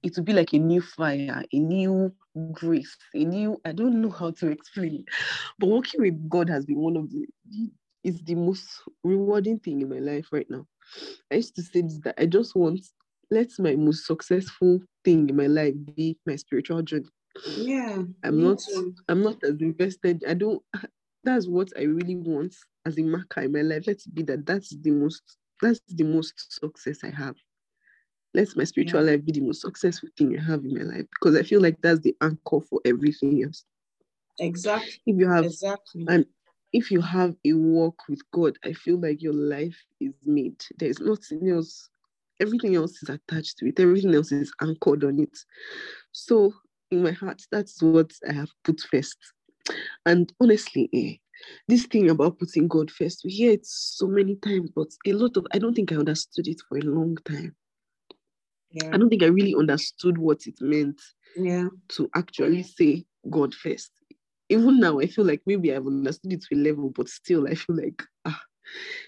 it 0.03 0.17
will 0.17 0.25
be 0.25 0.33
like 0.33 0.53
a 0.53 0.59
new 0.59 0.81
fire, 0.81 1.45
a 1.53 1.59
new 1.59 2.13
grace, 2.53 2.97
a 3.15 3.25
new 3.25 3.61
I 3.65 3.73
don't 3.73 4.01
know 4.01 4.11
how 4.11 4.31
to 4.33 4.49
explain 4.49 4.95
it. 4.95 5.05
But 5.59 5.69
working 5.69 6.01
with 6.01 6.29
God 6.29 6.49
has 6.49 6.65
been 6.65 6.79
one 6.79 6.97
of 6.97 7.11
the 7.11 7.27
is 8.03 8.23
the 8.23 8.35
most 8.35 8.67
rewarding 9.05 9.59
thing 9.59 9.83
in 9.83 9.89
my 9.89 9.99
life 9.99 10.29
right 10.33 10.47
now. 10.49 10.67
I 11.31 11.37
used 11.37 11.55
to 11.57 11.63
say 11.63 11.83
this 11.83 11.99
that 12.05 12.15
I 12.19 12.27
just 12.27 12.57
want 12.57 12.81
let 13.31 13.49
my 13.59 13.77
most 13.77 14.07
successful 14.07 14.81
thing 15.05 15.29
in 15.29 15.37
my 15.37 15.47
life 15.47 15.75
be 15.95 16.19
my 16.27 16.37
spiritual 16.37 16.83
journey. 16.83 17.09
Yeah. 17.57 18.03
I'm 18.25 18.43
not 18.43 18.59
too. 18.59 18.95
I'm 19.09 19.23
not 19.23 19.43
as 19.45 19.61
invested. 19.61 20.25
I 20.27 20.35
don't 20.35 20.63
that's 21.23 21.47
what 21.47 21.69
I 21.79 21.83
really 21.83 22.17
want 22.17 22.55
as 22.87 22.99
a 22.99 23.03
marker 23.03 23.43
in 23.43 23.53
my 23.53 23.61
life. 23.61 23.85
Let's 23.87 24.07
be 24.07 24.23
that 24.25 24.47
that's 24.47 24.71
the 24.71 24.91
most 24.91 25.23
that's 25.63 25.81
the 25.89 26.05
most 26.05 26.35
success 26.61 26.99
I 27.05 27.11
have. 27.11 27.37
Let 28.33 28.57
my 28.57 28.65
spiritual 28.65 29.05
yeah. 29.05 29.13
life 29.13 29.25
be 29.25 29.33
the 29.33 29.41
most 29.41 29.61
successful 29.61 30.09
thing 30.17 30.39
I 30.39 30.43
have 30.43 30.65
in 30.65 30.75
my 30.75 30.83
life 30.83 31.07
because 31.11 31.37
I 31.37 31.43
feel 31.43 31.61
like 31.61 31.81
that's 31.83 32.01
the 32.01 32.17
anchor 32.21 32.61
for 32.69 32.81
everything 32.85 33.43
else. 33.45 33.65
Exactly. 34.39 35.03
If 35.07 35.19
you 35.19 35.29
have 35.29 35.45
exactly 35.45 36.07
and 36.09 36.25
if 36.73 36.91
you 36.91 37.01
have 37.01 37.35
a 37.45 37.53
walk 37.53 38.03
with 38.09 38.23
God, 38.33 38.57
I 38.65 38.73
feel 38.73 39.01
like 39.01 39.23
your 39.23 39.35
life 39.35 39.77
is 40.01 40.15
made. 40.25 40.63
There's 40.79 41.01
nothing 41.01 41.51
else 41.51 41.90
everything 42.41 42.75
else 42.75 43.03
is 43.03 43.09
attached 43.09 43.59
to 43.59 43.69
it, 43.69 43.79
everything 43.79 44.15
else 44.15 44.33
is 44.33 44.53
anchored 44.61 45.05
on 45.05 45.21
it. 45.21 45.37
So, 46.13 46.55
in 46.91 47.03
my 47.03 47.13
heart, 47.13 47.43
that's 47.53 47.81
what 47.83 48.11
I 48.29 48.33
have 48.33 48.51
put 48.65 48.81
first. 48.81 49.17
And 50.07 50.33
honestly, 50.41 50.89
eh, 50.93 51.15
this 51.69 51.87
thing 51.87 52.11
about 52.11 52.39
putting 52.39 52.69
God 52.69 52.91
first, 52.91 53.23
we 53.25 53.31
hear 53.31 53.53
it 53.53 53.67
so 53.67 54.07
many 54.07 54.37
times, 54.37 54.71
but 54.75 54.89
a 55.07 55.13
lot 55.13 55.37
of 55.37 55.47
I 55.53 55.59
don't 55.59 55.75
think 55.75 55.93
I 55.93 55.97
understood 55.97 56.49
it 56.49 56.61
for 56.69 56.79
a 56.79 56.83
long 56.83 57.17
time. 57.25 57.55
Yeah. 58.73 58.91
I 58.93 58.99
don't 58.99 59.09
think 59.09 59.23
I 59.23 59.27
really 59.27 59.55
understood 59.55 60.17
what 60.19 60.47
it 60.47 60.61
meant 60.61 61.01
yeah. 61.37 61.69
to 61.91 62.09
actually 62.15 62.63
say 62.63 63.05
God 63.29 63.55
first. 63.55 63.91
Even 64.49 64.81
now, 64.81 64.99
I 64.99 65.07
feel 65.07 65.25
like 65.25 65.43
maybe 65.47 65.73
I've 65.73 65.87
understood 65.87 66.33
it 66.33 66.43
to 66.43 66.57
a 66.57 66.59
level, 66.59 66.91
but 66.91 67.09
still, 67.09 67.47
I 67.47 67.55
feel 67.55 67.77
like 67.77 68.03
ah, 68.25 68.41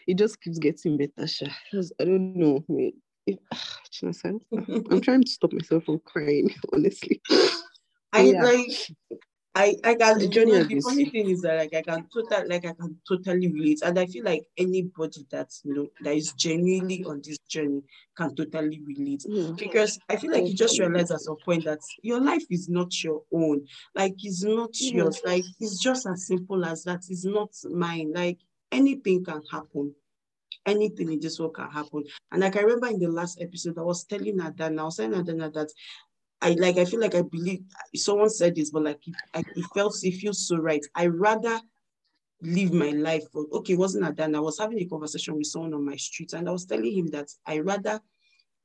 it 0.06 0.18
just 0.18 0.40
keeps 0.40 0.58
getting 0.58 0.96
better. 0.96 1.28
I 2.00 2.04
don't 2.04 2.36
know. 2.36 2.64
if, 3.26 3.38
I'm 4.90 5.00
trying 5.00 5.22
to 5.22 5.30
stop 5.30 5.52
myself 5.52 5.84
from 5.84 6.00
crying, 6.00 6.54
honestly. 6.72 7.20
I 8.12 8.22
yeah. 8.22 8.42
like 8.42 8.70
I 9.54 9.76
I 9.84 9.94
can 9.94 10.18
the, 10.18 10.44
know, 10.46 10.64
the 10.64 10.80
funny 10.80 11.10
thing 11.10 11.28
is 11.28 11.42
that 11.42 11.58
like 11.58 11.74
I 11.74 11.82
can 11.82 12.06
totally 12.12 12.48
like 12.48 12.64
I 12.64 12.72
can 12.72 12.96
totally 13.06 13.48
relate. 13.48 13.80
And 13.82 13.98
I 13.98 14.06
feel 14.06 14.24
like 14.24 14.46
anybody 14.56 15.26
that's 15.30 15.60
you 15.64 15.74
know 15.74 15.88
that 16.00 16.14
is 16.14 16.32
genuinely 16.32 17.04
on 17.04 17.20
this 17.22 17.38
journey 17.48 17.82
can 18.16 18.34
totally 18.34 18.80
relate. 18.86 19.24
Mm. 19.28 19.58
Because 19.58 19.98
I 20.08 20.16
feel 20.16 20.32
like 20.32 20.46
you 20.46 20.54
just 20.54 20.78
realize 20.78 21.10
at 21.10 21.20
some 21.20 21.36
point 21.44 21.64
that 21.64 21.80
your 22.02 22.20
life 22.20 22.44
is 22.50 22.70
not 22.70 23.02
your 23.04 23.22
own. 23.32 23.66
Like 23.94 24.14
it's 24.22 24.42
not 24.42 24.72
mm. 24.72 24.92
yours. 24.94 25.20
Like 25.24 25.44
it's 25.60 25.78
just 25.78 26.06
as 26.06 26.26
simple 26.26 26.64
as 26.64 26.84
that. 26.84 27.02
It's 27.10 27.24
not 27.24 27.50
mine. 27.70 28.12
Like 28.14 28.38
anything 28.70 29.22
can 29.22 29.42
happen 29.50 29.94
anything 30.66 31.12
in 31.12 31.20
this 31.20 31.38
world 31.38 31.54
can 31.54 31.70
happen. 31.70 32.04
And 32.30 32.40
like 32.40 32.56
I 32.56 32.60
remember 32.60 32.88
in 32.88 32.98
the 32.98 33.08
last 33.08 33.40
episode, 33.40 33.78
I 33.78 33.82
was 33.82 34.04
telling 34.04 34.40
Adana, 34.40 34.82
I 34.82 34.84
was 34.84 34.96
telling 34.96 35.14
Adana 35.18 35.50
that 35.50 35.68
I 36.40 36.50
like 36.58 36.76
I 36.76 36.84
feel 36.84 37.00
like 37.00 37.14
I 37.14 37.22
believe 37.22 37.60
someone 37.94 38.30
said 38.30 38.56
this, 38.56 38.70
but 38.70 38.82
like 38.82 39.00
it, 39.06 39.46
it 39.56 39.64
felt 39.74 39.96
it 40.02 40.12
feels 40.12 40.46
so 40.46 40.56
right. 40.56 40.84
I 40.94 41.06
rather 41.06 41.60
live 42.40 42.72
my 42.72 42.90
life 42.90 43.22
for 43.32 43.46
okay, 43.52 43.74
it 43.74 43.78
wasn't 43.78 44.06
Adana. 44.06 44.38
I 44.38 44.40
was 44.40 44.58
having 44.58 44.80
a 44.80 44.86
conversation 44.86 45.36
with 45.36 45.46
someone 45.46 45.74
on 45.74 45.84
my 45.84 45.96
street, 45.96 46.32
and 46.32 46.48
I 46.48 46.52
was 46.52 46.66
telling 46.66 46.92
him 46.92 47.06
that 47.08 47.28
I 47.46 47.60
rather 47.60 48.00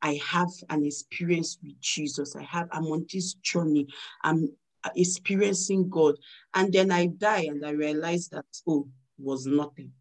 I 0.02 0.20
have 0.26 0.50
an 0.70 0.86
experience 0.86 1.60
with 1.64 1.80
Jesus. 1.80 2.36
I 2.36 2.44
have 2.44 2.68
I'm 2.72 2.86
on 2.86 3.06
this 3.12 3.36
journey. 3.36 3.88
I'm 4.24 4.50
experiencing 4.96 5.90
God, 5.90 6.16
and 6.56 6.74
then 6.74 6.92
I 6.92 7.08
die 7.08 7.46
and 7.50 7.64
I 7.66 7.72
realize 7.72 8.28
that 8.30 8.46
oh, 8.68 8.88
was 9.20 9.46
nothing 9.46 9.92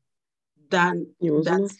than 0.71 1.07
that. 1.21 1.71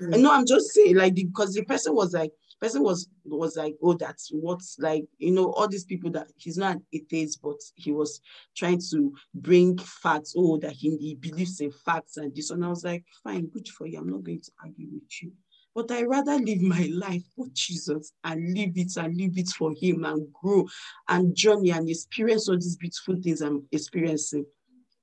Mm. 0.00 0.20
No, 0.20 0.32
I'm 0.32 0.46
just 0.46 0.72
saying, 0.72 0.96
like, 0.96 1.14
because 1.14 1.54
the 1.54 1.64
person 1.64 1.94
was 1.94 2.14
like, 2.14 2.32
person 2.60 2.82
was 2.82 3.08
was 3.24 3.56
like, 3.56 3.74
oh, 3.82 3.94
that's 3.94 4.28
what's 4.32 4.76
like, 4.78 5.04
you 5.18 5.30
know, 5.32 5.52
all 5.52 5.68
these 5.68 5.84
people 5.84 6.10
that 6.10 6.28
he's 6.36 6.58
not 6.58 6.76
an 6.76 6.82
atheist, 6.92 7.40
but 7.42 7.56
he 7.74 7.90
was 7.90 8.20
trying 8.56 8.80
to 8.90 9.12
bring 9.34 9.78
facts, 9.78 10.34
oh, 10.36 10.58
that 10.58 10.72
he, 10.72 10.96
he 10.98 11.14
believes 11.14 11.60
in 11.60 11.70
facts 11.70 12.18
and 12.18 12.34
this. 12.34 12.50
And 12.50 12.64
I 12.64 12.68
was 12.68 12.84
like, 12.84 13.04
fine, 13.24 13.46
good 13.46 13.68
for 13.68 13.86
you. 13.86 13.98
I'm 13.98 14.10
not 14.10 14.24
going 14.24 14.40
to 14.40 14.50
argue 14.62 14.88
with 14.92 15.22
you. 15.22 15.32
But 15.74 15.90
I 15.92 16.02
rather 16.02 16.36
live 16.36 16.60
my 16.60 16.90
life 16.92 17.22
for 17.36 17.46
Jesus 17.52 18.12
and 18.24 18.54
live 18.54 18.72
it 18.74 18.96
and 18.96 19.16
live 19.16 19.38
it 19.38 19.48
for 19.48 19.72
him 19.72 20.04
and 20.04 20.26
grow 20.32 20.66
and 21.08 21.34
journey 21.34 21.70
and 21.70 21.88
experience 21.88 22.48
all 22.48 22.56
these 22.56 22.76
beautiful 22.76 23.16
things 23.22 23.40
I'm 23.40 23.66
experiencing. 23.70 24.44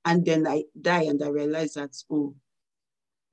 And 0.04 0.24
then 0.24 0.46
I 0.46 0.64
die 0.80 1.04
and 1.04 1.22
I 1.22 1.28
realize 1.28 1.72
that, 1.74 1.96
oh, 2.10 2.34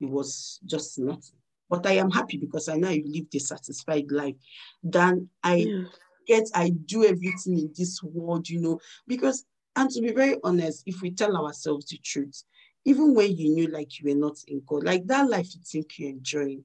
it 0.00 0.08
was 0.08 0.60
just 0.64 0.98
nothing. 0.98 1.38
But 1.68 1.86
I 1.86 1.92
am 1.92 2.10
happy 2.10 2.36
because 2.36 2.68
I 2.68 2.76
know 2.76 2.88
I 2.88 3.02
lived 3.04 3.34
a 3.34 3.40
satisfied 3.40 4.10
life. 4.10 4.36
Then 4.82 5.28
I 5.42 5.54
yeah. 5.54 5.82
get, 6.26 6.48
I 6.54 6.70
do 6.70 7.04
everything 7.04 7.58
in 7.58 7.72
this 7.76 8.02
world, 8.02 8.48
you 8.48 8.60
know, 8.60 8.80
because, 9.06 9.44
and 9.74 9.90
to 9.90 10.00
be 10.00 10.12
very 10.12 10.36
honest, 10.44 10.84
if 10.86 11.02
we 11.02 11.10
tell 11.10 11.36
ourselves 11.36 11.86
the 11.86 11.98
truth, 11.98 12.44
even 12.84 13.14
when 13.14 13.36
you 13.36 13.52
knew 13.52 13.66
like 13.66 13.98
you 13.98 14.10
were 14.10 14.18
not 14.18 14.36
in 14.46 14.62
God, 14.64 14.84
like 14.84 15.06
that 15.06 15.28
life 15.28 15.48
you 15.54 15.60
think 15.64 15.98
you're 15.98 16.10
enjoying, 16.10 16.64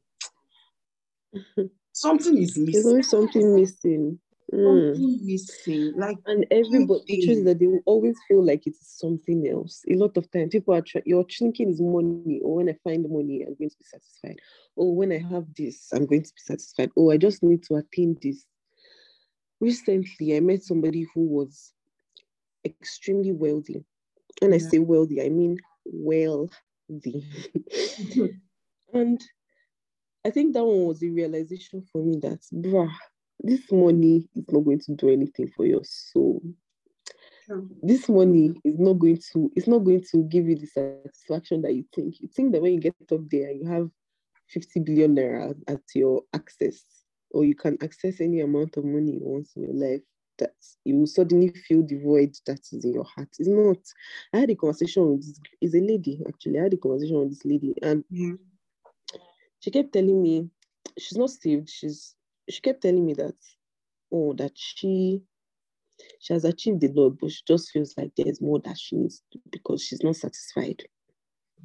something 1.91 2.37
is 2.37 2.57
missing. 2.57 2.71
There's 2.71 2.85
always 2.85 3.09
something 3.09 3.55
missing. 3.55 4.19
Mm. 4.53 5.21
Missing. 5.23 5.93
Like 5.95 6.17
And 6.25 6.45
everybody, 6.51 7.03
the 7.07 7.25
truth 7.25 7.37
is 7.39 7.45
that 7.45 7.59
they 7.59 7.67
will 7.67 7.83
always 7.85 8.17
feel 8.27 8.43
like 8.43 8.67
it's 8.67 8.99
something 8.99 9.47
else. 9.47 9.83
A 9.89 9.95
lot 9.95 10.17
of 10.17 10.29
time, 10.31 10.49
people 10.49 10.73
are 10.73 10.81
trying, 10.81 11.03
your 11.05 11.25
thinking 11.25 11.69
is 11.69 11.79
money, 11.79 12.41
or 12.43 12.55
when 12.55 12.69
I 12.69 12.75
find 12.83 13.09
money, 13.09 13.43
I'm 13.43 13.55
going 13.55 13.69
to 13.69 13.77
be 13.77 13.85
satisfied. 13.85 14.39
Or 14.75 14.95
when 14.95 15.11
I 15.11 15.19
have 15.19 15.45
this, 15.55 15.89
I'm 15.93 16.05
going 16.05 16.23
to 16.23 16.33
be 16.33 16.41
satisfied. 16.41 16.91
Oh, 16.97 17.11
I 17.11 17.17
just 17.17 17.43
need 17.43 17.63
to 17.63 17.75
attain 17.75 18.17
this. 18.21 18.45
Recently, 19.61 20.35
I 20.35 20.39
met 20.41 20.63
somebody 20.63 21.05
who 21.13 21.27
was 21.27 21.73
extremely 22.65 23.31
wealthy. 23.31 23.85
When 24.41 24.53
I 24.53 24.57
say 24.57 24.79
wealthy, 24.79 25.21
I 25.21 25.29
mean 25.29 25.57
wealthy. 25.85 26.49
and 28.93 29.21
I 30.25 30.29
think 30.29 30.53
that 30.53 30.63
one 30.63 30.85
was 30.85 31.01
a 31.03 31.09
realization 31.09 31.83
for 31.91 32.03
me 32.03 32.19
that, 32.21 32.41
bruh, 32.53 32.91
this 33.43 33.71
money 33.71 34.27
is 34.35 34.45
not 34.49 34.61
going 34.61 34.79
to 34.79 34.95
do 34.95 35.09
anything 35.09 35.51
for 35.55 35.65
your 35.65 35.83
soul. 35.83 36.41
This 37.83 38.07
money 38.07 38.53
is 38.63 38.77
not 38.77 38.93
going 38.93 39.19
to, 39.33 39.51
it's 39.55 39.67
not 39.67 39.79
going 39.79 40.03
to 40.11 40.23
give 40.23 40.47
you 40.47 40.55
the 40.55 40.67
satisfaction 40.67 41.61
that 41.63 41.73
you 41.73 41.83
think. 41.93 42.21
You 42.21 42.27
think 42.27 42.51
that 42.53 42.61
when 42.61 42.73
you 42.73 42.79
get 42.79 42.95
up 43.11 43.21
there, 43.29 43.51
you 43.51 43.65
have 43.67 43.89
50 44.49 44.81
billion 44.81 45.15
naira 45.15 45.55
at 45.67 45.81
your 45.95 46.21
access, 46.33 46.83
or 47.31 47.43
you 47.45 47.55
can 47.55 47.77
access 47.81 48.21
any 48.21 48.41
amount 48.41 48.77
of 48.77 48.85
money 48.85 49.13
you 49.13 49.21
want 49.21 49.47
in 49.55 49.63
your 49.63 49.73
life, 49.73 50.01
that 50.37 50.53
you 50.85 50.97
will 50.97 51.07
suddenly 51.07 51.49
feel 51.49 51.85
the 51.85 51.97
void 51.97 52.35
that 52.45 52.59
is 52.71 52.83
in 52.85 52.93
your 52.93 53.05
heart. 53.05 53.29
It's 53.39 53.47
not. 53.49 53.77
I 54.33 54.39
had 54.39 54.49
a 54.49 54.55
conversation 54.55 55.09
with 55.09 55.25
this, 55.25 55.39
is 55.61 55.75
a 55.75 55.79
lady 55.81 56.21
actually. 56.27 56.59
I 56.59 56.63
had 56.63 56.73
a 56.73 56.77
conversation 56.77 57.19
with 57.19 57.29
this 57.29 57.45
lady, 57.45 57.73
and 57.81 58.03
Yeah. 58.09 58.33
she 59.59 59.71
kept 59.71 59.93
telling 59.93 60.21
me 60.21 60.49
she's 60.99 61.17
not 61.17 61.29
saved. 61.29 61.69
She's 61.69 62.15
she 62.49 62.61
kept 62.61 62.81
telling 62.81 63.05
me 63.05 63.13
that 63.13 63.35
oh 64.11 64.33
that 64.33 64.51
she 64.55 65.21
she 66.19 66.33
has 66.33 66.45
achieved 66.45 66.83
a 66.83 66.91
lot, 66.91 67.17
but 67.19 67.31
she 67.31 67.41
just 67.47 67.69
feels 67.71 67.93
like 67.97 68.11
there's 68.17 68.41
more 68.41 68.59
that 68.61 68.77
she 68.77 68.95
needs 68.95 69.21
to 69.31 69.39
because 69.51 69.83
she's 69.83 70.03
not 70.03 70.15
satisfied. 70.15 70.83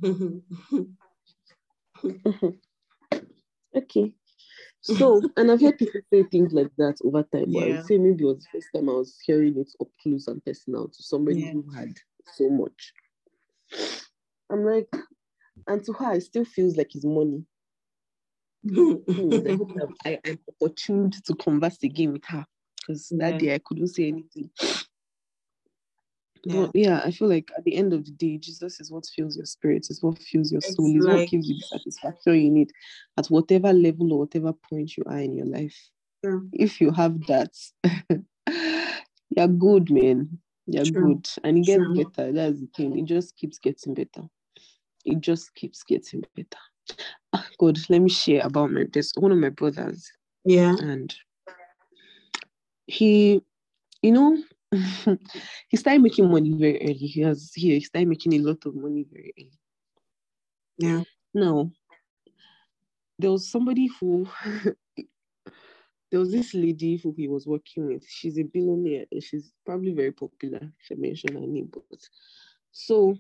Okay. 3.77 4.12
So, 4.81 5.21
and 5.37 5.51
I've 5.51 5.61
heard 5.61 5.79
people 5.79 6.01
say 6.12 6.23
things 6.25 6.53
like 6.53 6.71
that 6.79 6.97
over 7.05 7.23
time, 7.25 7.53
but 7.53 7.65
I 7.65 7.69
would 7.69 7.87
say 7.87 7.99
maybe 7.99 8.25
it 8.25 8.27
was 8.27 8.39
the 8.39 8.59
first 8.59 8.69
time 8.75 8.89
I 8.89 8.93
was 8.93 9.19
hearing 9.25 9.59
it 9.59 9.69
up 9.81 9.89
close 10.03 10.29
and 10.29 10.45
personal 10.45 10.89
to 10.89 11.03
somebody 11.03 11.41
Yeah. 11.41 11.53
who 11.53 11.69
had 11.71 11.95
so 12.35 12.49
much. 12.49 12.93
I'm 14.51 14.65
like, 14.65 14.89
and 15.67 15.85
to 15.85 15.93
her, 15.95 16.15
it 16.15 16.23
still 16.23 16.45
feels 16.45 16.77
like 16.77 16.95
it's 16.95 17.05
money. 17.05 17.45
I 18.69 18.73
hope 18.75 19.75
that 19.75 19.88
I 20.05 20.19
am 20.25 20.38
opportune 20.61 21.11
to 21.11 21.35
converse 21.35 21.83
again 21.83 22.12
with 22.12 22.25
her 22.27 22.45
because 22.77 23.09
that 23.19 23.38
day 23.38 23.55
I 23.55 23.59
couldn't 23.59 23.88
say 23.88 24.09
anything. 24.09 24.51
Yeah. 26.45 26.66
But 26.66 26.71
yeah, 26.75 27.01
I 27.05 27.11
feel 27.11 27.29
like 27.29 27.51
at 27.57 27.64
the 27.64 27.75
end 27.75 27.92
of 27.92 28.05
the 28.05 28.12
day, 28.12 28.38
Jesus 28.38 28.79
is 28.79 28.90
what 28.92 29.07
fills 29.07 29.37
your 29.37 29.47
spirit, 29.47 29.88
is 29.90 30.01
what 30.03 30.19
fills 30.19 30.53
your 30.53 30.61
soul, 30.61 30.97
is 30.97 31.05
like- 31.05 31.16
what 31.16 31.29
gives 31.29 31.49
you 31.49 31.57
the 31.57 31.64
satisfaction 31.64 32.35
you 32.40 32.51
need 32.51 32.71
at 33.16 33.27
whatever 33.27 33.73
level 33.73 34.12
or 34.12 34.21
whatever 34.21 34.53
point 34.53 34.97
you 34.97 35.03
are 35.07 35.19
in 35.19 35.35
your 35.35 35.47
life. 35.47 35.90
True. 36.25 36.49
If 36.53 36.81
you 36.81 36.92
have 36.92 37.27
that, 37.27 37.53
you're 39.37 39.49
good, 39.49 39.90
man. 39.90 40.38
You're 40.69 40.85
True. 40.85 41.14
good. 41.14 41.29
And 41.42 41.59
it 41.59 41.66
gets 41.66 41.85
True. 41.85 41.95
better. 41.95 42.33
That's 42.33 42.61
the 42.61 42.69
thing. 42.77 42.99
It 42.99 43.07
just 43.07 43.37
keeps 43.37 43.59
getting 43.59 43.95
better. 43.95 44.29
It 45.05 45.21
just 45.21 45.55
keeps 45.55 45.83
getting 45.83 46.25
better. 46.35 46.61
Ah, 47.33 47.46
God, 47.59 47.79
let 47.88 48.01
me 48.01 48.09
share 48.11 48.44
about 48.46 48.70
my 48.70 48.85
there's 48.92 49.12
one 49.18 49.33
of 49.33 49.38
my 49.38 49.51
brothers. 49.51 50.11
Yeah. 50.44 50.77
and 50.81 51.14
he 52.87 53.42
you 54.03 54.12
know 54.12 54.38
he 55.68 55.77
started 55.77 56.03
making 56.03 56.31
money 56.31 56.53
very 56.53 56.81
early. 56.83 56.94
He 56.94 57.20
has 57.22 57.53
he 57.55 57.81
started 57.81 58.09
making 58.09 58.35
a 58.35 58.38
lot 58.38 58.64
of 58.66 58.75
money 58.75 59.07
very 59.11 59.33
early. 59.38 59.53
Yeah. 60.79 61.03
now 61.35 61.70
there 63.18 63.31
was 63.31 63.51
somebody 63.51 63.88
who 63.99 64.29
there 66.11 66.20
was 66.20 66.31
this 66.31 66.55
lady 66.55 66.96
who 66.96 67.14
he 67.16 67.29
was 67.29 67.46
working 67.46 67.87
with. 67.87 68.05
She's 68.09 68.38
a 68.38 68.42
billionaire 68.42 69.07
and 69.11 69.22
she's 69.22 69.53
probably 69.64 69.92
very 69.92 70.12
popular. 70.12 70.61
If 70.61 70.92
i 70.92 70.94
mention 71.01 71.35
her 71.35 71.40
name 71.40 71.70
but 71.72 72.09
so 72.72 73.16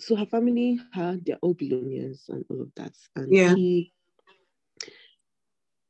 so 0.00 0.16
her 0.16 0.26
family 0.26 0.80
had 0.92 1.24
they're 1.24 1.38
all 1.42 1.54
billionaires 1.54 2.24
and 2.28 2.44
all 2.50 2.60
of 2.62 2.68
that 2.76 2.92
and 3.16 3.32
Yeah. 3.32 3.54
he 3.54 3.92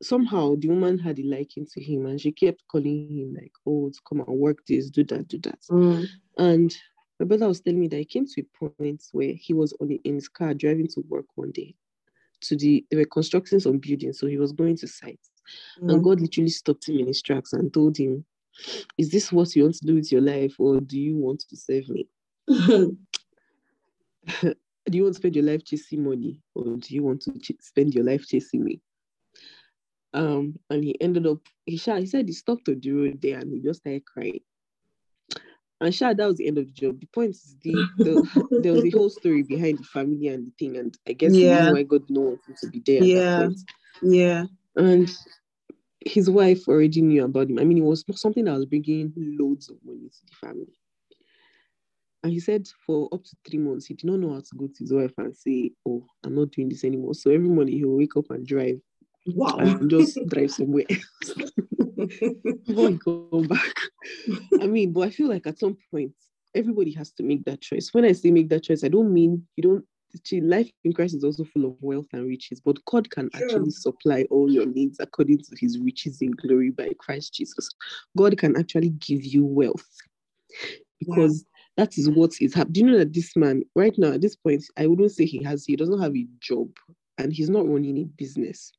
somehow 0.02 0.54
the 0.58 0.68
woman 0.68 0.98
had 0.98 1.18
a 1.18 1.22
liking 1.22 1.66
to 1.72 1.80
him 1.82 2.06
and 2.06 2.20
she 2.20 2.32
kept 2.32 2.62
calling 2.70 3.08
him 3.08 3.34
like 3.34 3.52
oh 3.66 3.88
to 3.90 3.98
come 4.08 4.20
and 4.20 4.38
work 4.38 4.58
this 4.66 4.90
do 4.90 5.04
that 5.04 5.28
do 5.28 5.38
that 5.38 5.58
Mm. 5.70 6.06
and 6.38 6.76
my 7.20 7.26
brother 7.26 7.46
was 7.46 7.60
telling 7.60 7.78
me 7.80 7.86
that 7.88 7.98
he 7.98 8.04
came 8.04 8.26
to 8.26 8.42
a 8.42 8.58
point 8.78 9.02
where 9.12 9.32
he 9.32 9.54
was 9.54 9.72
on 9.80 9.90
in 10.04 10.14
his 10.16 10.28
car 10.28 10.54
driving 10.54 10.88
to 10.88 11.04
work 11.08 11.26
one 11.36 11.52
day 11.52 11.74
to 12.40 12.56
the 12.56 12.84
they 12.90 12.96
were 12.96 13.04
constructing 13.04 13.60
some 13.60 13.78
buildings 13.78 14.18
so 14.18 14.26
he 14.26 14.38
was 14.38 14.52
going 14.52 14.76
to 14.76 14.88
site 14.88 15.20
and 15.76 16.00
Mm. 16.00 16.04
god 16.04 16.20
literally 16.20 16.50
stopped 16.50 16.88
him 16.88 16.98
in 16.98 17.06
his 17.06 17.22
tracks 17.22 17.52
and 17.52 17.72
told 17.72 17.96
him 17.96 18.24
is 18.98 19.10
this 19.10 19.30
what 19.32 19.54
you 19.54 19.62
want 19.62 19.76
to 19.76 19.86
do 19.86 19.94
with 19.94 20.10
your 20.10 20.20
life 20.20 20.54
or 20.58 20.80
do 20.80 20.98
you 20.98 21.16
want 21.16 21.40
to 21.48 21.56
serve 21.56 21.88
me 21.88 22.08
do 24.42 24.54
you 24.98 25.02
want 25.04 25.14
to 25.14 25.18
spend 25.18 25.36
your 25.36 25.44
life 25.44 25.64
chasing 25.64 26.04
money 26.04 26.42
or 26.54 26.64
do 26.76 26.94
you 26.94 27.02
want 27.02 27.20
to 27.22 27.32
ch- 27.38 27.52
spend 27.60 27.94
your 27.94 28.04
life 28.04 28.26
chasing 28.26 28.64
me 28.64 28.80
um 30.14 30.54
and 30.70 30.84
he 30.84 31.00
ended 31.00 31.26
up 31.26 31.38
he, 31.66 31.76
sha, 31.76 31.96
he 31.96 32.06
said 32.06 32.26
he 32.26 32.32
stopped 32.32 32.68
on 32.68 32.80
the 32.80 32.90
road 32.92 33.20
there 33.22 33.38
and 33.38 33.52
he 33.52 33.60
just 33.60 33.80
started 33.80 34.04
crying 34.06 34.40
and 35.80 35.94
sure, 35.94 36.14
that 36.14 36.26
was 36.26 36.36
the 36.36 36.46
end 36.46 36.58
of 36.58 36.66
the 36.66 36.72
job 36.72 37.00
the 37.00 37.06
point 37.06 37.30
is 37.30 37.56
the, 37.62 37.88
the 38.00 38.22
there 38.58 38.72
was 38.72 38.84
a 38.84 38.90
whole 38.90 39.10
story 39.10 39.42
behind 39.42 39.78
the 39.78 39.84
family 39.84 40.28
and 40.28 40.46
the 40.46 40.52
thing 40.58 40.76
and 40.76 40.98
i 41.08 41.12
guess 41.12 41.38
the 41.38 41.46
Yeah. 41.46 41.48
reason 41.48 41.72
why 41.72 41.82
god 41.82 42.02
want 42.10 42.40
him 42.46 42.54
to 42.60 42.68
be 42.70 42.82
there 42.86 43.08
Yeah. 43.08 43.48
yeah. 44.02 44.46
and 44.76 45.10
his 46.04 46.30
wife 46.30 46.68
already 46.68 47.00
knew 47.02 47.24
about 47.24 47.50
him. 47.50 47.58
I 47.58 47.64
mean, 47.64 47.78
it 47.78 47.84
was 47.84 48.04
something 48.14 48.44
that 48.44 48.54
was 48.56 48.66
bringing 48.66 49.12
loads 49.16 49.68
of 49.70 49.76
money 49.84 50.08
to 50.08 50.26
the 50.26 50.34
family. 50.46 50.72
And 52.22 52.32
he 52.32 52.40
said 52.40 52.68
for 52.86 53.08
up 53.12 53.24
to 53.24 53.36
three 53.48 53.58
months, 53.58 53.86
he 53.86 53.94
did 53.94 54.06
not 54.08 54.20
know 54.20 54.34
how 54.34 54.40
to 54.40 54.56
go 54.56 54.66
to 54.66 54.78
his 54.78 54.92
wife 54.92 55.12
and 55.18 55.36
say, 55.36 55.72
Oh, 55.86 56.06
I'm 56.24 56.34
not 56.36 56.50
doing 56.52 56.68
this 56.68 56.84
anymore. 56.84 57.14
So 57.14 57.30
every 57.30 57.48
morning 57.48 57.78
he'll 57.78 57.96
wake 57.96 58.16
up 58.16 58.30
and 58.30 58.46
drive 58.46 58.80
Wow. 59.26 59.56
and 59.58 59.90
just 59.90 60.18
drive 60.28 60.50
somewhere 60.50 60.84
else 60.90 61.34
before 62.66 62.90
he 62.90 62.98
come 62.98 63.46
back. 63.48 63.74
I 64.60 64.66
mean, 64.66 64.92
but 64.92 65.02
I 65.02 65.10
feel 65.10 65.28
like 65.28 65.46
at 65.46 65.58
some 65.58 65.76
point, 65.90 66.12
everybody 66.54 66.92
has 66.92 67.12
to 67.12 67.22
make 67.22 67.44
that 67.44 67.60
choice. 67.60 67.92
When 67.92 68.04
I 68.04 68.12
say 68.12 68.30
make 68.30 68.48
that 68.50 68.64
choice, 68.64 68.84
I 68.84 68.88
don't 68.88 69.12
mean 69.12 69.46
you 69.56 69.62
don't. 69.62 69.84
see, 70.24 70.40
Life 70.40 70.70
in 70.84 70.92
Christ 70.92 71.14
is 71.14 71.24
also 71.24 71.44
full 71.44 71.64
of 71.64 71.76
wealth 71.80 72.06
and 72.12 72.26
riches, 72.26 72.60
but 72.60 72.84
God 72.84 73.10
can 73.10 73.30
True. 73.30 73.42
actually 73.42 73.70
supply 73.70 74.26
all 74.30 74.50
your 74.50 74.66
needs 74.66 74.98
according 75.00 75.38
to 75.38 75.56
his 75.58 75.78
riches 75.78 76.20
in 76.20 76.30
glory 76.32 76.70
by 76.70 76.90
Christ 76.98 77.34
Jesus. 77.34 77.68
God 78.16 78.36
can 78.38 78.56
actually 78.56 78.90
give 78.90 79.24
you 79.24 79.44
wealth 79.44 79.86
because 81.00 81.44
that 81.76 81.96
is 81.96 82.10
what 82.10 82.32
is 82.40 82.54
happening. 82.54 82.72
Do 82.72 82.80
you 82.80 82.86
know 82.86 82.98
that 82.98 83.12
this 83.12 83.34
man, 83.36 83.62
right 83.74 83.94
now, 83.96 84.12
at 84.12 84.20
this 84.20 84.36
point, 84.36 84.64
I 84.76 84.86
wouldn't 84.86 85.12
say 85.12 85.24
he 85.24 85.42
has, 85.44 85.64
he 85.64 85.76
doesn't 85.76 86.00
have 86.00 86.14
a 86.14 86.26
job 86.40 86.68
and 87.18 87.32
he's 87.32 87.50
not 87.50 87.66
running 87.66 87.98
a 87.98 88.04
business. 88.04 88.72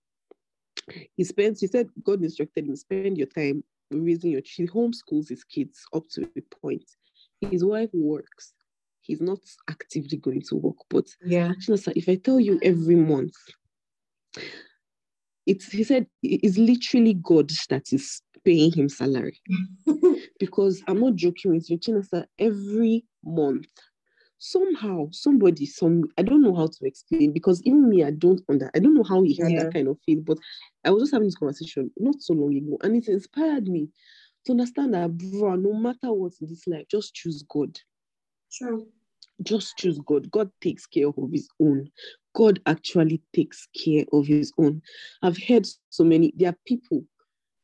He 1.16 1.24
spends, 1.24 1.62
he 1.62 1.68
said, 1.68 1.90
God 2.04 2.22
instructed 2.22 2.68
him, 2.68 2.76
spend 2.76 3.18
your 3.18 3.28
time 3.28 3.64
raising 3.92 4.32
your 4.32 4.42
he 4.44 4.68
homeschools 4.68 5.30
his 5.30 5.44
kids 5.44 5.86
up 5.94 6.04
to 6.12 6.28
a 6.38 6.42
point. 6.62 6.84
His 7.42 7.64
wife 7.64 7.90
works. 7.94 8.54
He's 9.02 9.22
not 9.22 9.40
actively 9.70 10.18
going 10.18 10.42
to 10.50 10.56
work, 10.56 10.78
but 10.90 11.06
yeah. 11.26 11.52
If 11.68 12.08
I 12.08 12.16
tell 12.16 12.40
you 12.40 12.60
every 12.64 12.96
month, 12.96 13.36
it's 15.46 15.72
he 15.72 15.84
said 15.84 16.08
it's 16.22 16.58
literally 16.58 17.16
God 17.16 17.52
that 17.70 17.92
is 17.92 18.22
paying 18.46 18.72
him 18.72 18.90
salary. 18.90 19.40
because 20.40 20.84
I'm 20.88 21.00
not 21.00 21.16
joking 21.16 21.52
with 21.52 21.70
you, 21.70 21.78
Chinasa, 21.78 22.26
every 22.40 23.06
month, 23.24 23.68
somehow 24.38 25.08
somebody, 25.12 25.66
some 25.66 26.04
I 26.18 26.24
don't 26.24 26.42
know 26.42 26.56
how 26.56 26.68
to 26.68 26.86
explain 26.86 27.34
because 27.34 27.62
even 27.64 27.90
me, 27.90 28.04
I 28.04 28.12
don't 28.12 28.42
under 28.50 28.70
I 28.76 28.80
don't 28.80 28.94
know 28.96 29.04
how 29.04 29.24
he 29.24 29.36
had 29.42 29.56
Yeah. 29.56 29.64
that 29.64 29.74
kind 29.74 29.88
of 29.88 29.98
feel, 30.06 30.22
but 30.22 30.38
I 30.86 30.92
was 30.92 31.04
just 31.04 31.14
having 31.14 31.28
this 31.28 31.36
conversation 31.36 31.92
not 31.98 32.22
so 32.22 32.34
long 32.34 32.56
ago, 32.56 32.78
and 32.84 32.96
it 32.96 33.08
inspired 33.08 33.68
me 33.68 33.90
to 34.46 34.52
understand 34.52 34.94
that 34.94 35.18
bro, 35.18 35.56
no 35.56 35.74
matter 35.74 36.12
what 36.14 36.34
in 36.42 36.48
this 36.48 36.68
life, 36.68 36.88
just 36.90 37.14
choose 37.14 37.44
God 37.50 37.78
True. 38.52 38.88
just 39.44 39.78
choose 39.78 40.00
God. 40.06 40.30
God 40.32 40.50
takes 40.62 40.86
care 40.86 41.08
of 41.08 41.32
his 41.32 41.50
own. 41.60 41.90
God 42.36 42.60
actually 42.66 43.22
takes 43.34 43.68
care 43.84 44.06
of 44.14 44.28
his 44.28 44.52
own. 44.58 44.82
I've 45.22 45.38
heard 45.38 45.68
so 45.90 46.04
many, 46.04 46.34
there 46.36 46.50
are 46.50 46.58
people 46.66 47.04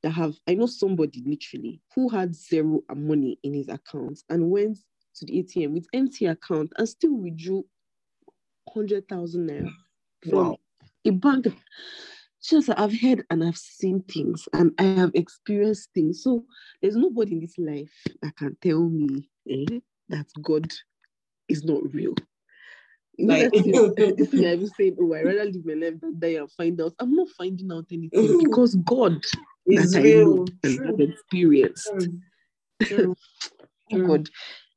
that 0.03 0.12
have, 0.12 0.35
I 0.47 0.53
know 0.55 0.65
somebody 0.65 1.23
literally 1.25 1.81
who 1.95 2.09
had 2.09 2.35
zero 2.35 2.81
money 2.95 3.38
in 3.43 3.53
his 3.53 3.67
account 3.67 4.19
and 4.29 4.49
went 4.49 4.77
to 5.15 5.25
the 5.25 5.43
ATM 5.43 5.71
with 5.73 5.88
empty 5.93 6.25
account 6.25 6.71
and 6.77 6.88
still 6.88 7.13
withdrew 7.15 7.65
100,000 8.65 9.49
naira 9.49 9.71
from 10.23 10.33
Wow. 10.33 10.57
a 11.05 11.09
bank. 11.12 11.47
just 12.41 12.69
I've 12.69 12.97
heard 12.99 13.25
and 13.29 13.43
I've 13.43 13.57
seen 13.57 14.01
things 14.03 14.47
and 14.53 14.71
I 14.79 14.83
have 14.83 15.12
experienced 15.13 15.89
things. 15.93 16.23
So 16.23 16.45
there's 16.81 16.95
nobody 16.95 17.33
in 17.33 17.39
this 17.41 17.57
life 17.57 17.91
that 18.21 18.35
can 18.38 18.55
tell 18.62 18.81
me 18.83 19.29
eh, 19.49 19.79
that 20.09 20.27
God 20.41 20.71
is 21.49 21.63
not 21.63 21.81
real. 21.93 22.13
Like- 23.17 23.51
this 23.51 24.29
thing 24.29 24.45
I've 24.45 24.65
saying, 24.69 24.95
oh, 25.01 25.13
I 25.13 25.23
rather 25.23 25.45
live 25.45 25.65
my 25.65 25.73
life 25.73 25.99
than 25.99 26.19
die 26.19 26.39
and 26.39 26.51
find 26.51 26.79
out. 26.79 26.93
I'm 26.99 27.13
not 27.13 27.27
finding 27.38 27.71
out 27.71 27.85
anything 27.91 28.38
because 28.39 28.75
God 28.75 29.21
It's 29.69 29.93
that 29.93 29.99
I 29.99 30.03
real. 30.03 30.36
know 30.36 30.47
and 30.63 30.75
True. 30.75 30.86
have 30.86 30.99
experienced. 30.99 31.88
True. 31.91 32.19
True. 32.84 33.15
Oh 33.91 34.08
God, 34.08 34.29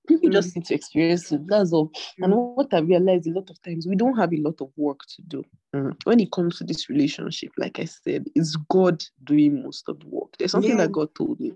people 0.08 0.28
Mm. 0.28 0.32
just 0.32 0.56
need 0.56 0.64
to 0.66 0.74
experience 0.74 1.30
it. 1.32 1.42
That's 1.46 1.72
all. 1.72 1.90
And 2.18 2.34
what 2.34 2.72
I 2.72 2.80
realized 2.80 3.26
a 3.26 3.32
lot 3.32 3.50
of 3.50 3.60
times, 3.62 3.86
we 3.86 3.96
don't 3.96 4.16
have 4.16 4.32
a 4.32 4.40
lot 4.40 4.60
of 4.60 4.70
work 4.76 5.00
to 5.16 5.22
do. 5.22 5.44
Mm. 5.74 5.96
When 6.04 6.20
it 6.20 6.32
comes 6.32 6.58
to 6.58 6.64
this 6.64 6.88
relationship, 6.88 7.52
like 7.58 7.78
I 7.78 7.84
said, 7.84 8.26
it's 8.34 8.56
God 8.70 9.02
doing 9.24 9.62
most 9.62 9.88
of 9.88 10.00
the 10.00 10.08
work. 10.08 10.36
There's 10.38 10.52
something 10.52 10.70
Yeah. 10.70 10.76
that 10.86 10.92
God 10.92 11.14
told 11.14 11.40
me. 11.40 11.52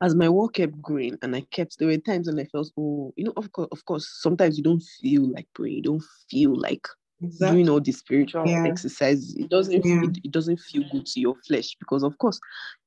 As 0.00 0.14
my 0.14 0.28
work 0.28 0.54
kept 0.54 0.80
growing, 0.80 1.18
and 1.22 1.34
I 1.34 1.40
kept, 1.50 1.78
there 1.78 1.88
were 1.88 1.96
times 1.96 2.28
when 2.28 2.38
I 2.38 2.44
felt, 2.44 2.70
oh, 2.78 3.12
you 3.16 3.24
know, 3.24 3.32
of 3.36 3.50
course, 3.50 3.68
of 3.72 3.84
course, 3.84 4.08
sometimes 4.20 4.56
you 4.56 4.62
don't 4.62 4.82
feel 5.00 5.26
like 5.32 5.48
praying, 5.54 5.76
you 5.76 5.82
don't 5.82 6.04
feel 6.30 6.54
like 6.56 6.86
Exactly. 7.22 7.56
doing 7.56 7.68
all 7.68 7.80
the 7.80 7.92
spiritual 7.92 8.46
Yeah. 8.46 8.66
exercises. 8.66 9.34
It 9.36 9.48
doesn't, 9.50 9.84
Yeah. 9.84 10.02
it, 10.04 10.18
it 10.24 10.30
doesn't 10.30 10.60
feel 10.60 10.84
good 10.92 11.06
to 11.06 11.20
your 11.20 11.34
flesh 11.46 11.76
because, 11.78 12.02
of 12.02 12.16
course, 12.18 12.38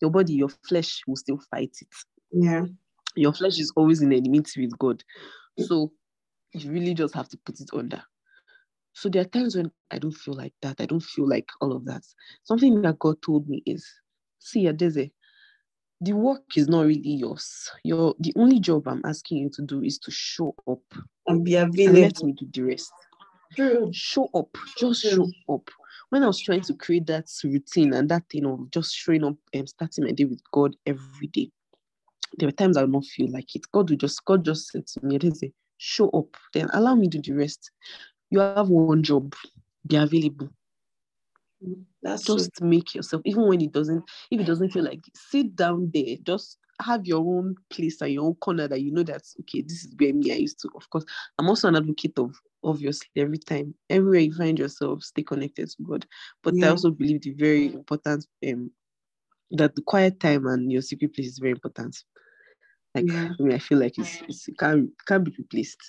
your 0.01 0.11
body, 0.11 0.33
your 0.33 0.49
flesh 0.67 1.01
will 1.07 1.15
still 1.17 1.39
fight 1.51 1.75
it 1.81 1.87
Yeah. 2.31 2.65
your 3.15 3.33
flesh 3.33 3.59
is 3.59 3.71
always 3.75 4.01
in 4.01 4.13
enmity 4.13 4.61
with 4.65 4.77
God. 4.79 5.03
So 5.59 5.91
you 6.53 6.71
really 6.71 6.93
just 6.93 7.13
have 7.13 7.27
to 7.29 7.37
put 7.45 7.59
it 7.59 7.69
under. 7.73 8.01
So 8.93 9.09
there 9.09 9.21
are 9.21 9.25
times 9.25 9.55
when 9.55 9.71
I 9.91 9.99
don't 9.99 10.13
feel 10.13 10.33
like 10.33 10.53
that. 10.61 10.79
I 10.79 10.85
don't 10.85 11.03
feel 11.03 11.27
like 11.27 11.47
all 11.61 11.73
of 11.73 11.85
that. 11.85 12.03
Something 12.43 12.81
that 12.81 12.99
God 12.99 13.21
told 13.21 13.47
me 13.49 13.63
is, 13.65 13.85
see, 14.39 14.65
Adaeze, 14.65 15.11
the 16.01 16.13
work 16.13 16.43
is 16.55 16.67
not 16.67 16.85
really 16.85 17.01
yours. 17.15 17.69
Your 17.83 18.15
the 18.19 18.33
only 18.37 18.59
job 18.59 18.87
I'm 18.87 19.01
asking 19.05 19.37
you 19.39 19.49
to 19.53 19.61
do 19.61 19.81
is 19.83 19.99
to 19.99 20.11
show 20.11 20.55
up 20.67 20.81
And 21.27 21.43
be 21.43 21.55
and 21.55 21.69
available. 21.69 22.01
let 22.01 22.23
me 22.23 22.31
do 22.33 22.47
the 22.53 22.61
rest. 22.63 22.91
True. 23.55 23.89
Show 23.93 24.29
up, 24.33 24.57
just 24.77 25.01
show 25.01 25.27
up. 25.49 25.69
When 26.09 26.23
I 26.23 26.27
was 26.27 26.39
trying 26.39 26.61
to 26.61 26.73
create 26.73 27.05
that 27.07 27.25
routine 27.43 27.93
and 27.93 28.09
that 28.09 28.23
thing 28.29 28.45
of 28.45 28.69
just 28.71 28.93
showing 28.93 29.23
up 29.23 29.35
and 29.53 29.67
starting 29.67 30.05
my 30.05 30.11
day 30.11 30.25
with 30.25 30.41
God 30.51 30.75
every 30.85 31.27
day, 31.27 31.49
there 32.37 32.47
were 32.47 32.53
times 32.53 32.77
I 32.77 32.81
would 32.81 32.91
not 32.91 33.05
feel 33.05 33.31
like 33.31 33.55
it. 33.55 33.63
God 33.71 33.89
would 33.89 33.99
just, 33.99 34.23
God 34.25 34.45
just 34.45 34.69
said 34.69 34.87
to 34.87 35.05
me, 35.05 35.17
"Adaeze, 35.17 35.51
show 35.77 36.09
up, 36.09 36.35
then 36.53 36.69
allow 36.73 36.95
me 36.95 37.07
to 37.09 37.17
do 37.17 37.33
the 37.33 37.39
rest. 37.39 37.71
You 38.29 38.39
have 38.39 38.69
one 38.69 39.03
job, 39.03 39.33
be 39.85 39.95
available. 39.97 40.49
Mm, 41.65 41.83
that's 42.01 42.25
so 42.25 42.37
Just 42.37 42.61
make 42.61 42.95
yourself, 42.95 43.21
even 43.25 43.47
when 43.47 43.61
it 43.61 43.71
doesn't, 43.71 44.03
if 44.31 44.39
it 44.39 44.45
doesn't 44.45 44.71
feel 44.71 44.83
like 44.85 45.05
it, 45.07 45.17
sit 45.17 45.55
down 45.55 45.91
there, 45.93 46.15
just 46.23 46.57
have 46.81 47.05
your 47.05 47.19
own 47.19 47.55
place 47.69 48.01
and 48.01 48.11
your 48.11 48.23
own 48.25 48.35
corner 48.35 48.67
that 48.67 48.81
you 48.81 48.91
know 48.91 49.03
that's 49.03 49.35
okay, 49.41 49.61
this 49.61 49.85
is 49.85 49.93
where 49.97 50.13
me 50.13 50.31
I 50.31 50.37
used 50.37 50.59
to. 50.61 50.69
Of 50.75 50.89
course, 50.89 51.05
I'm 51.37 51.47
also 51.49 51.67
an 51.67 51.75
advocate 51.75 52.17
of 52.17 52.33
obviously 52.63 53.09
every 53.17 53.37
time, 53.39 53.75
everywhere 53.89 54.19
you 54.21 54.33
find 54.33 54.59
yourself, 54.59 55.03
stay 55.03 55.23
connected 55.23 55.69
to 55.69 55.83
God. 55.83 56.05
But 56.43 56.55
I 56.63 56.69
also 56.69 56.91
believe 56.91 57.21
the 57.21 57.33
very 57.33 57.67
important 57.73 58.25
um 58.47 58.71
that 59.51 59.75
the 59.75 59.81
quiet 59.81 60.19
time 60.19 60.47
and 60.47 60.71
your 60.71 60.81
secret 60.81 61.13
place 61.15 61.27
is 61.27 61.39
very 61.39 61.51
important. 61.53 61.97
Like 62.95 63.05
Yeah. 63.09 63.29
I 63.39 63.43
mean, 63.43 63.53
I 63.53 63.59
feel 63.59 63.79
like 63.79 63.97
it's, 63.97 64.21
it's 64.27 64.47
it 64.47 64.57
can't 64.57 64.85
it 64.89 65.05
can't 65.07 65.23
be 65.25 65.33
replaced. 65.37 65.81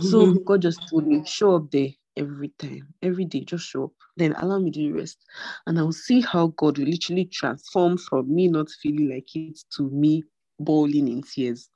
So 0.00 0.26
God 0.46 0.62
just 0.62 0.88
told 0.90 1.06
me, 1.06 1.24
show 1.24 1.56
up 1.56 1.70
there 1.70 1.90
every 2.16 2.50
time, 2.58 2.94
every 3.02 3.24
day, 3.24 3.40
just 3.44 3.66
show 3.66 3.84
up. 3.86 3.92
Then 4.16 4.32
allow 4.34 4.58
me 4.58 4.70
to 4.72 4.92
rest. 4.92 5.18
And 5.66 5.78
I'll 5.78 5.92
see 5.92 6.20
how 6.20 6.48
God 6.48 6.78
will 6.78 6.86
literally 6.86 7.26
transform 7.26 7.98
from 7.98 8.34
me 8.34 8.48
not 8.48 8.68
feeling 8.70 9.10
like 9.10 9.34
it 9.34 9.58
to 9.76 9.90
me 9.90 10.24
bawling 10.60 11.08
in 11.08 11.22
tears. 11.22 11.70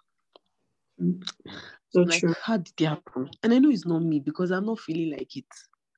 So 1.90 2.00
like, 2.02 2.20
true. 2.20 2.34
how 2.42 2.56
did 2.56 2.80
it 2.80 2.88
happen? 2.88 3.30
And 3.42 3.52
I 3.52 3.58
know 3.58 3.70
it's 3.70 3.86
not 3.86 4.02
me 4.02 4.20
because 4.20 4.50
I'm 4.50 4.66
not 4.66 4.80
feeling 4.80 5.12
like 5.12 5.36
it. 5.36 5.44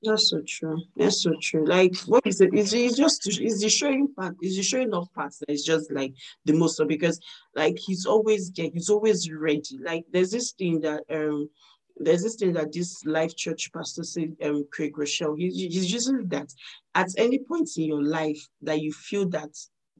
That's 0.02 0.28
so 0.30 0.42
true. 0.46 0.82
That's 0.96 1.22
so 1.22 1.32
true. 1.40 1.64
Like 1.64 1.96
what 2.06 2.26
is 2.26 2.40
it? 2.40 2.50
It's, 2.52 2.72
it's 2.72 2.96
just 2.96 3.26
it's 3.26 3.62
the 3.62 3.70
showing 3.70 4.12
part, 4.14 4.36
it's 4.40 4.56
the 4.56 4.62
showing 4.62 4.92
off 4.92 5.12
part 5.14 5.32
that 5.40 5.50
is 5.50 5.64
just 5.64 5.90
like 5.90 6.12
the 6.44 6.52
most 6.52 6.78
of 6.78 6.88
because 6.88 7.18
like 7.54 7.78
he's 7.78 8.04
always 8.04 8.50
get 8.50 8.74
he's 8.74 8.90
always 8.90 9.30
ready. 9.30 9.78
Like 9.82 10.04
there's 10.12 10.30
this 10.30 10.52
thing 10.52 10.80
that 10.82 11.02
um 11.10 11.48
there's 11.96 12.22
this 12.22 12.36
thing 12.36 12.52
that 12.54 12.72
this 12.72 13.04
life 13.06 13.34
church 13.34 13.70
pastor 13.72 14.02
said, 14.02 14.36
um 14.42 14.66
Craig 14.70 14.92
Groeschel, 14.92 15.38
he's, 15.38 15.54
he's 15.54 15.92
using 15.92 16.26
that 16.28 16.48
at 16.94 17.08
any 17.16 17.38
point 17.38 17.70
in 17.76 17.84
your 17.84 18.02
life 18.02 18.46
that 18.62 18.80
you 18.82 18.92
feel 18.92 19.28
that 19.30 19.56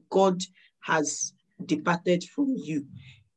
God 0.09 0.39
has 0.81 1.33
departed 1.65 2.23
from 2.25 2.53
you. 2.55 2.85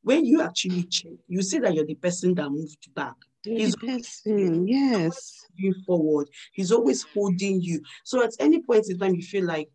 When 0.02 0.24
you 0.24 0.40
actually 0.42 0.84
check, 0.84 1.12
you 1.26 1.42
see 1.42 1.58
that 1.58 1.74
you're 1.74 1.84
the 1.84 1.94
person 1.94 2.34
that 2.34 2.50
moved 2.50 2.94
back. 2.94 3.14
He's 3.44 3.74
the 3.74 3.86
person, 3.86 4.66
yes. 4.66 5.46
moving 5.58 5.80
forward. 5.84 6.28
He's 6.52 6.72
always 6.72 7.02
holding 7.02 7.60
you. 7.60 7.82
So 8.04 8.22
at 8.22 8.32
any 8.40 8.62
point 8.62 8.88
in 8.88 8.98
time, 8.98 9.14
you 9.14 9.22
feel 9.22 9.44
like, 9.44 9.68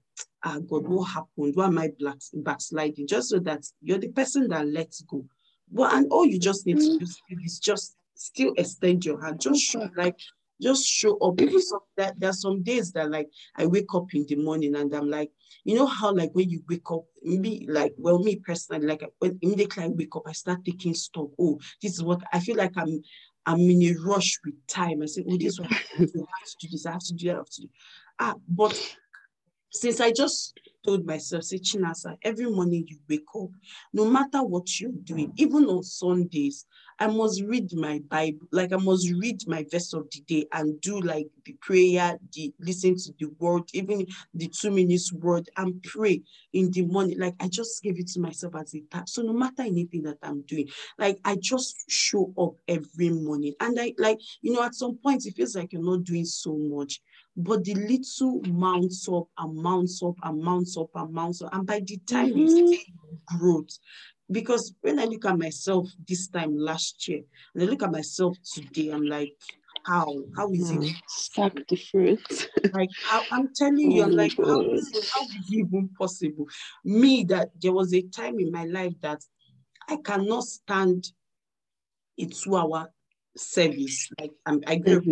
ah, 0.43 0.59
God, 0.59 0.87
what 0.87 1.05
happened? 1.05 1.55
Why 1.55 1.65
am 1.65 1.77
I 1.79 1.91
black, 1.97 2.17
backsliding? 2.33 3.07
Just 3.07 3.29
so 3.29 3.39
that 3.39 3.65
you're 3.81 3.97
the 3.97 4.09
person 4.09 4.47
that 4.49 4.67
lets 4.67 5.01
go. 5.01 5.25
But 5.71 5.93
and 5.93 6.11
all 6.11 6.25
you 6.25 6.39
just 6.39 6.65
need 6.65 6.77
to 6.77 6.99
do 6.99 7.07
is 7.43 7.59
just 7.59 7.95
still 8.15 8.53
extend 8.57 9.05
your 9.05 9.23
hand. 9.23 9.41
Just 9.41 9.61
show, 9.61 9.89
like, 9.95 10.19
just 10.63 10.85
show 10.85 11.17
up. 11.17 11.39
Even 11.41 11.61
some 11.61 11.79
that 11.97 12.19
there 12.19 12.29
are 12.29 12.33
some 12.33 12.63
days 12.63 12.91
that 12.93 13.11
like 13.11 13.29
I 13.55 13.65
wake 13.65 13.93
up 13.93 14.13
in 14.13 14.25
the 14.27 14.35
morning 14.35 14.75
and 14.75 14.93
I'm 14.93 15.09
like, 15.09 15.31
you 15.63 15.75
know 15.75 15.85
how 15.85 16.13
like 16.13 16.31
when 16.33 16.49
you 16.49 16.63
wake 16.69 16.89
up, 16.91 17.03
maybe 17.21 17.65
like 17.69 17.93
well, 17.97 18.19
me 18.19 18.37
personally, 18.37 18.87
like 18.87 19.03
when 19.19 19.37
immediately 19.41 19.83
I 19.83 19.87
wake 19.89 20.15
up, 20.15 20.23
I 20.27 20.31
start 20.31 20.65
taking 20.65 20.93
stock. 20.93 21.29
Oh, 21.39 21.59
this 21.81 21.93
is 21.93 22.03
what 22.03 22.21
I 22.31 22.39
feel 22.39 22.55
like 22.55 22.73
I'm 22.77 23.01
I'm 23.45 23.59
in 23.59 23.83
a 23.83 23.93
rush 24.07 24.39
with 24.45 24.55
time. 24.67 25.01
I 25.01 25.05
say, 25.05 25.23
oh, 25.29 25.37
this 25.37 25.59
one, 25.59 25.69
I 25.71 25.75
have 25.99 26.09
to 26.09 26.55
do 26.59 26.67
this, 26.71 26.85
I 26.85 26.91
have 26.91 27.01
to 27.01 27.13
do 27.13 27.25
that, 27.27 27.33
I 27.33 27.37
have 27.37 27.49
to 27.49 27.61
do. 27.61 27.67
Ah, 28.19 28.35
but 28.47 28.95
since 29.73 29.99
I 29.99 30.11
just 30.11 30.57
told 30.85 31.05
myself, 31.05 31.43
say, 31.43 31.57
Chinasa, 31.57 32.17
every 32.21 32.45
morning 32.45 32.85
you 32.87 32.97
wake 33.09 33.25
up, 33.35 33.49
no 33.93 34.05
matter 34.05 34.43
what 34.43 34.79
you're 34.79 34.91
doing, 35.03 35.33
even 35.37 35.65
on 35.65 35.81
Sundays, 35.83 36.65
I 36.99 37.07
must 37.07 37.41
read 37.41 37.73
my 37.73 37.99
Bible, 38.07 38.47
like 38.51 38.71
I 38.71 38.77
must 38.77 39.09
read 39.11 39.39
my 39.47 39.65
verse 39.71 39.93
of 39.93 40.07
the 40.11 40.21
day 40.21 40.45
and 40.53 40.79
do 40.81 41.01
like 41.01 41.27
the 41.45 41.53
prayer, 41.53 42.17
the 42.33 42.53
listen 42.59 42.95
to 42.97 43.13
the 43.19 43.29
word, 43.39 43.63
even 43.73 44.05
the 44.33 44.47
two 44.47 44.69
minutes 44.69 45.11
word, 45.11 45.49
and 45.57 45.81
pray 45.83 46.21
in 46.53 46.69
the 46.71 46.83
morning. 46.83 47.19
Like 47.19 47.35
I 47.39 47.47
just 47.47 47.81
gave 47.81 47.99
it 47.99 48.07
to 48.09 48.19
myself 48.19 48.55
as 48.55 48.75
a 48.75 48.81
task. 48.91 49.15
So 49.15 49.21
no 49.23 49.33
matter 49.33 49.63
anything 49.63 50.03
that 50.03 50.17
I'm 50.21 50.41
doing, 50.43 50.69
like 50.99 51.19
I 51.25 51.37
just 51.41 51.75
show 51.89 52.31
up 52.37 52.53
every 52.67 53.09
morning. 53.09 53.53
And 53.59 53.79
I 53.79 53.95
like, 53.97 54.19
you 54.41 54.53
know, 54.53 54.63
at 54.63 54.75
some 54.75 54.97
point 54.97 55.25
it 55.25 55.35
feels 55.35 55.55
like 55.55 55.73
you're 55.73 55.83
not 55.83 56.03
doing 56.03 56.25
so 56.25 56.55
much 56.55 57.01
but 57.35 57.63
the 57.63 57.73
little 57.75 58.41
mounts 58.43 59.07
up 59.09 59.27
and 59.37 59.55
mounts 59.55 60.01
up 60.03 60.15
and 60.23 60.41
mounts 60.41 60.77
up 60.77 60.89
and 60.95 61.11
mounts 61.13 61.41
up. 61.41 61.53
And 61.53 61.65
by 61.65 61.79
the 61.79 61.97
time 62.05 62.33
Mhm. 62.33 62.71
you 62.71 62.77
growth, 63.25 63.77
because 64.29 64.73
when 64.81 64.99
I 64.99 65.05
look 65.05 65.25
at 65.25 65.37
myself 65.37 65.89
this 66.07 66.27
time 66.27 66.55
last 66.55 67.07
year, 67.07 67.23
and 67.53 67.63
I 67.63 67.65
look 67.65 67.83
at 67.83 67.91
myself 67.91 68.37
today, 68.53 68.89
I'm 68.89 69.05
like, 69.05 69.35
how? 69.85 70.23
How 70.35 70.49
is 70.51 70.71
it? 70.71 70.79
Mm, 70.79 71.67
the 71.67 71.75
fruit. 71.75 72.49
Like 72.73 72.89
how, 73.03 73.23
I'm 73.31 73.53
telling 73.53 73.91
you, 73.91 74.01
Oh 74.01 74.05
I'm 74.05 74.11
like, 74.11 74.35
how, 74.37 74.61
is 74.61 74.89
it- 74.93 75.09
how 75.13 75.21
is 75.23 75.35
it 75.49 75.53
even 75.57 75.89
possible? 75.89 76.47
Me, 76.85 77.23
that 77.25 77.49
there 77.61 77.73
was 77.73 77.93
a 77.93 78.01
time 78.03 78.39
in 78.39 78.51
my 78.51 78.65
life 78.65 78.93
that 79.01 79.21
I 79.89 79.97
cannot 79.97 80.43
stand 80.45 81.11
a 82.17 82.25
two-hour 82.25 82.93
service. 83.35 84.09
Like 84.19 84.31
I'm, 84.45 84.61
I 84.67 84.75
grew 84.77 84.97
up. 84.97 85.03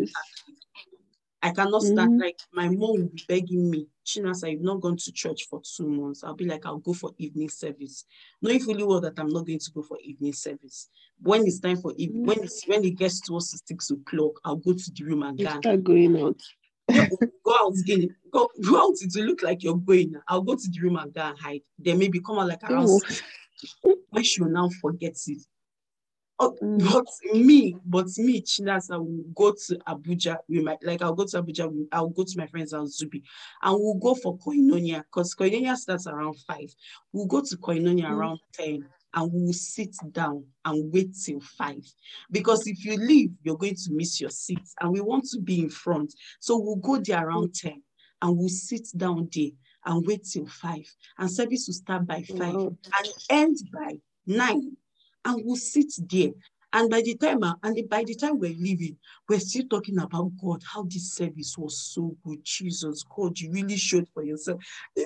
I 1.44 1.52
cannot 1.52 1.82
stand 1.82 2.14
Mhm. 2.14 2.20
like 2.22 2.40
my 2.54 2.68
mom 2.70 2.80
will 3.00 3.08
be 3.10 3.24
begging 3.28 3.70
me, 3.72 3.88
Chinasa, 4.06 4.48
I've 4.50 4.62
not 4.62 4.80
gone 4.80 4.98
to 4.98 5.12
church 5.12 5.48
for 5.50 5.60
two 5.62 5.88
months. 5.88 6.24
I'll 6.24 6.36
be 6.36 6.46
like, 6.46 6.66
I'll 6.68 6.78
go 6.78 6.94
for 6.94 7.12
evening 7.18 7.50
service. 7.50 8.06
Knowing 8.42 8.60
fully 8.60 8.84
well 8.84 9.02
that 9.02 9.18
I'm 9.18 9.30
not 9.30 9.48
going 9.48 9.58
to 9.60 9.72
go 9.72 9.82
for 9.82 9.98
evening 10.02 10.34
service. 10.34 10.90
When 11.20 11.42
it's 11.48 11.60
time 11.60 11.78
for 11.82 11.94
evening, 11.98 12.24
Mhm. 12.24 12.28
when 12.28 12.44
it's 12.44 12.68
when 12.68 12.86
it 12.86 12.92
gets 12.92 13.22
towards 13.22 13.60
six 13.68 13.90
o'clock, 13.90 14.40
I'll 14.44 14.56
go 14.58 14.74
to 14.74 14.92
the 14.92 15.04
room 15.04 15.24
and 15.24 15.40
You 15.40 15.46
go 15.48 15.60
start 15.60 15.84
going 15.84 16.16
out. 16.22 16.40
go 17.44 17.56
out 17.60 17.74
again. 17.76 18.16
Go, 18.32 18.50
go 18.62 18.78
out 18.78 18.96
it 19.02 19.12
will 19.16 19.26
look 19.26 19.42
like 19.42 19.64
you're 19.64 19.78
going. 19.78 20.14
I'll 20.28 20.42
go 20.42 20.56
to 20.56 20.70
the 20.70 20.80
room 20.80 20.98
and 20.98 21.12
go 21.14 21.22
and 21.22 21.38
hide. 21.40 21.62
Then 21.80 21.98
maybe 21.98 22.20
come 22.20 22.38
out 22.38 22.50
like 22.50 22.64
around 22.64 22.88
Oh. 22.88 23.02
when 24.12 24.24
will 24.40 24.50
now 24.50 24.70
forget 24.80 25.18
it. 25.28 25.42
Oh, 26.44 26.58
Mm. 26.62 26.92
but 26.92 27.06
me, 27.36 27.76
but 27.86 28.08
me, 28.18 28.42
Chinasa 28.42 28.98
will 28.98 29.24
go 29.36 29.52
to 29.52 29.78
Abuja. 29.88 30.38
We 30.50 30.60
might 30.62 30.84
like 30.84 31.02
I'll 31.04 31.14
go 31.14 31.26
to 31.26 31.44
Abuja. 31.44 31.72
I'll 31.92 32.10
go 32.10 32.24
to 32.24 32.34
my 32.38 32.48
friend's 32.48 32.74
house, 32.74 32.98
Zubi, 33.00 33.22
and 33.62 33.78
we'll 33.80 34.00
go 34.00 34.16
for 34.16 34.38
Koinonia 34.40 35.04
because 35.04 35.36
Koinonia 35.36 35.76
starts 35.78 36.08
around 36.08 36.36
five. 36.48 36.74
We'll 37.14 37.28
go 37.28 37.42
to 37.42 37.58
Koinonia 37.58 38.06
Mm. 38.06 38.12
around 38.12 38.40
ten, 38.54 38.86
and 39.14 39.32
we'll 39.32 39.54
sit 39.54 39.96
down 40.12 40.44
and 40.66 40.92
wait 40.92 41.16
till 41.24 41.42
five. 41.42 41.86
Because 42.32 42.66
if 42.66 42.84
you 42.86 42.98
leave, 42.98 43.32
you're 43.44 43.58
going 43.58 43.76
to 43.76 43.92
miss 43.92 44.20
your 44.20 44.32
seat, 44.32 44.68
and 44.80 44.92
we 44.92 45.00
want 45.02 45.26
to 45.26 45.40
be 45.40 45.60
in 45.60 45.70
front. 45.70 46.12
So 46.40 46.58
we'll 46.58 46.78
go 46.78 46.98
there 46.98 47.28
around 47.28 47.54
ten. 47.54 47.84
and 48.24 48.38
we'll 48.38 48.50
sit 48.50 48.88
down 48.96 49.28
there 49.34 49.50
and 49.86 50.06
wait 50.06 50.24
till 50.24 50.46
five. 50.46 50.86
And 51.18 51.30
service 51.30 51.66
will 51.68 51.74
start 51.74 52.06
by 52.06 52.22
five 52.22 52.54
Wow. 52.54 52.78
and 52.98 53.08
end 53.32 53.58
by 53.74 54.00
nine. 54.28 54.78
And 55.26 55.44
we'll 55.46 55.56
sit 55.56 55.92
there. 56.10 56.32
And 56.74 56.90
by 56.90 57.02
the 57.02 57.16
time 57.16 57.44
uh, 57.44 57.56
and 57.64 57.78
by 57.90 58.04
the 58.04 58.16
time 58.16 58.40
we're 58.40 58.56
leaving, 58.58 58.98
we're 59.28 59.40
still 59.40 59.66
talking 59.70 60.00
about 60.00 60.32
God, 60.42 60.64
how 60.66 60.84
this 60.84 61.14
service 61.14 61.58
was 61.58 61.78
so 61.78 62.16
good. 62.26 62.40
Jesus, 62.44 63.04
God, 63.04 63.38
you 63.38 63.52
really 63.52 63.76
showed 63.76 64.08
for 64.14 64.24
yourself. 64.24 64.62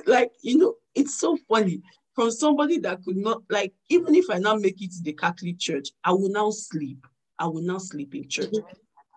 Like, 0.05 0.31
you 0.41 0.57
know, 0.57 0.75
it's 0.93 1.19
so 1.19 1.37
funny. 1.49 1.81
From 2.13 2.31
somebody 2.31 2.79
that 2.79 3.03
could 3.03 3.17
not, 3.17 3.41
like, 3.49 3.73
even 3.89 4.15
if 4.15 4.29
I 4.29 4.37
now 4.37 4.55
make 4.55 4.81
it 4.81 4.91
to 4.91 5.03
the 5.03 5.13
Catholic 5.13 5.59
Church, 5.59 5.89
I 6.03 6.11
will 6.11 6.29
now 6.29 6.49
sleep. 6.51 7.05
I 7.39 7.47
will 7.47 7.61
now 7.61 7.79
sleep 7.79 8.15
in 8.15 8.29
church. 8.29 8.53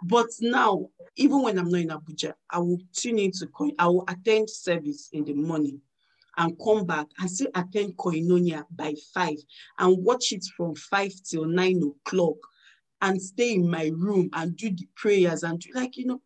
But 0.03 0.27
now, 0.41 0.89
even 1.17 1.43
when 1.43 1.59
I'm 1.59 1.71
not 1.71 1.81
in 1.81 1.89
Abuja, 1.89 2.33
I 2.51 2.59
will 2.59 2.79
tune 2.93 3.19
into. 3.19 3.49
I 3.79 3.87
will 3.87 4.05
attend 4.09 4.51
service 4.51 5.11
in 5.13 5.25
the 5.25 5.35
morning 5.35 5.81
and 6.39 6.57
come 6.65 6.87
back 6.87 7.07
and 7.19 7.31
still 7.31 7.49
attend 7.55 7.97
koinonia 7.97 8.65
by 8.71 8.95
five 9.13 9.37
and 9.79 10.03
watch 10.05 10.33
it 10.33 10.45
from 10.57 10.75
five 10.77 11.13
till 11.29 11.45
nine 11.47 11.83
o'clock 11.83 12.37
and 13.03 13.21
stay 13.21 13.55
in 13.55 13.69
my 13.71 13.91
room 13.97 14.31
and 14.33 14.57
do 14.57 14.71
the 14.71 14.89
prayers 14.97 15.43
and 15.43 15.61
do 15.61 15.71
like 15.75 15.97
you 15.97 16.07
know, 16.07 16.21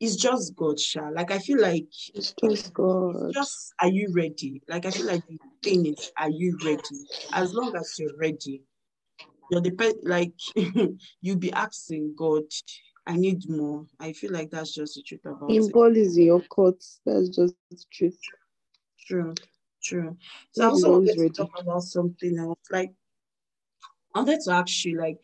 it's 0.00 0.16
just 0.16 0.54
God, 0.56 0.78
Sha. 0.80 1.08
Like 1.08 1.30
I 1.30 1.38
feel 1.38 1.60
like 1.60 1.86
It's 2.14 2.32
just 2.40 2.72
God. 2.72 3.16
it's 3.16 3.34
just 3.34 3.74
are 3.80 3.88
you 3.88 4.12
ready? 4.14 4.62
Like 4.68 4.86
I 4.86 4.90
feel 4.90 5.06
like 5.06 5.26
the 5.26 5.38
thing 5.62 5.86
is, 5.86 6.10
are 6.18 6.30
you 6.30 6.58
ready? 6.64 6.80
As 7.32 7.52
long 7.52 7.74
as 7.76 7.94
you're 7.98 8.16
ready, 8.18 8.62
you're 9.50 9.60
depend 9.60 9.94
like 10.04 10.32
you'll 11.20 11.36
be 11.38 11.52
asking 11.52 12.14
God, 12.16 12.44
I 13.06 13.16
need 13.16 13.48
more. 13.48 13.86
I 14.00 14.12
feel 14.12 14.32
like 14.32 14.50
that's 14.50 14.74
just 14.74 14.94
the 14.94 15.02
truth 15.02 15.24
about 15.24 15.50
In 15.50 15.70
it. 15.70 15.96
is 15.96 16.16
in 16.16 16.24
your 16.24 16.40
court. 16.42 16.82
That's 17.06 17.28
just 17.28 17.54
the 17.70 17.78
truth. 17.92 18.18
True, 19.08 19.32
true. 19.82 20.18
So 20.52 20.64
I 20.64 20.66
also 20.66 20.92
wanted 20.92 21.16
to 21.16 21.30
talk 21.30 21.58
about 21.58 21.82
something 21.82 22.38
else. 22.38 22.58
Like 22.70 22.92
I 24.14 24.18
wanted 24.20 24.40
to 24.42 24.52
ask 24.52 24.84
you, 24.84 24.98
like, 25.00 25.16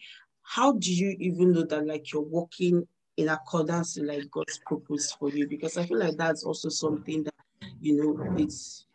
how 0.42 0.72
do 0.72 0.90
you 0.90 1.14
even 1.20 1.52
know 1.52 1.64
that 1.64 1.86
like 1.86 2.10
you're 2.10 2.22
working 2.22 2.88
in 3.18 3.28
accordance 3.28 3.94
to 3.94 4.02
like 4.02 4.30
God's 4.30 4.58
purpose 4.66 5.12
for 5.12 5.28
you? 5.28 5.46
Because 5.46 5.76
I 5.76 5.84
feel 5.84 5.98
like 5.98 6.16
that's 6.16 6.44
also 6.44 6.70
something 6.70 7.24
that 7.24 7.34
you 7.78 7.96
know 7.96 8.34
it's 8.38 8.86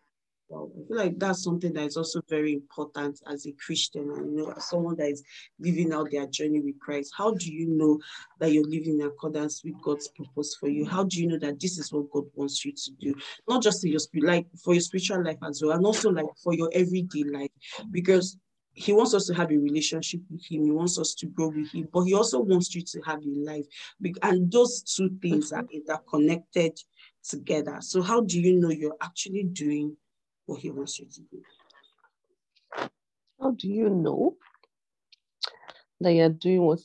well, 0.50 0.72
I 0.74 0.88
feel 0.88 0.98
like 0.98 1.20
that's 1.20 1.44
something 1.44 1.74
that 1.74 1.86
is 1.86 1.96
also 1.96 2.22
very 2.28 2.54
important 2.54 3.22
as 3.28 3.46
a 3.46 3.52
Christian 3.54 4.10
and 4.10 4.32
you 4.32 4.38
know 4.38 4.52
as 4.52 4.68
someone 4.68 4.96
that 4.98 5.10
is 5.10 5.24
living 5.60 5.94
out 5.94 6.10
their 6.12 6.26
journey 6.26 6.60
with 6.60 6.80
Christ. 6.80 7.14
How 7.16 7.32
do 7.36 7.54
you 7.54 7.68
know 7.68 8.00
that 8.40 8.52
you're 8.52 8.68
living 8.68 9.00
in 9.00 9.06
accordance 9.06 9.64
with 9.64 9.80
God's 9.84 10.08
purpose 10.08 10.56
for 10.60 10.68
you? 10.68 10.86
How 10.86 11.04
do 11.04 11.22
you 11.22 11.28
know 11.28 11.38
that 11.38 11.60
this 11.60 11.78
is 11.78 11.94
what 11.94 12.10
God 12.10 12.26
wants 12.34 12.66
you 12.66 12.72
to 12.72 12.92
do? 13.00 13.14
Not 13.48 13.62
just 13.62 13.86
in 13.86 13.92
your 13.92 14.00
spirit, 14.00 14.28
like 14.28 14.48
for 14.64 14.74
your 14.74 14.82
spiritual 14.82 15.24
life 15.24 15.38
as 15.48 15.62
well, 15.62 15.74
and 15.74 15.86
also 15.86 16.10
like 16.10 16.26
for 16.44 16.56
your 16.56 16.70
everyday 16.74 17.24
life, 17.26 17.52
because 17.92 18.38
he 18.74 18.94
wants 18.94 19.14
us 19.14 19.26
to 19.28 19.34
have 19.34 19.52
a 19.52 19.58
relationship 19.58 20.22
with 20.32 20.44
him. 20.50 20.64
He 20.64 20.72
wants 20.72 20.98
us 20.98 21.14
to 21.16 21.28
grow 21.28 21.50
with 21.50 21.72
him, 21.72 21.90
but 21.94 22.04
he 22.04 22.14
also 22.14 22.40
wants 22.40 22.74
you 22.74 22.82
to 22.82 23.02
have 23.02 23.20
a 23.20 23.30
life. 23.30 23.66
And 24.24 24.52
those 24.52 24.82
two 24.82 25.10
things 25.22 25.52
are 25.52 25.66
interconnected 25.72 26.80
together. 27.28 27.78
So 27.82 28.02
how 28.02 28.22
do 28.22 28.40
you 28.40 28.60
know 28.60 28.70
you're 28.70 28.96
actually 29.02 29.44
doing 29.44 29.98
what 30.50 30.60
he 30.62 30.72
wants 30.72 31.00
you 31.00 31.06
to 31.06 31.22
do? 31.22 31.42
How 33.40 33.52
do 33.52 33.68
you 33.68 33.90
know 33.90 34.36
that 36.02 36.14
you're 36.14 36.30
doing 36.30 36.62
what? 36.64 36.80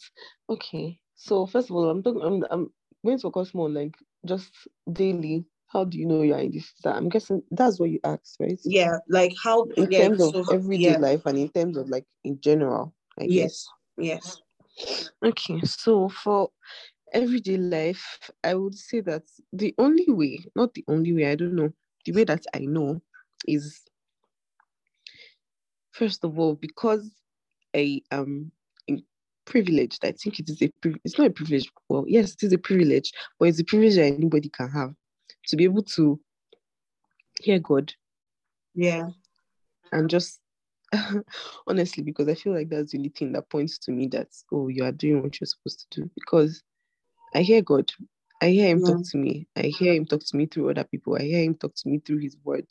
Okay, 0.48 1.00
so 1.14 1.46
first 1.46 1.70
of 1.70 1.76
all, 1.76 1.88
I'm 1.88 2.02
talking. 2.02 2.22
I'm, 2.22 2.44
I'm 2.50 2.70
going 3.04 3.18
to 3.18 3.22
focus 3.22 3.54
more 3.54 3.66
on 3.66 3.74
like 3.74 3.94
just 4.26 4.52
daily. 4.92 5.46
How 5.66 5.84
do 5.84 5.98
you 5.98 6.06
know 6.06 6.22
you're 6.22 6.38
in 6.38 6.52
this? 6.52 6.72
I'm 6.84 7.08
guessing 7.08 7.42
that's 7.50 7.80
what 7.80 7.90
you 7.90 8.00
asked, 8.04 8.36
right? 8.40 8.60
Yeah, 8.64 8.98
like 9.08 9.34
how 9.42 9.66
In 9.76 9.88
yeah, 9.88 10.08
terms 10.08 10.20
of 10.20 10.34
so 10.34 10.44
everyday 10.50 10.94
yeah, 10.94 10.98
life 10.98 11.26
and 11.26 11.38
in 11.38 11.48
terms 11.48 11.76
of 11.76 11.88
like 11.88 12.04
in 12.24 12.40
general, 12.40 12.94
I 13.18 13.26
guess. 13.26 13.66
yes, 13.66 13.68
yes. 13.98 14.42
Okay, 15.24 15.60
so 15.62 16.08
for 16.08 16.50
everyday 17.12 17.56
life, 17.56 18.30
I 18.42 18.54
would 18.54 18.74
say 18.74 19.00
that 19.00 19.22
the 19.52 19.74
only 19.78 20.06
way, 20.08 20.44
not 20.54 20.74
the 20.74 20.84
only 20.88 21.12
way, 21.12 21.30
I 21.30 21.34
don't 21.36 21.54
know, 21.54 21.72
the 22.04 22.12
way 22.12 22.24
that 22.24 22.44
I 22.54 22.60
know 22.60 23.00
is 23.46 23.80
first 25.92 26.24
of 26.24 26.38
all, 26.38 26.54
because 26.54 27.10
I 27.74 28.02
am 28.10 28.20
um, 28.20 28.52
in- 28.86 29.04
privileged, 29.46 30.04
I 30.04 30.12
think 30.12 30.40
it 30.40 30.48
is 30.48 30.62
a 30.62 30.70
it's 31.04 31.18
not 31.18 31.28
a 31.28 31.30
privilege. 31.30 31.70
Well, 31.88 32.04
yes, 32.08 32.34
it 32.34 32.42
is 32.44 32.52
a 32.52 32.58
privilege, 32.58 33.12
but 33.38 33.48
it's 33.48 33.60
a 33.60 33.64
privilege 33.64 33.96
that 33.96 34.04
anybody 34.04 34.48
can 34.48 34.70
have 34.70 34.94
to 35.48 35.56
be 35.56 35.64
able 35.64 35.82
to 35.82 36.20
hear 37.40 37.58
God 37.58 37.92
Yeah, 38.74 39.08
and 39.92 40.08
just 40.08 40.40
honestly, 41.66 42.02
because 42.02 42.28
I 42.28 42.34
feel 42.34 42.54
like 42.54 42.68
that's 42.68 42.92
the 42.92 42.98
only 42.98 43.10
thing 43.10 43.32
that 43.32 43.50
points 43.50 43.78
to 43.78 43.92
me 43.92 44.06
that 44.08 44.28
oh, 44.52 44.68
you 44.68 44.84
are 44.84 44.92
doing 44.92 45.22
what 45.22 45.40
you're 45.40 45.46
supposed 45.46 45.86
to 45.90 46.02
do. 46.02 46.10
Because 46.14 46.62
I 47.34 47.42
hear 47.42 47.62
God, 47.62 47.90
I 48.42 48.50
hear 48.50 48.68
Him 48.68 48.82
talk 48.82 49.02
to 49.10 49.18
me, 49.18 49.46
I 49.56 49.62
hear 49.62 49.94
Him 49.94 50.06
talk 50.06 50.20
to 50.24 50.36
me 50.36 50.46
through 50.46 50.70
other 50.70 50.84
people, 50.84 51.16
I 51.16 51.22
hear 51.22 51.42
Him 51.42 51.54
talk 51.54 51.74
to 51.74 51.88
me 51.88 51.98
through 51.98 52.18
His 52.18 52.36
word. 52.44 52.66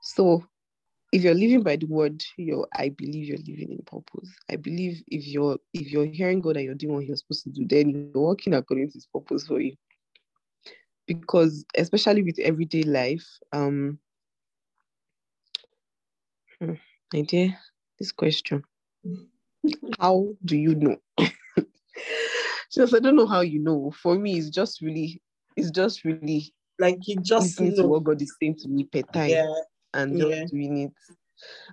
So 0.00 0.44
if 1.12 1.22
you're 1.22 1.34
living 1.34 1.62
by 1.62 1.76
the 1.76 1.86
word, 1.86 2.22
you're 2.36 2.66
I 2.74 2.90
believe 2.90 3.26
you're 3.26 3.38
living 3.38 3.72
in 3.72 3.82
purpose. 3.84 4.30
I 4.50 4.56
believe 4.56 5.02
if 5.08 5.26
you're 5.26 5.58
if 5.74 5.90
you're 5.90 6.06
hearing 6.06 6.40
God 6.40 6.56
and 6.56 6.64
you're 6.64 6.74
doing 6.74 6.94
what 6.94 7.06
you're 7.06 7.16
supposed 7.16 7.44
to 7.44 7.50
do, 7.50 7.66
then 7.66 7.90
you're 7.90 8.22
working 8.22 8.54
according 8.54 8.88
to 8.88 8.94
His 8.94 9.06
purpose 9.06 9.46
for 9.46 9.60
you. 9.60 9.74
Because 11.06 11.64
especially 11.76 12.22
with 12.22 12.38
everyday 12.38 12.84
life, 12.84 13.26
um, 13.52 13.98
hmm, 16.60 16.74
my 17.12 17.22
dear, 17.22 17.58
this 17.98 18.12
question. 18.12 18.62
how 19.98 20.28
do 20.44 20.56
you 20.56 20.74
know? 20.76 20.96
just 22.72 22.94
I 22.94 23.00
don't 23.00 23.16
know 23.16 23.26
how 23.26 23.40
you 23.40 23.58
know. 23.58 23.92
For 24.00 24.16
me, 24.16 24.38
it's 24.38 24.50
just 24.50 24.80
really, 24.80 25.20
it's 25.56 25.70
just 25.70 26.04
really 26.04 26.54
like 26.78 26.98
you 27.06 27.20
just 27.20 27.58
to 27.58 27.64
know. 27.64 27.88
what 27.88 28.04
God 28.04 28.22
is 28.22 28.34
saying 28.40 28.56
to 28.60 28.68
me 28.68 28.84
per 28.84 29.02
time 29.02 29.30
Yeah, 29.30 29.52
and 29.94 30.16
just 30.16 30.30
yeah. 30.30 30.44
doing 30.50 30.78
it. 30.78 30.92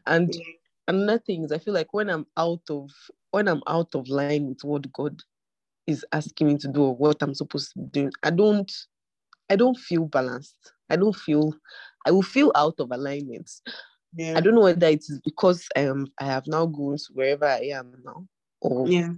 And 0.05 0.33
yeah. 0.33 0.41
another 0.87 1.19
thing 1.19 1.43
is 1.43 1.51
I 1.51 1.59
feel 1.59 1.73
like 1.73 1.93
when 1.93 2.09
I'm 2.09 2.25
out 2.37 2.61
of 2.69 2.89
when 3.31 3.47
I'm 3.47 3.61
out 3.67 3.93
of 3.93 4.07
line 4.07 4.47
with 4.47 4.63
what 4.63 4.91
God 4.93 5.21
is 5.85 6.05
asking 6.11 6.47
me 6.47 6.57
to 6.57 6.67
do 6.67 6.83
or 6.83 6.95
what 6.95 7.17
I'm 7.21 7.33
supposed 7.33 7.73
to 7.73 7.79
be 7.79 7.85
doing, 7.87 8.11
I 8.23 8.29
don't 8.29 8.71
I 9.49 9.55
don't 9.55 9.77
feel 9.77 10.05
balanced. 10.05 10.73
I 10.89 10.95
don't 10.95 11.15
feel 11.15 11.53
I 12.05 12.11
will 12.11 12.23
feel 12.23 12.51
out 12.55 12.75
of 12.79 12.91
alignment. 12.91 13.49
yeah. 14.15 14.33
I 14.37 14.41
don't 14.41 14.55
know 14.55 14.61
whether 14.61 14.87
it 14.87 15.01
is 15.01 15.19
because 15.23 15.67
I 15.75 15.81
am 15.81 16.07
I 16.19 16.25
have 16.25 16.47
now 16.47 16.65
grown 16.65 16.97
to 16.97 17.03
wherever 17.13 17.45
I 17.45 17.69
am 17.73 17.93
now, 18.03 18.25
or 18.61 18.87
Yeah, 18.87 19.09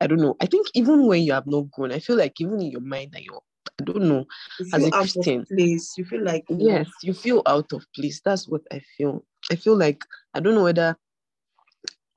I 0.00 0.06
don't 0.06 0.20
know. 0.20 0.36
I 0.40 0.46
think 0.46 0.68
even 0.74 1.06
when 1.06 1.22
you 1.22 1.32
have 1.32 1.46
not 1.46 1.70
grown, 1.70 1.92
I 1.92 1.98
feel 1.98 2.16
like 2.16 2.40
even 2.40 2.60
in 2.60 2.70
your 2.70 2.80
mind 2.80 3.12
that 3.12 3.22
you're 3.22 3.42
I 3.80 3.84
don't 3.84 4.08
know. 4.08 4.26
you 4.58 4.66
As 4.72 4.82
feel 4.82 4.86
a 4.86 4.90
out 4.92 5.00
Christian, 5.00 5.40
of 5.40 5.48
place. 5.48 5.94
You 5.96 6.04
feel 6.04 6.22
like 6.24 6.44
yes, 6.48 6.88
you 7.02 7.14
feel 7.14 7.42
out 7.46 7.72
of 7.72 7.84
place. 7.94 8.20
That's 8.24 8.48
what 8.48 8.62
I 8.70 8.80
feel. 8.96 9.24
I 9.50 9.56
feel 9.56 9.76
like 9.76 10.04
I 10.34 10.40
don't 10.40 10.54
know 10.54 10.64
whether 10.64 10.96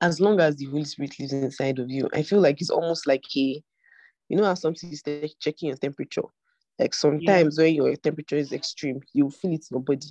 as 0.00 0.20
long 0.20 0.40
as 0.40 0.56
the 0.56 0.66
Holy 0.66 0.84
Spirit 0.84 1.18
lives 1.18 1.32
inside 1.32 1.78
of 1.78 1.90
you, 1.90 2.08
I 2.12 2.22
feel 2.22 2.40
like 2.40 2.60
it's 2.60 2.70
almost 2.70 3.06
like 3.06 3.24
a 3.36 3.62
you 4.28 4.36
know 4.36 4.44
how 4.44 4.54
something 4.54 4.90
is 4.90 5.02
checking 5.40 5.68
your 5.68 5.76
temperature. 5.76 6.22
Like 6.78 6.94
sometimes 6.94 7.58
when 7.58 7.74
your 7.74 7.96
temperature 7.96 8.36
is 8.36 8.52
extreme, 8.52 9.00
you 9.14 9.30
feel 9.30 9.52
it 9.52 9.64
in 9.70 9.76
your 9.76 9.80
body. 9.80 10.08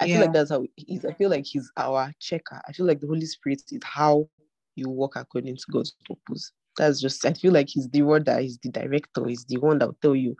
I 0.00 0.06
feel 0.06 0.20
like 0.20 0.32
that's 0.32 0.50
how 0.50 0.64
he 0.76 0.96
is. 0.96 1.04
I 1.04 1.12
feel 1.14 1.30
like 1.30 1.44
he's 1.46 1.70
our 1.76 2.12
checker. 2.20 2.60
I 2.68 2.72
feel 2.72 2.84
like 2.86 3.00
the 3.00 3.06
Holy 3.06 3.24
Spirit 3.24 3.62
is 3.70 3.78
how 3.82 4.28
you 4.76 4.88
walk 4.90 5.16
according 5.16 5.56
to 5.56 5.64
God's 5.70 5.94
purpose. 6.06 6.52
That's 6.76 7.00
just 7.00 7.24
I 7.24 7.32
feel 7.32 7.52
like 7.52 7.68
he's 7.70 7.88
the 7.88 8.02
one 8.02 8.24
that 8.24 8.42
is 8.42 8.58
the 8.58 8.70
director, 8.70 9.24
he's 9.26 9.44
the 9.44 9.58
one 9.58 9.78
that 9.78 9.86
will 9.86 9.98
tell 10.02 10.16
you, 10.16 10.34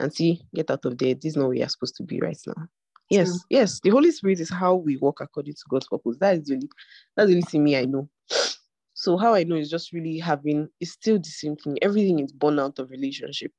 and 0.00 0.12
see, 0.12 0.42
get 0.54 0.70
out 0.70 0.84
of 0.84 0.98
there. 0.98 1.14
This 1.14 1.32
is 1.32 1.36
not 1.36 1.48
where 1.48 1.56
you're 1.56 1.68
supposed 1.68 1.96
to 1.96 2.02
be 2.02 2.20
right 2.20 2.38
now. 2.46 2.66
Yes, 3.08 3.44
yes, 3.50 3.80
the 3.80 3.90
Holy 3.90 4.10
Spirit 4.10 4.40
is 4.40 4.50
how 4.50 4.74
we 4.74 4.96
walk 4.96 5.20
according 5.20 5.54
to 5.54 5.62
God's 5.70 5.86
purpose. 5.88 6.16
That 6.18 6.38
is 6.38 6.44
the 6.46 6.54
only 6.54 6.68
that's 7.16 7.28
the 7.28 7.34
only 7.34 7.42
thing 7.42 7.64
me 7.64 7.76
I 7.76 7.84
know. 7.84 8.08
So 8.98 9.18
how 9.18 9.34
I 9.34 9.44
know 9.44 9.56
is 9.56 9.68
just 9.68 9.92
really 9.92 10.18
having 10.18 10.68
it's 10.80 10.92
still 10.92 11.18
the 11.18 11.28
same 11.28 11.54
thing. 11.56 11.76
Everything 11.82 12.18
is 12.18 12.32
born 12.32 12.58
out 12.58 12.78
of 12.78 12.90
relationship 12.90 13.52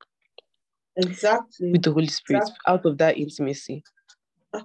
Exactly. 0.96 1.72
with 1.72 1.84
the 1.84 1.92
Holy 1.92 2.08
Spirit, 2.08 2.42
Exactly. 2.42 2.64
out 2.74 2.86
of 2.88 2.98
that 2.98 3.18
intimacy. 3.20 3.84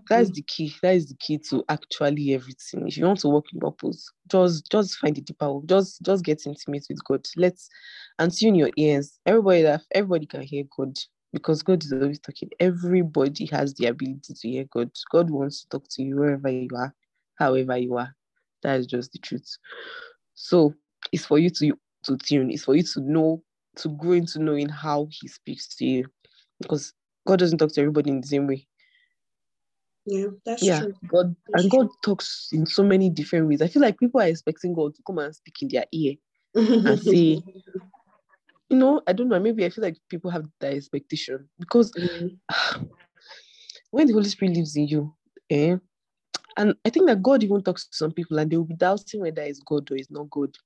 That's 0.08 0.30
the 0.30 0.42
key. 0.42 0.74
That 0.82 0.94
is 0.96 1.08
the 1.08 1.14
key 1.16 1.38
to 1.50 1.62
actually 1.68 2.34
everything. 2.34 2.88
If 2.88 2.96
you 2.96 3.04
want 3.04 3.20
to 3.20 3.28
work 3.28 3.44
in 3.52 3.60
purpose, 3.60 4.10
just 4.28 4.70
just 4.70 4.96
find 4.96 5.14
the 5.14 5.20
deeper 5.20 5.52
work. 5.52 5.66
Just 5.66 6.02
just 6.02 6.24
get 6.24 6.46
intimate 6.46 6.86
with 6.88 7.04
God. 7.04 7.26
Let's 7.36 7.68
and 8.18 8.32
tune 8.32 8.54
your 8.54 8.70
ears. 8.76 9.18
Everybody 9.26 9.62
that 9.62 9.82
everybody 9.92 10.26
can 10.26 10.42
hear 10.42 10.64
God 10.76 10.96
because 11.32 11.62
God 11.62 11.84
is 11.84 11.92
always 11.92 12.18
talking. 12.20 12.50
Everybody 12.60 13.46
has 13.46 13.74
the 13.74 13.86
ability 13.86 14.34
to 14.34 14.48
hear 14.48 14.64
God. 14.72 14.90
God 15.10 15.30
wants 15.30 15.62
to 15.62 15.68
talk 15.68 15.84
to 15.90 16.02
you 16.02 16.16
wherever 16.16 16.48
you 16.50 16.68
are, 16.76 16.94
however 17.38 17.76
you 17.78 17.96
are. 17.96 18.14
That 18.62 18.80
is 18.80 18.86
just 18.86 19.12
the 19.12 19.18
truth. 19.18 19.56
So 20.34 20.74
it's 21.12 21.24
for 21.26 21.38
you 21.38 21.50
to 21.50 21.72
to 22.04 22.16
tune. 22.16 22.50
It's 22.50 22.64
for 22.64 22.74
you 22.76 22.82
to 22.82 23.00
know 23.00 23.42
to 23.76 23.88
grow 23.90 24.12
into 24.12 24.38
knowing 24.42 24.68
how 24.68 25.08
He 25.10 25.28
speaks 25.28 25.74
to 25.76 25.84
you. 25.86 26.06
Because 26.60 26.92
God 27.26 27.38
doesn't 27.38 27.58
talk 27.58 27.72
to 27.72 27.80
everybody 27.80 28.10
in 28.10 28.20
the 28.20 28.26
same 28.26 28.46
way. 28.46 28.66
Yeah, 30.06 30.26
that's 30.44 30.62
yeah, 30.62 30.80
true. 30.80 30.94
God 31.08 31.36
That's 31.48 31.62
and 31.62 31.70
God 31.70 31.88
talks 32.04 32.48
in 32.52 32.66
so 32.66 32.82
many 32.82 33.10
different 33.10 33.48
ways. 33.48 33.62
I 33.62 33.68
feel 33.68 33.82
like 33.82 33.98
people 33.98 34.20
are 34.20 34.26
expecting 34.26 34.74
God 34.74 34.94
to 34.96 35.02
come 35.06 35.18
and 35.18 35.34
speak 35.34 35.62
in 35.62 35.68
their 35.68 35.86
ear. 35.92 36.14
and 36.54 36.98
see. 37.00 37.42
You 38.72 38.78
know, 38.78 39.02
I 39.06 39.12
don't 39.12 39.28
know. 39.28 39.38
Maybe 39.38 39.66
I 39.66 39.68
feel 39.68 39.84
like 39.84 39.98
people 40.08 40.30
have 40.30 40.46
that 40.60 40.72
expectation 40.72 41.46
because 41.60 41.92
when 43.90 44.06
the 44.06 44.14
Holy 44.14 44.30
Spirit 44.30 44.56
lives 44.56 44.74
in 44.76 44.88
you, 44.88 45.14
eh? 45.50 45.76
And 46.56 46.74
I 46.82 46.88
think 46.88 47.06
that 47.06 47.22
God 47.22 47.42
even 47.42 47.62
talks 47.62 47.86
to 47.88 47.94
some 47.94 48.12
people 48.12 48.38
and 48.38 48.50
they 48.50 48.56
will 48.56 48.64
be 48.64 48.74
doubting 48.74 49.20
whether 49.20 49.42
it's 49.42 49.60
God 49.60 49.90
or 49.90 49.96
it's 49.96 50.10
not 50.10 50.30
God. 50.30 50.56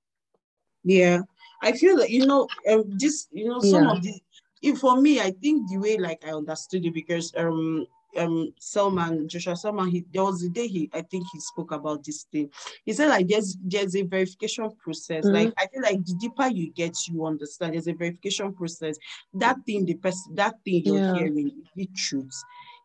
Yeah, 0.84 1.22
I 1.62 1.72
feel 1.72 1.96
that 1.96 2.10
you 2.10 2.26
know, 2.26 2.46
um, 2.70 2.84
this 2.96 3.26
you 3.32 3.48
know, 3.48 3.58
some 3.58 3.82
Yeah. 3.82 3.90
of 3.90 4.02
the. 4.02 4.14
If 4.62 4.78
for 4.78 5.00
me, 5.00 5.18
I 5.20 5.32
think 5.32 5.68
the 5.68 5.78
way 5.78 5.98
like 5.98 6.24
I 6.24 6.30
understood 6.30 6.86
it 6.86 6.94
because 6.94 7.32
um 7.36 7.86
um 8.18 8.52
Selman 8.58 9.28
Joshua 9.28 9.56
Selman 9.56 9.90
he 9.90 10.04
there 10.12 10.24
was 10.24 10.42
a 10.42 10.48
day 10.48 10.66
he 10.66 10.90
I 10.92 11.02
think 11.02 11.24
he 11.32 11.40
spoke 11.40 11.72
about 11.72 12.04
this 12.04 12.24
thing. 12.24 12.50
He 12.84 12.92
said 12.92 13.08
like 13.08 13.28
there's 13.28 13.56
there's 13.62 13.94
a 13.96 14.02
verification 14.02 14.70
process. 14.82 15.26
Mhm. 15.26 15.32
Like 15.34 15.52
I 15.58 15.66
feel 15.66 15.82
like 15.82 16.04
the 16.04 16.14
deeper 16.14 16.48
you 16.48 16.72
get, 16.72 16.96
you 17.08 17.24
understand. 17.26 17.74
There's 17.74 17.88
a 17.88 17.92
verification 17.92 18.52
process. 18.54 18.96
That 19.34 19.56
thing 19.66 19.84
the 19.84 19.94
person 19.94 20.34
that 20.34 20.54
thing 20.64 20.82
you're 20.84 21.00
Yeah. 21.00 21.14
hearing 21.14 21.52
it 21.76 21.94
truth. 21.94 22.34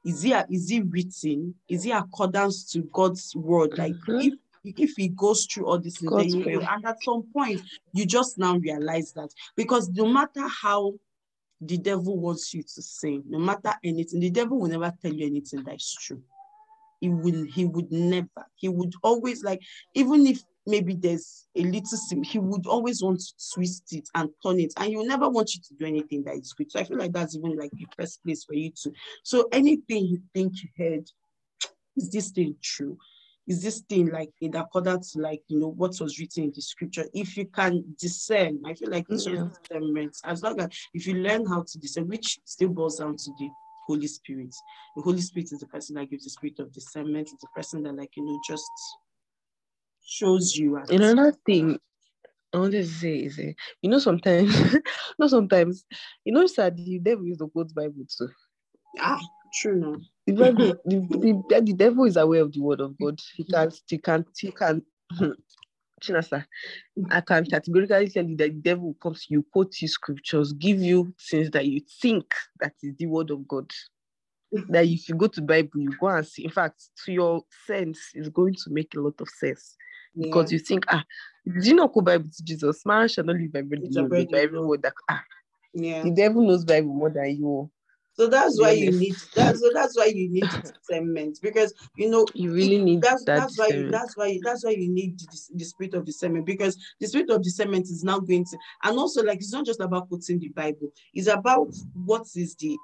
Is 0.04 0.26
it 0.26 0.46
is 0.50 0.72
it 0.72 0.84
written? 0.90 1.56
Is 1.70 1.86
it 1.86 1.92
accordance 1.92 2.72
to 2.72 2.82
God's 2.92 3.36
word? 3.36 3.78
Like 3.78 3.96
Mhm. 4.08 4.26
if 4.28 4.34
if 4.64 4.94
he 4.96 5.08
goes 5.10 5.46
through 5.46 5.66
all 5.66 5.80
this, 5.80 5.98
then 5.98 6.30
you, 6.30 6.50
you 6.50 6.62
and 6.62 6.86
at 6.86 7.02
some 7.04 7.24
point 7.34 7.62
you 7.94 8.06
just 8.06 8.38
now 8.38 8.58
realize 8.58 9.12
that 9.14 9.30
because 9.56 9.90
no 9.90 10.06
matter 10.06 10.48
how 10.48 10.94
the 11.62 11.78
devil 11.78 12.20
wants 12.20 12.54
you 12.54 12.64
to 12.64 12.82
sin, 12.82 13.24
no 13.28 13.40
matter 13.40 13.74
anything, 13.84 14.20
the 14.20 14.32
devil 14.32 14.60
will 14.60 14.70
never 14.70 14.92
tell 15.02 15.14
you 15.14 15.26
anything 15.26 15.64
that 15.64 15.76
is 15.76 15.96
true. 16.02 16.22
He 17.00 17.10
will, 17.10 17.46
he 17.46 17.66
would 17.66 17.92
never, 17.92 18.28
he 18.56 18.68
would 18.68 18.94
always 19.04 19.44
like, 19.44 19.62
even 19.94 20.26
if 20.28 20.44
maybe 20.68 20.96
there's 20.96 21.48
a 21.56 21.64
little 21.64 21.98
sim, 21.98 22.24
he 22.24 22.40
would 22.40 22.68
always 22.68 23.02
want 23.04 23.20
to 23.20 23.34
twist 23.54 23.94
it 23.94 24.08
and 24.16 24.30
turn 24.44 24.60
it, 24.60 24.74
and 24.78 24.90
he 24.90 24.98
will 24.98 25.06
never 25.06 25.30
want 25.30 25.54
you 25.54 25.62
to 25.68 25.74
do 25.76 25.86
anything 25.86 26.24
that 26.24 26.36
is 26.36 26.54
good. 26.54 26.72
So 26.72 26.80
I 26.80 26.84
feel 26.84 26.98
like 26.98 27.14
that's 27.14 27.36
even 27.36 27.58
like 27.58 27.72
the 27.72 27.88
first 27.98 28.24
place 28.24 28.44
for 28.44 28.54
you 28.54 28.72
to. 28.84 28.92
So 29.24 29.48
anything 29.52 30.06
you 30.06 30.22
think 30.34 30.54
you 30.62 30.70
heard, 30.78 31.10
is 31.98 32.10
this 32.10 32.32
thing 32.32 32.56
true? 32.62 32.98
Is 33.52 33.62
this 33.62 33.82
thing 33.82 34.08
like 34.12 34.32
in 34.40 34.56
accordance 34.56 35.12
to 35.12 35.20
like 35.20 35.42
you 35.50 35.60
know 35.60 35.68
what 35.68 35.94
was 36.00 36.18
written 36.20 36.46
in 36.46 36.52
the 36.56 36.62
scripture? 36.62 37.06
If 37.14 37.36
you 37.36 37.46
can 37.48 37.84
discern, 38.00 38.62
I 38.66 38.74
feel 38.76 38.90
like 38.90 39.06
it's 39.10 39.26
Yeah. 39.26 39.48
discernment. 39.68 40.16
As 40.24 40.42
long 40.42 40.62
as 40.62 40.70
if 40.94 41.06
you 41.06 41.16
learn 41.16 41.46
how 41.46 41.64
to 41.68 41.78
discern, 41.80 42.08
which 42.08 42.40
still 42.46 42.70
boils 42.70 43.00
down 43.00 43.18
to 43.18 43.32
the 43.40 43.50
Holy 43.88 44.08
Spirit. 44.08 44.56
The 44.96 45.02
Holy 45.02 45.20
Spirit 45.22 45.52
is 45.52 45.60
the 45.60 45.68
person 45.68 45.96
that 45.96 46.10
gives 46.10 46.24
the 46.24 46.30
spirit 46.30 46.60
of 46.60 46.72
discernment. 46.72 47.30
It's 47.34 47.42
the 47.42 47.50
person 47.54 47.84
that 47.84 47.96
like 47.98 48.16
you 48.16 48.24
know 48.26 48.40
just 48.48 48.72
shows 50.06 50.56
you. 50.56 50.78
And 50.78 51.04
another 51.04 51.36
thing 51.46 51.78
I 52.54 52.58
wanted 52.58 52.84
to 52.84 52.88
say 52.88 53.16
is, 53.18 53.38
eh, 53.40 53.54
you 53.82 53.90
know, 53.90 54.00
sometimes, 54.00 54.56
not 55.20 55.30
sometimes, 55.30 55.86
you 56.24 56.34
know, 56.34 56.48
sad 56.48 56.78
the 56.78 57.00
devil 57.00 57.26
is 57.28 57.38
the 57.38 57.48
God's 57.48 57.74
Bible 57.74 58.06
too. 58.18 58.30
ah, 59.00 59.20
true. 59.54 60.02
The, 60.28 60.34
Bible, 60.34 60.76
the, 60.86 61.44
the, 61.50 61.62
the 61.62 61.74
devil 61.74 62.06
is 62.06 62.16
aware 62.16 62.42
of 62.42 62.54
the 62.54 62.62
word 62.62 62.80
of 62.80 62.98
God. 63.00 63.20
He 63.36 63.44
can't, 63.44 63.74
he 63.88 63.98
can't, 63.98 64.28
he 64.38 64.52
can't. 64.52 64.84
Chinasa, 66.02 66.46
I 67.12 67.22
can 67.22 67.46
categorically 67.46 68.10
tell 68.10 68.26
you 68.26 68.36
that 68.38 68.50
the 68.52 68.60
devil 68.60 68.96
comes, 69.02 69.26
to 69.26 69.36
you, 69.36 69.46
quote 69.54 69.80
you 69.80 69.88
scriptures, 69.88 70.52
give 70.54 70.80
you 70.80 71.14
things 71.30 71.52
that 71.52 71.68
you 71.68 71.82
think 72.02 72.34
that 72.60 72.74
is 72.82 72.96
the 72.98 73.06
word 73.06 73.30
of 73.30 73.48
God. 73.48 73.72
That 74.70 74.86
if 74.86 75.08
you 75.08 75.16
go 75.16 75.28
to 75.28 75.42
Bible, 75.42 75.80
you 75.80 75.92
go 76.00 76.08
and 76.08 76.28
see. 76.28 76.44
In 76.44 76.50
fact, 76.52 76.90
to 77.06 77.12
your 77.12 77.44
sense, 77.68 78.00
it's 78.14 78.30
going 78.30 78.56
to 78.56 78.70
make 78.70 78.94
a 78.96 79.00
lot 79.00 79.22
of 79.22 79.30
sense 79.30 79.78
because 80.18 80.52
you 80.52 80.60
think, 80.60 80.86
ah, 80.90 81.04
did 81.46 81.66
you 81.66 81.76
not 81.76 81.94
go 81.94 82.02
Bible 82.02 82.30
to 82.30 82.44
Jesus? 82.44 82.86
Man 82.86 83.08
shall 83.08 83.24
not 83.24 83.38
live 83.38 83.54
by 83.54 83.62
bread 83.62 83.84
alone, 83.84 84.10
but 84.10 84.32
by 84.32 84.40
every 84.40 84.60
word 84.60 84.82
that 84.82 84.94
ah, 85.10 85.24
yeah. 85.74 86.04
the 86.04 86.12
devil 86.12 86.46
knows 86.46 86.66
Bible 86.66 86.94
more 86.94 87.10
than 87.10 87.30
you. 87.38 87.72
So 88.14 88.28
that's 88.28 88.60
why 88.60 88.72
you 88.72 88.92
need 88.92 89.16
that's 89.36 89.62
so 89.62 89.72
that's 89.74 89.98
why 89.98 90.06
you 90.06 90.30
need 90.30 90.50
discernment 90.50 91.40
because 91.42 91.74
you 91.96 92.10
know 92.10 92.28
You 92.36 92.54
really 92.54 92.78
it- 92.78 92.84
need 92.84 93.02
that's 93.02 93.24
that 93.26 93.36
that's 93.38 93.58
why 93.58 93.68
you, 93.70 93.90
that's 93.90 94.18
why 94.18 94.28
you, 94.28 94.42
that's 94.44 94.64
why 94.66 94.72
you 94.72 94.90
need 94.92 95.20
the, 95.20 95.40
the 95.56 95.66
spirit 95.66 95.94
of 95.94 96.06
discernment 96.06 96.46
because 96.46 96.78
the 97.00 97.08
spirit 97.08 97.30
of 97.30 97.42
discernment 97.42 97.86
is 97.86 98.04
now 98.04 98.20
going 98.20 98.46
to 98.46 98.58
and 98.84 98.98
also 98.98 99.24
like 99.24 99.38
it's 99.38 99.54
not 99.54 99.66
just 99.66 99.80
about 99.80 100.10
quoting 100.10 100.40
the 100.40 100.50
Bible. 100.50 100.92
It's 101.14 101.28
about 101.28 101.74
what 102.06 102.28
is 102.36 102.56
the 102.56 102.78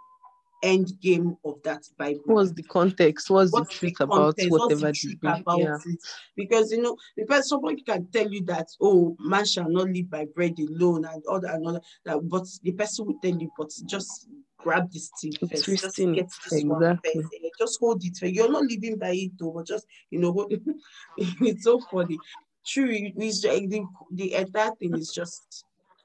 end 0.63 0.91
game 1.01 1.35
of 1.45 1.61
that 1.63 1.83
Bible. 1.97 2.21
What's 2.25 2.51
the 2.53 2.63
context? 2.63 3.29
What's 3.29 3.51
the 3.51 3.59
what's 3.59 3.73
the 3.73 3.79
truth 3.79 3.99
about 3.99 4.15
context, 4.37 4.51
what's 4.51 4.61
whatever 4.63 4.87
the 4.87 4.93
truth 4.93 5.17
about 5.21 5.59
Yeah. 5.59 5.77
it? 5.85 5.99
Because 6.35 6.71
you 6.71 6.81
know 6.81 6.97
because 7.15 7.49
somebody 7.49 7.81
can 7.83 8.07
tell 8.07 8.31
you 8.31 8.43
that 8.45 8.67
oh 8.81 9.15
man 9.19 9.45
shall 9.45 9.69
not 9.69 9.89
live 9.89 10.09
by 10.09 10.25
bread 10.33 10.55
alone 10.59 11.05
and 11.05 11.23
all 11.27 11.39
that 11.41 11.55
and 11.55 11.65
all 11.67 11.73
that, 11.73 11.83
that 12.05 12.29
but 12.29 12.45
the 12.63 12.71
person 12.71 13.05
will 13.05 13.19
tell 13.21 13.35
you 13.37 13.51
but 13.57 13.69
just 13.85 14.27
grab 14.67 14.91
this 14.91 15.09
thing 15.21 15.33
It's 15.41 15.63
first 15.65 15.83
just 15.83 15.97
get 15.97 16.29
this 16.43 16.63
one 16.65 16.81
exactly. 16.83 17.21
first 17.21 17.33
eh, 17.45 17.49
just 17.57 17.79
hold 17.79 18.03
it 18.03 18.21
you're 18.21 18.51
not 18.51 18.63
living 18.63 18.97
by 18.97 19.11
it 19.11 19.31
though 19.39 19.51
but 19.51 19.65
just 19.67 19.85
you 20.09 20.19
know 20.19 20.47
it's 21.17 21.63
so 21.63 21.79
funny 21.91 22.17
true 22.65 22.89
it's 22.91 23.41
the, 23.41 23.85
the 24.11 24.33
entire 24.33 24.71
thing 24.79 24.95
is 24.97 25.11
just 25.13 25.63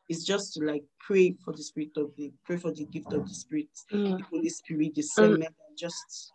it's 0.08 0.24
just 0.24 0.54
to 0.54 0.64
like 0.64 0.84
pray 1.00 1.34
for 1.44 1.52
the 1.52 1.62
spirit 1.62 1.96
of 1.96 2.10
the 2.16 2.32
pray 2.44 2.56
for 2.56 2.72
the 2.72 2.84
gift 2.84 3.12
of 3.12 3.26
the 3.28 3.34
spirit 3.34 3.68
Yeah. 3.90 4.16
the 4.16 4.24
Holy 4.30 4.48
Spirit, 4.48 4.94
discernment, 4.94 5.54
and 5.68 5.78
just 5.78 6.32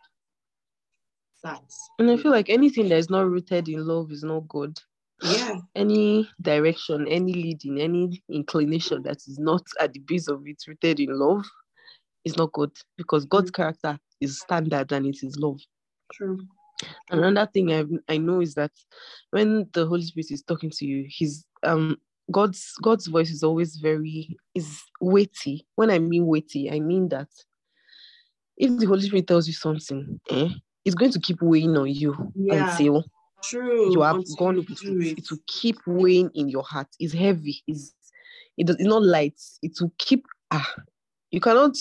that. 1.42 1.62
And 1.98 2.10
I 2.10 2.16
feel 2.16 2.30
like 2.32 2.50
anything 2.50 2.88
that 2.88 2.96
is 2.98 3.10
not 3.10 3.28
rooted 3.28 3.68
in 3.68 3.86
love 3.86 4.10
is 4.10 4.22
not 4.24 4.48
good. 4.48 4.78
Yeah, 5.22 5.56
Any 5.74 6.28
direction, 6.40 7.06
any 7.08 7.32
leading, 7.32 7.80
any 7.80 8.22
inclination 8.28 9.02
that 9.02 9.18
is 9.26 9.38
not 9.38 9.62
at 9.80 9.92
the 9.92 10.00
base 10.00 10.28
of 10.28 10.46
it 10.46 10.62
rooted 10.66 11.00
in 11.00 11.18
love 11.18 11.44
is 12.24 12.36
not 12.36 12.52
good 12.52 12.72
because 12.96 13.24
God's 13.24 13.50
character 13.50 13.98
is 14.20 14.40
standard 14.40 14.90
and 14.92 15.06
it 15.06 15.18
is 15.22 15.36
love. 15.38 15.60
true. 16.12 16.38
Another 17.10 17.50
thing 17.52 17.72
I 17.72 17.84
I 18.08 18.18
know 18.18 18.40
is 18.40 18.54
that 18.54 18.70
when 19.30 19.68
the 19.72 19.86
Holy 19.86 20.02
Spirit 20.02 20.30
is 20.30 20.42
talking 20.42 20.70
to 20.70 20.86
you, 20.86 21.06
His 21.08 21.44
um 21.64 21.96
God's 22.30 22.72
God's 22.82 23.06
voice 23.06 23.30
is 23.30 23.42
always 23.42 23.76
very 23.76 24.36
is 24.54 24.80
weighty. 25.00 25.66
When 25.76 25.90
I 25.90 25.98
mean 25.98 26.26
weighty, 26.26 26.70
I 26.70 26.80
mean 26.80 27.08
that 27.08 27.28
if 28.56 28.78
the 28.78 28.86
Holy 28.86 29.02
Spirit 29.02 29.26
tells 29.26 29.46
you 29.46 29.54
something, 29.54 30.20
eh, 30.30 30.50
it's 30.84 30.94
going 30.94 31.12
to 31.12 31.20
keep 31.20 31.40
weighing 31.40 31.76
on 31.76 31.88
you 31.88 32.32
Yeah. 32.34 32.70
until 32.70 33.04
True. 33.42 33.92
you 33.92 34.02
have 34.02 34.24
gone 34.36 34.56
with 34.56 34.70
it. 34.70 35.18
it. 35.18 35.30
will 35.30 35.38
keep 35.46 35.76
weighing 35.86 36.30
in 36.34 36.48
your 36.48 36.64
heart. 36.64 36.88
It's 36.98 37.14
heavy. 37.14 37.62
It's 37.66 37.94
it 38.56 38.66
does, 38.66 38.76
it's 38.76 38.88
not 38.88 39.02
light. 39.02 39.40
It 39.62 39.72
will 39.80 39.92
keep 39.98 40.26
ah. 40.50 40.74
You 41.30 41.40
cannot, 41.40 41.76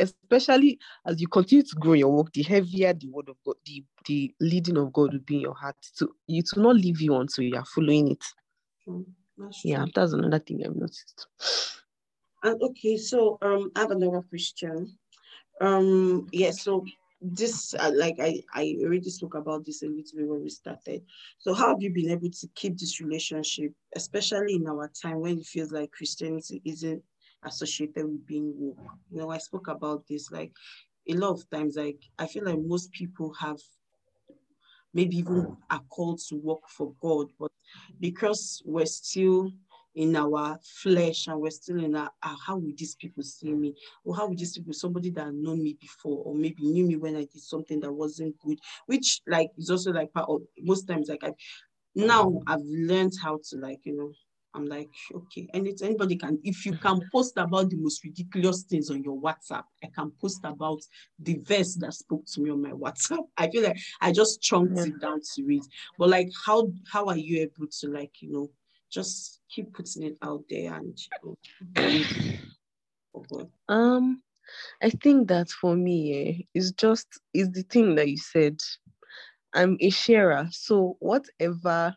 especially 0.00 0.78
as 1.06 1.20
you 1.20 1.28
continue 1.28 1.62
to 1.62 1.76
grow 1.76 1.92
your 1.92 2.10
work, 2.10 2.32
the 2.32 2.42
heavier 2.42 2.92
the 2.92 3.08
word 3.08 3.28
of 3.28 3.36
God, 3.44 3.56
the 3.64 3.84
the 4.06 4.34
leading 4.40 4.76
of 4.76 4.92
God 4.92 5.12
will 5.12 5.20
be 5.20 5.36
in 5.36 5.40
your 5.42 5.54
heart. 5.54 5.76
To 5.98 6.10
you 6.26 6.42
to 6.42 6.60
not 6.60 6.76
leave 6.76 7.00
you 7.00 7.14
until 7.16 7.44
you 7.44 7.56
are 7.56 7.64
following 7.64 8.12
it. 8.12 8.24
That's 9.38 9.64
Yeah, 9.64 9.84
that's 9.94 10.12
another 10.12 10.38
thing 10.38 10.62
I've 10.64 10.74
noticed. 10.74 11.26
And 12.42 12.60
okay, 12.62 12.96
so 12.96 13.38
um, 13.42 13.70
I 13.76 13.80
have 13.80 13.90
another 13.90 14.22
question. 14.22 14.96
Um, 15.60 16.26
yeah, 16.32 16.52
so 16.52 16.84
this 17.20 17.74
uh, 17.74 17.92
like 17.94 18.16
I 18.18 18.42
I 18.54 18.76
already 18.82 19.10
spoke 19.10 19.34
about 19.34 19.66
this 19.66 19.82
a 19.82 19.86
little 19.86 20.02
bit 20.16 20.28
when 20.28 20.42
we 20.42 20.48
started. 20.48 21.02
So 21.38 21.52
how 21.52 21.68
have 21.68 21.82
you 21.82 21.90
been 21.92 22.10
able 22.10 22.30
to 22.30 22.48
keep 22.54 22.78
this 22.78 23.00
relationship, 23.00 23.72
especially 23.94 24.54
in 24.54 24.66
our 24.66 24.90
time 25.00 25.20
when 25.20 25.38
it 25.38 25.46
feels 25.46 25.70
like 25.70 25.92
Christianity 25.92 26.62
isn't 26.64 27.02
associated 27.44 28.04
with 28.04 28.26
being 28.26 28.52
woke? 28.56 28.90
You 29.10 29.18
know, 29.18 29.30
I 29.30 29.38
spoke 29.38 29.68
about 29.68 30.06
this 30.08 30.30
like 30.30 30.52
a 31.08 31.14
lot 31.14 31.32
of 31.32 31.50
times. 31.50 31.76
Like 31.76 32.00
I 32.18 32.26
feel 32.26 32.44
like 32.44 32.58
most 32.58 32.92
people 32.92 33.32
have 33.34 33.58
maybe 34.92 35.16
even 35.18 35.56
are 35.70 35.82
called 35.88 36.20
to 36.28 36.36
work 36.36 36.68
for 36.68 36.92
God, 37.00 37.28
but 37.38 37.52
because 38.00 38.62
we're 38.64 38.86
still 38.86 39.52
in 39.94 40.14
our 40.14 40.58
flesh 40.62 41.26
and 41.26 41.40
we're 41.40 41.50
still 41.50 41.82
in 41.82 41.96
our 41.96 42.10
ah, 42.22 42.36
how 42.46 42.56
will 42.56 42.72
these 42.76 42.94
people 42.94 43.22
see 43.22 43.52
me 43.52 43.74
or 44.04 44.14
how 44.14 44.28
will 44.28 44.36
these 44.36 44.56
people 44.56 44.72
somebody 44.72 45.10
that 45.10 45.32
known 45.34 45.62
me 45.62 45.76
before 45.80 46.22
or 46.24 46.34
maybe 46.34 46.62
knew 46.62 46.86
me 46.86 46.94
when 46.94 47.16
i 47.16 47.24
did 47.32 47.42
something 47.42 47.80
that 47.80 47.92
wasn't 47.92 48.38
good 48.38 48.56
which 48.86 49.20
like 49.26 49.48
is 49.58 49.68
also 49.68 49.90
like 49.92 50.12
part 50.12 50.28
of 50.28 50.42
most 50.60 50.86
times 50.86 51.08
like 51.08 51.24
i 51.24 51.32
now 51.96 52.40
i've 52.46 52.62
learned 52.64 53.12
how 53.20 53.36
to 53.42 53.56
like 53.56 53.80
you 53.84 53.96
know 53.96 54.12
i'm 54.54 54.66
like 54.66 54.90
okay 55.14 55.48
and 55.54 55.66
it's 55.66 55.82
anybody 55.82 56.16
can 56.16 56.38
if 56.44 56.64
you 56.66 56.74
can 56.76 57.00
post 57.12 57.36
about 57.36 57.70
the 57.70 57.76
most 57.76 58.02
ridiculous 58.04 58.62
things 58.62 58.90
on 58.90 59.02
your 59.02 59.18
whatsapp 59.20 59.64
i 59.84 59.88
can 59.94 60.10
post 60.20 60.40
about 60.44 60.80
the 61.20 61.38
verse 61.44 61.74
that 61.76 61.92
spoke 61.92 62.24
to 62.26 62.40
me 62.40 62.50
on 62.50 62.60
my 62.62 62.70
whatsapp 62.70 63.24
i 63.38 63.48
feel 63.48 63.62
like 63.62 63.78
i 64.00 64.12
just 64.12 64.40
chunked 64.42 64.76
Yeah. 64.76 64.84
it 64.86 65.00
down 65.00 65.20
to 65.34 65.44
read 65.44 65.62
but 65.98 66.08
like 66.08 66.28
how 66.46 66.70
how 66.92 67.06
are 67.06 67.16
you 67.18 67.40
able 67.42 67.66
to 67.80 67.88
like 67.88 68.12
you 68.20 68.32
know 68.32 68.50
just 68.90 69.40
keep 69.48 69.72
putting 69.72 70.02
it 70.02 70.16
out 70.22 70.42
there 70.50 70.74
and 70.74 70.98
you 70.98 71.18
know, 71.24 71.38
doing 71.72 72.00
it 72.00 72.40
for 73.12 73.22
God. 73.30 73.48
Um, 73.68 74.22
I 74.82 74.90
think 74.90 75.28
that 75.28 75.48
for 75.48 75.76
me, 75.76 76.28
eh, 76.28 76.42
it's 76.54 76.72
just 76.72 77.06
is 77.32 77.50
the 77.52 77.62
thing 77.62 77.94
that 77.94 78.08
you 78.08 78.18
said. 78.18 78.60
I'm 79.52 79.76
a 79.80 79.90
sharer, 79.90 80.48
so 80.52 80.96
whatever 81.00 81.96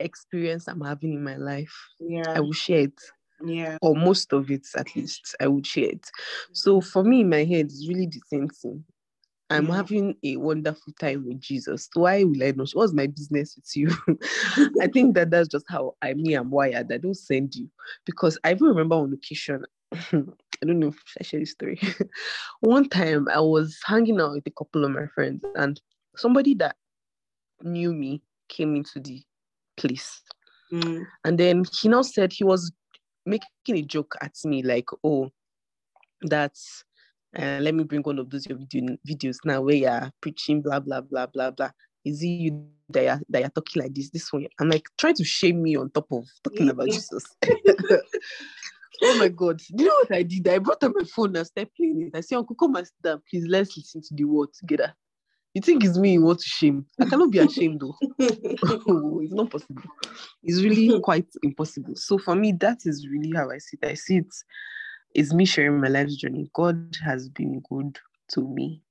experience 0.00 0.68
I'm 0.68 0.80
having 0.80 1.14
in 1.14 1.24
my 1.24 1.36
life, 1.36 1.74
Yeah. 2.00 2.32
I 2.34 2.40
will 2.40 2.52
share 2.52 2.80
it, 2.80 3.00
Yeah. 3.44 3.78
or 3.82 3.94
most 3.94 4.32
of 4.32 4.50
it 4.50 4.66
at 4.76 4.94
least. 4.96 5.34
I 5.40 5.46
would 5.46 5.66
share 5.66 5.90
it. 5.90 6.10
So 6.52 6.80
mm. 6.80 6.86
for 6.86 7.04
me, 7.04 7.20
in 7.20 7.28
my 7.30 7.44
head, 7.44 7.66
it's 7.66 7.88
really 7.88 8.06
the 8.06 8.20
same 8.30 8.48
thing. 8.48 8.84
I'm 9.50 9.66
Yeah. 9.66 9.76
having 9.76 10.14
a 10.22 10.36
wonderful 10.36 10.92
time 11.00 11.24
with 11.26 11.40
Jesus. 11.40 11.88
Why 11.94 12.22
will 12.24 12.42
I 12.42 12.50
not? 12.50 12.70
What's 12.72 12.92
my 12.92 13.06
business 13.06 13.56
with 13.56 13.74
you? 13.76 13.88
I 14.82 14.88
think 14.88 15.14
that 15.14 15.30
that's 15.30 15.48
just 15.48 15.64
how 15.68 15.94
I 16.02 16.12
me 16.14 16.34
I'm 16.34 16.50
wired. 16.50 16.92
I 16.92 16.98
don't 16.98 17.14
send 17.16 17.54
you 17.54 17.70
because 18.04 18.38
I 18.44 18.50
even 18.50 18.66
remember 18.66 18.96
on 18.96 19.12
occasion. 19.12 19.64
I 19.92 20.66
don't 20.66 20.80
know 20.80 20.88
if 20.88 21.02
I 21.18 21.22
share 21.22 21.40
this 21.40 21.52
story. 21.52 21.80
One 22.60 22.88
time 22.88 23.28
I 23.32 23.40
was 23.40 23.78
hanging 23.86 24.20
out 24.20 24.32
with 24.32 24.46
a 24.46 24.50
couple 24.50 24.84
of 24.84 24.90
my 24.90 25.06
friends, 25.14 25.42
and 25.54 25.80
somebody 26.16 26.54
that 26.54 26.76
knew 27.62 27.92
me 27.94 28.22
came 28.48 28.76
into 28.76 29.00
the 29.00 29.22
place, 29.78 30.22
Mm. 30.72 31.06
and 31.24 31.38
then 31.38 31.64
he 31.80 31.88
now 31.88 32.02
said 32.02 32.30
he 32.32 32.44
was 32.44 32.70
making 33.24 33.76
a 33.76 33.82
joke 33.82 34.14
at 34.20 34.34
me, 34.44 34.62
like, 34.62 34.88
"Oh, 35.02 35.30
that's 36.22 36.84
uh, 37.36 37.58
let 37.60 37.74
me 37.74 37.84
bring 37.84 38.02
one 38.02 38.18
of 38.18 38.30
those 38.30 38.46
your 38.46 38.58
video, 38.58 38.96
videos 39.06 39.36
now 39.44 39.60
where 39.60 39.76
you're 39.76 40.10
preaching 40.20 40.62
blah 40.62 40.80
blah 40.80 41.00
blah 41.00 41.26
blah 41.26 41.50
blah. 41.50 41.70
Is 42.04 42.22
it 42.22 42.26
you 42.26 42.66
that 42.90 43.04
you're, 43.04 43.20
that 43.28 43.40
you're 43.40 43.50
talking 43.50 43.82
like 43.82 43.94
this? 43.94 44.10
This 44.10 44.32
one, 44.32 44.46
I'm 44.58 44.70
like 44.70 44.88
trying 44.98 45.14
to 45.16 45.24
shame 45.24 45.62
me 45.62 45.76
on 45.76 45.90
top 45.90 46.06
of 46.10 46.24
talking 46.42 46.70
about 46.70 46.86
Jesus. 46.86 47.24
oh 49.02 49.18
my 49.18 49.28
god! 49.28 49.58
Do 49.58 49.82
you 49.82 49.88
know 49.88 49.94
what 49.94 50.12
I 50.12 50.22
did? 50.22 50.48
I 50.48 50.58
brought 50.58 50.82
up 50.82 50.92
my 50.94 51.04
phone 51.04 51.36
and 51.36 51.46
started 51.46 51.72
playing 51.76 52.10
it. 52.12 52.16
I 52.16 52.20
said, 52.20 52.36
Uncle, 52.36 52.56
come 52.56 52.76
and 52.76 52.86
sit 52.86 53.02
down, 53.02 53.22
please. 53.30 53.46
Let's 53.46 53.76
listen 53.76 54.00
to 54.02 54.14
the 54.14 54.24
word 54.24 54.48
together. 54.58 54.94
You 55.54 55.62
think 55.62 55.84
it's 55.84 55.98
me 55.98 56.12
you 56.12 56.22
want 56.22 56.40
to 56.40 56.48
shame? 56.48 56.86
I 57.00 57.06
cannot 57.06 57.30
be 57.30 57.38
ashamed 57.38 57.80
though. 57.80 57.94
it's 58.18 59.32
not 59.32 59.50
possible. 59.50 59.82
It's 60.42 60.62
really 60.62 61.00
quite 61.02 61.26
impossible. 61.42 61.94
So 61.96 62.18
for 62.18 62.34
me, 62.34 62.52
that 62.60 62.78
is 62.84 63.06
really 63.10 63.32
how 63.34 63.50
I 63.50 63.58
see 63.58 63.78
it. 63.82 63.88
I 63.88 63.94
see 63.94 64.18
it 64.18 64.34
is 65.14 65.32
me 65.34 65.44
sharing 65.44 65.80
my 65.80 65.88
life's 65.88 66.16
journey. 66.16 66.50
God 66.54 66.96
has 67.04 67.28
been 67.30 67.60
good 67.70 67.98
to 68.32 68.42
me. 68.42 68.82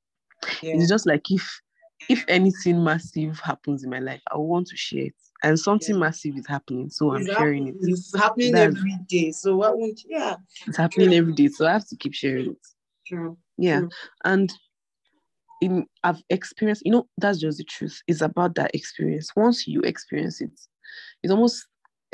yeah. 0.61 0.73
It's 0.75 0.89
just 0.89 1.05
like 1.05 1.29
if 1.31 1.61
if 2.09 2.23
anything 2.27 2.83
massive 2.83 3.39
happens 3.39 3.83
in 3.83 3.89
my 3.89 3.99
life, 3.99 4.21
I 4.31 4.37
want 4.37 4.67
to 4.67 4.77
share 4.77 5.05
it. 5.05 5.15
And 5.43 5.59
something 5.59 5.95
Yeah. 5.95 6.01
massive 6.01 6.35
is 6.37 6.47
happening, 6.47 6.89
so 6.89 7.11
I'm 7.13 7.21
It's 7.21 7.35
sharing 7.35 7.67
it. 7.67 7.75
It's 7.81 8.15
happening 8.15 8.51
That's- 8.53 8.75
every 8.77 8.97
day. 9.07 9.31
So 9.31 9.57
why 9.57 9.69
won't 9.69 10.01
yeah. 10.07 10.35
It's 10.65 10.77
happening 10.77 11.13
every 11.13 11.33
day, 11.33 11.47
so 11.49 11.65
I 11.67 11.71
have 11.73 11.87
to 11.87 11.95
keep 11.95 12.13
sharing 12.13 12.51
it. 12.51 12.67
True. 13.05 13.37
Yeah. 13.57 13.79
True. 13.81 13.89
And 14.25 14.51
in 15.61 15.85
I've 16.03 16.21
experienced, 16.29 16.83
you 16.85 16.91
know, 16.91 17.07
that's 17.17 17.39
just 17.39 17.57
the 17.57 17.63
truth. 17.63 18.01
It's 18.07 18.21
about 18.21 18.55
that 18.55 18.71
experience. 18.73 19.31
Once 19.35 19.67
you 19.67 19.81
experience 19.81 20.41
it, 20.41 20.51
it's 21.23 21.31
almost 21.31 21.65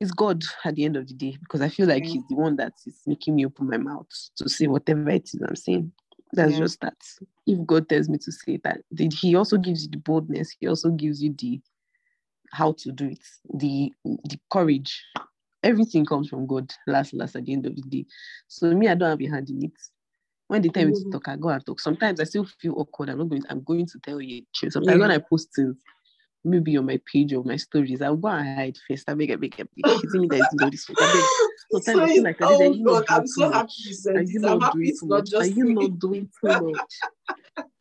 it's 0.00 0.12
God 0.12 0.42
at 0.64 0.74
the 0.76 0.84
end 0.84 0.96
of 0.96 1.06
the 1.08 1.14
day 1.14 1.36
because 1.40 1.60
I 1.60 1.68
feel 1.68 1.86
like 1.86 2.04
Yeah. 2.04 2.12
He's 2.12 2.26
the 2.28 2.36
one 2.36 2.56
that 2.56 2.74
is 2.86 3.00
making 3.06 3.34
me 3.36 3.46
open 3.46 3.68
my 3.68 3.78
mouth 3.78 4.06
to 4.36 4.48
say 4.48 4.66
whatever 4.66 5.08
it 5.10 5.24
is 5.24 5.40
I'm 5.46 5.56
saying. 5.56 5.92
That's 6.32 6.52
Yeah. 6.52 6.58
just 6.58 6.80
that. 6.80 6.96
If 7.46 7.64
God 7.66 7.88
tells 7.88 8.08
me 8.08 8.18
to 8.18 8.32
say 8.32 8.58
that, 8.64 8.80
He 9.20 9.34
also 9.34 9.56
gives 9.56 9.84
you 9.84 9.90
the 9.90 9.98
boldness. 9.98 10.54
He 10.60 10.66
also 10.68 10.90
gives 10.90 11.22
you 11.22 11.34
the 11.38 11.60
how 12.52 12.72
to 12.78 12.92
do 12.92 13.08
it, 13.08 13.18
the 13.54 13.92
the 14.04 14.38
courage. 14.50 15.02
Everything 15.64 16.04
comes 16.06 16.28
from 16.28 16.46
God. 16.46 16.72
Last, 16.86 17.12
last 17.12 17.34
at 17.34 17.44
the 17.44 17.52
end 17.52 17.66
of 17.66 17.74
the 17.74 17.82
day. 17.82 18.06
So 18.46 18.70
me, 18.72 18.88
I 18.88 18.94
don't 18.94 19.10
have 19.10 19.20
a 19.20 19.26
hand 19.26 19.50
in 19.50 19.64
it. 19.64 19.72
When 20.48 20.62
the 20.62 20.70
time 20.70 20.88
me 20.88 20.94
to 20.94 21.04
Mhm. 21.04 21.12
talk, 21.12 21.28
I 21.28 21.36
go 21.36 21.48
and 21.50 21.64
talk. 21.64 21.78
Sometimes 21.80 22.20
I 22.20 22.24
still 22.24 22.44
feel 22.44 22.74
awkward. 22.76 23.10
I'm 23.10 23.18
not 23.18 23.28
going. 23.28 23.44
I'm 23.50 23.62
going 23.62 23.86
to 23.86 23.98
tell 24.00 24.20
you. 24.20 24.42
Truth. 24.54 24.72
Sometimes 24.72 25.00
when 25.00 25.10
I 25.10 25.18
post 25.18 25.54
things, 25.54 25.76
maybe 26.44 26.76
on 26.78 26.86
my 26.86 26.98
page 27.10 27.34
or 27.34 27.44
my 27.44 27.56
stories, 27.56 28.00
I'll 28.00 28.16
go 28.16 28.28
and 28.28 28.56
hide 28.56 28.76
first. 28.88 29.08
I 29.08 29.14
beg, 29.14 29.30
I 29.30 29.36
beg, 29.36 29.54
I 29.58 29.64
beg. 29.64 29.86
Hitting 29.86 30.20
me 30.22 30.28
that 30.28 30.40
is 30.40 30.48
this. 30.50 30.86
I 30.90 30.94
beg. 31.06 31.22
Sometimes 31.84 32.10
I 32.10 32.14
feel 32.14 32.22
like, 32.24 32.40
oh 32.40 32.46
are 32.46 32.66
you 32.74 32.84
God, 32.84 33.04
not 33.08 33.10
I'm 33.10 33.26
so 33.26 33.50
happy 33.50 33.72
you 33.84 33.92
said 33.92 34.16
Are 34.16 34.22
you 34.22 34.38
not 34.40 34.72
doing 34.72 34.86
it's 34.88 35.00
too 35.00 35.06
not 35.08 35.18
much? 35.18 35.34
Are 35.34 35.44
just 35.46 35.56
you 35.56 35.64
not 35.74 35.98
doing 35.98 36.30
too 36.40 36.48
much? 36.64 36.80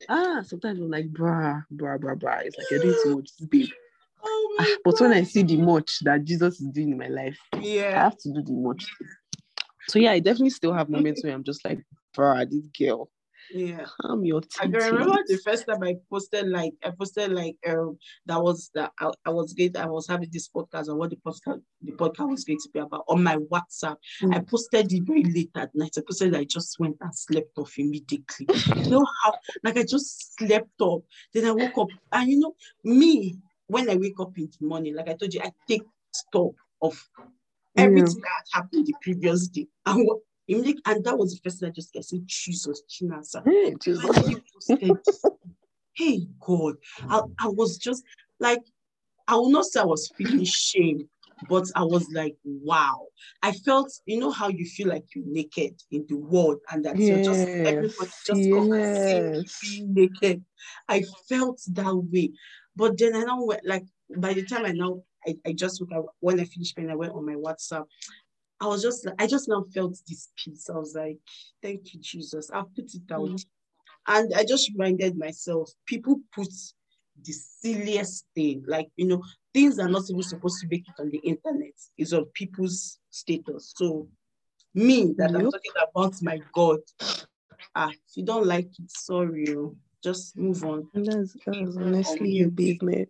ah, 0.09 0.41
sometimes 0.43 0.79
I'm 0.79 0.91
like, 0.91 1.07
bruh, 1.11 1.63
bruh, 1.73 1.97
bruh, 1.99 2.19
bruh. 2.19 2.41
It's 2.45 2.57
like 2.57 2.69
you're 2.69 2.79
doing 2.81 2.95
too 3.01 3.15
much, 3.15 3.29
babe. 3.49 3.69
Oh 4.23 4.57
Ah, 4.59 4.67
but 4.83 4.99
when 4.99 5.13
I 5.13 5.23
see 5.23 5.43
the 5.43 5.57
much 5.57 5.99
that 6.01 6.25
Jesus 6.25 6.59
is 6.59 6.67
doing 6.67 6.91
in 6.91 6.97
my 6.97 7.07
life, 7.07 7.37
yeah, 7.61 7.91
I 7.95 8.03
have 8.03 8.17
to 8.19 8.33
do 8.33 8.41
the 8.41 8.51
much. 8.53 8.85
So 9.87 9.99
yeah, 9.99 10.11
I 10.11 10.19
definitely 10.19 10.49
still 10.49 10.73
have 10.73 10.89
moments 10.89 11.23
where 11.23 11.33
I'm 11.33 11.43
just 11.43 11.63
like, 11.63 11.79
bruh, 12.17 12.49
this 12.49 12.67
girl, 12.77 13.09
Yeah. 13.53 13.85
calm 14.01 14.25
your 14.25 14.41
I 14.59 14.65
can 14.65 14.73
remember 14.73 15.19
the 15.27 15.37
first 15.37 15.65
time 15.67 15.81
I 15.83 15.95
posted 16.09 16.49
like 16.49 16.73
I 16.83 16.91
posted 16.91 17.31
like 17.31 17.55
um 17.67 17.97
that 18.25 18.41
was 18.41 18.69
that 18.73 18.91
I, 18.99 19.11
I 19.25 19.29
was 19.29 19.53
going 19.53 19.77
I 19.77 19.85
was 19.87 20.07
having 20.07 20.29
this 20.31 20.49
podcast 20.49 20.89
and 20.89 20.97
what 20.97 21.11
the 21.11 21.15
podcast 21.17 21.61
the 21.81 21.91
podcast 21.93 22.29
was 22.31 22.43
going 22.43 22.59
to 22.59 22.69
be 22.73 22.79
about 22.79 23.05
on 23.07 23.23
my 23.23 23.37
WhatsApp. 23.37 23.97
I 24.23 24.39
Mm. 24.39 24.49
posted 24.49 24.91
it 24.91 25.03
very 25.03 25.23
late 25.23 25.51
at 25.55 25.73
night. 25.75 25.95
I 25.97 26.01
posted 26.01 26.35
I 26.35 26.43
just 26.43 26.77
went 26.79 26.97
and 26.99 27.15
slept 27.15 27.57
off 27.57 27.77
immediately. 27.77 28.47
You 28.75 28.89
know 28.89 29.05
how 29.23 29.33
like 29.63 29.77
I 29.77 29.83
just 29.83 30.37
slept 30.37 30.81
off. 30.81 31.03
Then 31.33 31.45
I 31.45 31.51
woke 31.51 31.77
up 31.77 31.87
and 32.11 32.29
you 32.29 32.39
know 32.39 32.55
me 32.83 33.37
when 33.67 33.89
I 33.89 33.95
wake 33.95 34.19
up 34.19 34.37
in 34.37 34.49
the 34.59 34.65
morning, 34.65 34.95
like 34.95 35.09
I 35.09 35.13
told 35.13 35.33
you, 35.33 35.41
I 35.43 35.51
take 35.67 35.83
stock 36.13 36.53
of 36.81 36.97
everything 37.77 38.21
that 38.21 38.43
happened 38.53 38.85
the 38.87 38.93
previous 39.01 39.47
day. 39.47 39.67
And 39.85 40.05
what 40.07 40.19
and 40.49 41.03
that 41.03 41.17
was 41.17 41.33
the 41.33 41.39
first 41.43 41.59
thing 41.59 41.69
I 41.69 41.71
just 41.71 41.95
I 41.97 42.01
said, 42.01 42.21
Jesus, 42.25 42.81
Chinasa. 42.89 43.43
Hey, 43.45 43.75
Jesus. 43.81 44.03
When 44.03 44.29
you 44.29 44.41
posted 44.53 44.97
this, 45.05 45.23
hey 45.93 46.27
God, 46.39 46.75
I, 47.09 47.21
I 47.39 47.47
was 47.47 47.77
just 47.77 48.03
like, 48.39 48.61
I 49.27 49.35
will 49.35 49.49
not 49.49 49.65
say 49.65 49.81
I 49.81 49.85
was 49.85 50.09
feeling 50.17 50.45
shame, 50.45 51.09
but 51.49 51.65
I 51.75 51.83
was 51.83 52.07
like, 52.13 52.35
wow. 52.45 53.07
I 53.43 53.51
felt, 53.51 53.91
you 54.05 54.19
know 54.19 54.31
how 54.31 54.47
you 54.47 54.65
feel 54.65 54.87
like 54.87 55.03
you're 55.13 55.25
naked 55.27 55.75
in 55.91 56.05
the 56.07 56.15
world 56.15 56.59
and 56.71 56.85
that 56.85 56.97
you're 56.97 57.19
just 57.19 57.45
everybody 57.65 57.93
Yes, 57.99 58.23
just 58.25 58.51
come 58.51 58.71
and 58.71 58.97
see 58.97 59.21
me 59.21 59.45
being 59.61 59.93
naked. 59.93 60.45
I 60.87 61.03
felt 61.27 61.61
that 61.73 61.95
way. 62.11 62.31
But 62.75 62.97
then 62.97 63.15
I 63.15 63.23
know 63.23 63.53
like 63.65 63.85
by 64.15 64.33
the 64.33 64.45
time 64.45 64.65
I 64.65 64.71
now 64.71 65.01
I, 65.27 65.35
I 65.45 65.53
just 65.53 65.81
look 65.81 65.91
at 65.91 66.01
when 66.19 66.39
I 66.39 66.45
finished 66.45 66.77
and 66.77 66.91
I 66.91 66.95
went 66.95 67.13
on 67.13 67.25
my 67.25 67.33
WhatsApp, 67.33 67.85
I 68.59 68.67
was 68.67 68.81
just 68.81 69.05
like 69.05 69.15
I 69.19 69.27
just 69.27 69.47
now 69.47 69.65
felt 69.73 69.97
this 70.07 70.29
peace. 70.35 70.69
I 70.69 70.77
was 70.77 70.95
like, 70.95 71.19
thank 71.61 71.93
you, 71.93 71.99
Jesus. 71.99 72.49
I'll 72.51 72.69
put 72.75 72.93
it 72.93 73.11
out. 73.11 73.29
Mm. 73.29 73.45
And 74.07 74.33
I 74.33 74.43
just 74.43 74.71
reminded 74.71 75.17
myself, 75.17 75.71
people 75.85 76.19
put 76.33 76.49
the 77.23 77.33
silliest 77.33 78.25
thing, 78.35 78.63
like 78.67 78.89
you 78.95 79.07
know, 79.07 79.23
things 79.53 79.79
are 79.79 79.89
not 79.89 80.03
even 80.09 80.23
supposed 80.23 80.59
to 80.61 80.67
make 80.69 80.87
it 80.87 81.01
on 81.01 81.09
the 81.09 81.19
internet, 81.19 81.73
It's 81.97 82.13
on 82.13 82.25
people's 82.33 82.99
status. 83.09 83.73
So 83.75 84.07
me 84.73 85.13
that 85.17 85.33
I'm 85.35 85.51
talking 85.51 85.71
about 85.89 86.13
my 86.21 86.39
God. 86.53 86.79
Ah, 87.75 87.89
if 87.89 88.15
you 88.17 88.23
don't 88.23 88.45
like 88.45 88.67
it, 88.79 88.89
sorry. 88.89 89.55
Just 90.03 90.37
move 90.37 90.63
on. 90.63 90.87
That's, 90.93 91.35
that's 91.45 91.77
honestly 91.77 92.29
your 92.31 92.51
mute. 92.51 92.79
business. 92.79 93.07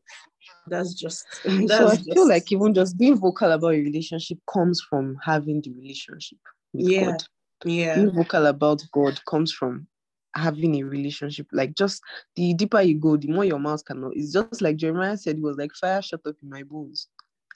That's 0.68 0.94
just 0.94 1.26
that's 1.46 1.68
So 1.78 1.88
I 1.88 1.96
just 1.96 2.14
feel 2.14 2.28
like 2.28 2.52
even 2.52 2.74
just 2.74 2.98
being 2.98 3.18
vocal 3.18 3.52
about 3.52 3.70
your 3.70 3.84
relationship 3.84 4.38
comes 4.52 4.82
from 4.90 5.18
having 5.24 5.62
the 5.62 5.72
relationship 5.74 6.38
with 6.74 6.88
Yeah. 6.90 7.06
God. 7.12 7.24
yeah. 7.66 7.96
Being 7.96 8.12
vocal 8.12 8.46
about 8.46 8.84
God 8.94 9.20
comes 9.26 9.52
from 9.52 9.88
having 10.36 10.76
a 10.76 10.84
relationship. 10.84 11.48
Like 11.52 11.74
just 11.76 12.02
the 12.36 12.54
deeper 12.54 12.82
you 12.82 12.96
go, 13.00 13.18
the 13.18 13.28
more 13.28 13.44
your 13.46 13.60
mouth 13.60 13.84
can 13.84 14.02
know. 14.02 14.12
It's 14.16 14.32
just 14.34 14.62
like 14.62 14.78
Jeremiah 14.78 15.18
said, 15.18 15.38
it 15.38 15.42
was 15.42 15.58
like 15.58 15.74
fire 15.74 16.02
shut 16.02 16.22
up 16.26 16.36
in 16.42 16.50
my 16.50 16.64
bones. 16.64 17.08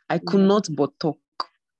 I 0.09 0.17
could 0.17 0.41
Yeah. 0.41 0.47
not 0.47 0.67
but 0.75 0.91
talk. 0.99 1.19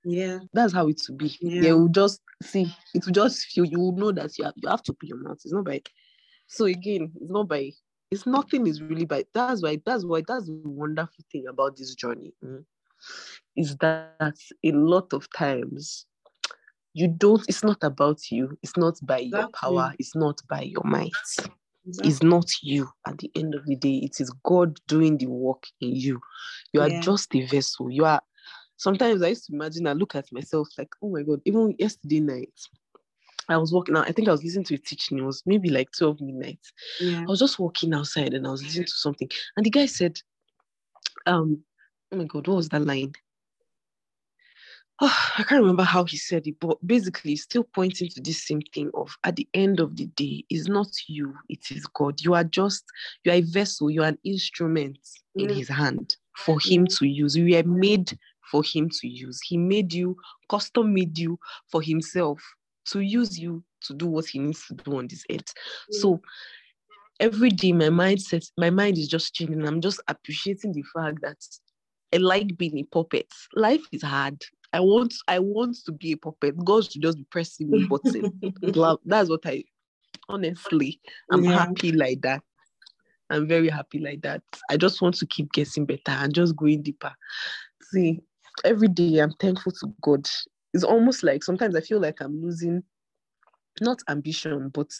Yeah. 0.04 0.38
That's 0.52 0.72
how 0.72 0.88
it 0.88 1.00
will 1.08 1.16
be. 1.16 1.36
Yeah. 1.40 1.60
They 1.62 1.72
will 1.72 1.88
just 1.88 2.20
see, 2.42 2.72
it 2.94 3.04
will 3.04 3.12
just 3.12 3.44
feel 3.46 3.64
you 3.66 3.78
will 3.78 3.92
know 3.96 4.12
that 4.12 4.36
you 4.38 4.44
have 4.44 4.54
you 4.56 4.68
have 4.68 4.82
to 4.84 4.92
put 4.94 5.08
your 5.08 5.18
mouth. 5.18 5.38
It's 5.44 5.52
not 5.52 5.64
by 5.64 5.82
so 6.52 6.70
again, 6.70 7.12
it's 7.22 7.40
not 7.40 7.58
by 7.58 7.80
it's 8.12 8.36
nothing 8.36 8.76
is 8.78 8.90
really 8.90 9.06
by 9.06 9.26
that's 9.40 9.62
why 9.62 9.80
that's 9.86 10.04
why 10.06 10.22
that's 10.26 10.50
the 10.50 10.68
wonderful 10.70 11.24
thing 11.32 11.44
about 11.48 11.76
this 11.76 11.94
journey 11.96 12.34
mm, 12.44 12.64
is 13.56 13.76
that 13.78 14.08
a 14.64 14.72
lot 14.72 15.12
of 15.12 15.26
times 15.32 16.06
you 16.94 17.08
don't 17.08 17.44
it's 17.48 17.64
not 17.64 17.82
about 17.82 18.18
you 18.30 18.56
it's 18.62 18.76
not 18.76 18.94
by 19.02 19.18
your 19.18 19.44
power 19.52 19.92
it's 19.98 20.14
not 20.16 20.40
by 20.48 20.62
your 20.62 20.82
might 20.84 21.26
Exactly. 21.86 22.04
it's 22.04 22.22
not 22.22 22.46
you 22.62 22.88
at 23.06 23.18
the 23.18 23.30
end 23.34 23.54
of 23.54 23.64
the 23.66 23.76
day 23.76 24.00
it 24.02 24.20
is 24.20 24.32
god 24.44 24.78
doing 24.88 25.16
the 25.18 25.26
work 25.26 25.64
in 25.80 25.94
you 25.94 26.20
you 26.72 26.80
are 26.80 26.90
Yeah. 26.90 27.02
just 27.02 27.34
a 27.34 27.42
vessel 27.46 27.90
you 27.90 28.04
are 28.04 28.22
sometimes 28.76 29.22
i 29.22 29.28
used 29.28 29.46
to 29.46 29.54
imagine 29.54 29.86
i 29.86 29.92
look 29.92 30.14
at 30.14 30.26
myself 30.32 30.68
like 30.78 30.90
oh 31.02 31.10
my 31.10 31.22
god 31.22 31.40
even 31.44 31.74
yesterday 31.78 32.20
night 32.20 32.52
i 33.48 33.56
was 33.56 33.72
walking 33.72 33.96
out 33.96 34.08
i 34.08 34.12
think 34.12 34.28
i 34.28 34.32
was 34.32 34.42
listening 34.44 34.64
to 34.64 34.74
a 34.74 34.78
teaching 34.78 35.18
it 35.18 35.24
was 35.24 35.42
maybe 35.46 35.68
like 35.70 35.90
12 35.92 36.20
midnight 36.20 36.60
Yeah. 37.00 37.20
I 37.20 37.24
was 37.24 37.40
just 37.40 37.58
walking 37.58 37.94
outside 37.94 38.34
and 38.34 38.46
I 38.46 38.50
was 38.50 38.62
listening 38.62 38.86
to 38.86 38.92
something, 38.92 39.28
and 39.56 39.66
the 39.66 39.70
guy 39.70 39.86
said, 39.86 40.20
um, 41.26 41.62
oh 42.12 42.16
my 42.16 42.24
god, 42.24 42.46
what 42.48 42.56
was 42.56 42.68
that 42.70 42.84
line? 42.84 43.12
oh, 45.00 45.32
I 45.38 45.42
can't 45.42 45.60
remember 45.60 45.82
how 45.82 46.04
he 46.04 46.16
said 46.16 46.46
it, 46.46 46.56
but 46.60 46.78
basically 46.86 47.34
still 47.36 47.64
pointing 47.64 48.08
to 48.10 48.20
this 48.20 48.46
same 48.46 48.60
thing 48.72 48.90
of 48.94 49.16
at 49.24 49.36
the 49.36 49.48
end 49.52 49.80
of 49.80 49.96
the 49.96 50.06
day, 50.06 50.44
it's 50.48 50.68
not 50.68 50.88
you, 51.08 51.34
it 51.48 51.70
is 51.72 51.86
God. 51.86 52.20
You 52.20 52.34
are 52.34 52.44
just 52.44 52.84
you 53.24 53.32
are 53.32 53.36
a 53.36 53.40
vessel, 53.42 53.90
you 53.90 54.02
are 54.02 54.08
an 54.08 54.18
instrument 54.24 54.98
in 55.34 55.48
his 55.48 55.68
hand 55.68 56.16
for 56.36 56.58
him 56.60 56.86
to 56.86 57.06
use. 57.06 57.36
You 57.36 57.56
are 57.58 57.64
made 57.64 58.16
for 58.50 58.62
him 58.62 58.88
to 59.00 59.08
use. 59.08 59.40
He 59.42 59.56
made 59.56 59.92
you, 59.92 60.16
custom 60.48 60.94
made 60.94 61.18
you 61.18 61.38
for 61.70 61.82
himself 61.82 62.40
to 62.86 63.00
use 63.00 63.38
you 63.38 63.62
to 63.82 63.94
do 63.94 64.06
what 64.06 64.26
he 64.26 64.38
needs 64.38 64.66
to 64.66 64.74
do 64.74 64.98
on 64.98 65.08
this 65.08 65.24
earth. 65.30 65.52
So 65.90 66.20
every 67.20 67.50
day 67.50 67.72
my 67.72 67.88
mindset, 67.88 68.50
my 68.58 68.70
mind 68.70 68.98
is 68.98 69.08
just 69.08 69.34
changing. 69.34 69.66
I'm 69.66 69.80
just 69.80 70.00
appreciating 70.08 70.72
the 70.72 70.84
fact 70.94 71.20
that 71.22 71.38
I 72.12 72.18
like 72.18 72.56
being 72.56 72.78
a 72.78 72.84
puppet. 72.84 73.32
Life 73.54 73.82
is 73.92 74.02
hard. 74.02 74.42
I 74.72 74.80
want 74.80 75.14
I 75.28 75.38
want 75.38 75.76
to 75.86 75.92
be 75.92 76.12
a 76.12 76.16
puppet. 76.16 76.56
God 76.64 76.90
should 76.90 77.02
just 77.02 77.18
be 77.18 77.26
pressing 77.30 77.70
me 77.70 77.86
button. 77.88 78.32
That's 79.06 79.28
what 79.28 79.46
I 79.46 79.64
honestly 80.28 81.00
I'm 81.30 81.44
yeah. 81.44 81.52
happy 81.52 81.92
like 81.92 82.22
that. 82.22 82.42
I'm 83.30 83.48
very 83.48 83.68
happy 83.68 83.98
like 83.98 84.22
that. 84.22 84.42
I 84.70 84.76
just 84.76 85.00
want 85.00 85.14
to 85.16 85.26
keep 85.26 85.52
getting 85.52 85.86
better 85.86 86.00
and 86.08 86.34
just 86.34 86.54
going 86.54 86.82
deeper. 86.82 87.12
See, 87.90 88.20
every 88.64 88.88
day 88.88 89.18
I'm 89.18 89.32
thankful 89.32 89.72
to 89.72 89.94
God. 90.02 90.26
It's 90.74 90.84
almost 90.84 91.22
like 91.22 91.44
sometimes 91.44 91.76
I 91.76 91.80
feel 91.80 92.00
like 92.00 92.20
I'm 92.20 92.42
losing 92.42 92.82
not 93.80 94.00
ambition, 94.08 94.68
but 94.68 94.90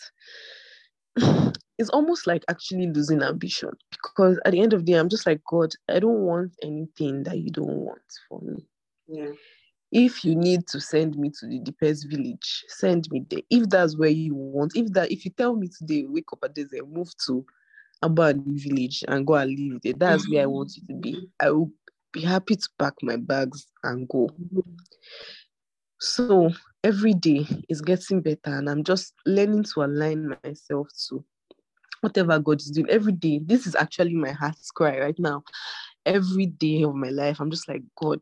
it's 1.79 1.91
almost 1.91 2.27
like 2.27 2.45
actually 2.49 2.89
losing 2.89 3.23
ambition 3.23 3.71
because 3.91 4.39
at 4.45 4.53
the 4.53 4.61
end 4.61 4.73
of 4.73 4.85
the 4.85 4.93
day, 4.93 4.99
I'm 4.99 5.09
just 5.09 5.27
like, 5.27 5.41
God, 5.49 5.73
I 5.89 5.99
don't 5.99 6.21
want 6.21 6.53
anything 6.63 7.23
that 7.25 7.39
you 7.39 7.51
don't 7.51 7.77
want 7.77 8.01
for 8.29 8.41
me. 8.41 8.67
Yeah. 9.09 9.33
If 9.91 10.25
you 10.25 10.35
need 10.35 10.67
to 10.69 10.81
send 10.81 11.17
me 11.17 11.31
to 11.39 11.47
the 11.47 11.59
deepest 11.59 12.09
village, 12.09 12.65
send 12.69 13.09
me 13.11 13.27
there. 13.29 13.43
If 13.51 13.69
that's 13.69 13.97
where 13.97 14.09
you 14.09 14.35
want, 14.35 14.73
if 14.75 14.91
that 14.95 15.13
if 15.13 15.27
you 15.27 15.31
tell 15.33 15.55
me 15.55 15.69
today, 15.69 16.07
wake 16.09 16.33
up 16.33 16.39
at 16.45 16.55
this 16.55 16.73
and 16.73 16.91
move 16.91 17.11
to 17.27 17.45
a 18.01 18.09
Abani 18.09 18.43
village 18.47 19.05
and 19.07 19.27
go 19.27 19.35
and 19.35 19.51
live 19.51 19.83
there, 19.83 19.93
that's 19.93 20.29
where 20.31 20.45
I 20.45 20.47
want 20.47 20.73
you 20.77 20.83
to 20.89 20.95
be. 21.01 21.29
I 21.41 21.51
will 21.51 21.71
be 22.11 22.23
happy 22.23 22.57
to 22.57 22.69
pack 22.79 22.95
my 23.03 23.17
bags 23.17 23.67
and 23.85 24.09
go. 24.09 24.29
Mm-hmm. 24.29 24.61
So 26.05 26.51
every 26.83 27.15
day 27.15 27.47
is 27.69 27.81
getting 27.81 28.23
better, 28.23 28.41
and 28.47 28.69
I'm 28.69 28.83
just 28.83 29.15
learning 29.25 29.63
to 29.73 29.85
align 29.85 30.37
myself 30.43 30.89
to 31.09 31.25
whatever 32.01 32.41
God 32.41 32.61
is 32.61 32.73
doing 32.73 32.91
every 32.91 33.13
day. 33.13 33.39
This 33.39 33.69
is 33.69 33.77
actually 33.77 34.15
my 34.15 34.33
heart's 34.33 34.73
cry 34.73 34.99
right 34.99 35.19
now. 35.21 35.45
Every 36.05 36.47
day 36.47 36.83
of 36.83 36.97
my 36.97 37.11
life, 37.11 37.39
I'm 37.39 37.53
just 37.53 37.69
like, 37.69 37.83
God, 37.95 38.21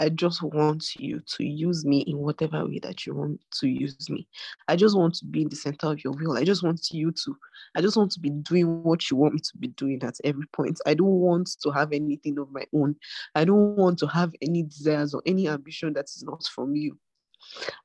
I 0.00 0.08
just 0.08 0.42
want 0.42 0.94
you 0.96 1.20
to 1.36 1.44
use 1.44 1.84
me 1.84 1.98
in 2.06 2.16
whatever 2.16 2.64
way 2.64 2.78
that 2.78 3.04
you 3.04 3.14
want 3.14 3.42
to 3.60 3.68
use 3.68 4.08
me. 4.08 4.26
I 4.66 4.74
just 4.74 4.96
want 4.96 5.16
to 5.16 5.26
be 5.26 5.42
in 5.42 5.50
the 5.50 5.56
center 5.56 5.88
of 5.88 6.02
your 6.02 6.14
will. 6.14 6.38
I 6.38 6.44
just 6.44 6.62
want 6.62 6.80
you 6.92 7.12
to, 7.12 7.36
I 7.76 7.82
just 7.82 7.98
want 7.98 8.10
to 8.12 8.20
be 8.20 8.30
doing 8.30 8.82
what 8.84 9.10
you 9.10 9.18
want 9.18 9.34
me 9.34 9.40
to 9.40 9.58
be 9.58 9.68
doing 9.68 10.02
at 10.02 10.16
every 10.24 10.46
point. 10.54 10.80
I 10.86 10.94
don't 10.94 11.20
want 11.20 11.50
to 11.62 11.70
have 11.72 11.92
anything 11.92 12.38
of 12.38 12.50
my 12.50 12.64
own. 12.72 12.96
I 13.34 13.44
don't 13.44 13.76
want 13.76 13.98
to 13.98 14.06
have 14.06 14.32
any 14.40 14.62
desires 14.62 15.12
or 15.12 15.20
any 15.26 15.46
ambition 15.46 15.92
that 15.92 16.06
is 16.06 16.22
not 16.22 16.44
from 16.44 16.74
you. 16.74 16.96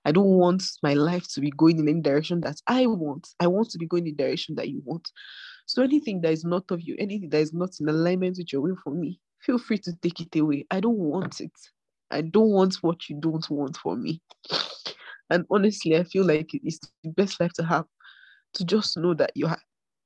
I 0.05 0.11
don't 0.11 0.37
want 0.37 0.63
my 0.81 0.93
life 0.93 1.27
to 1.33 1.41
be 1.41 1.51
going 1.51 1.79
in 1.79 1.87
any 1.87 2.01
direction 2.01 2.41
that 2.41 2.57
I 2.67 2.85
want. 2.85 3.27
I 3.39 3.47
want 3.47 3.69
to 3.71 3.77
be 3.77 3.87
going 3.87 4.07
in 4.07 4.15
the 4.15 4.23
direction 4.23 4.55
that 4.55 4.69
you 4.69 4.81
want. 4.85 5.09
So 5.65 5.81
anything 5.81 6.21
that 6.21 6.31
is 6.31 6.43
not 6.43 6.69
of 6.71 6.81
you, 6.81 6.95
anything 6.99 7.29
that 7.29 7.39
is 7.39 7.53
not 7.53 7.69
in 7.79 7.87
alignment 7.87 8.37
with 8.37 8.51
your 8.51 8.61
will 8.61 8.77
for 8.83 8.91
me, 8.91 9.19
feel 9.41 9.57
free 9.57 9.77
to 9.79 9.93
take 10.01 10.19
it 10.19 10.35
away. 10.39 10.65
I 10.71 10.79
don't 10.79 10.97
want 10.97 11.41
it. 11.41 11.51
I 12.11 12.21
don't 12.21 12.51
want 12.51 12.75
what 12.81 13.09
you 13.09 13.17
don't 13.19 13.49
want 13.49 13.77
for 13.77 13.95
me. 13.95 14.21
And 15.29 15.45
honestly, 15.49 15.97
I 15.97 16.03
feel 16.03 16.25
like 16.25 16.49
it's 16.53 16.79
the 17.03 17.09
best 17.09 17.39
life 17.39 17.53
to 17.53 17.63
have 17.63 17.85
to 18.55 18.65
just 18.65 18.97
know 18.97 19.13
that 19.15 19.31
you 19.35 19.47
are 19.47 19.59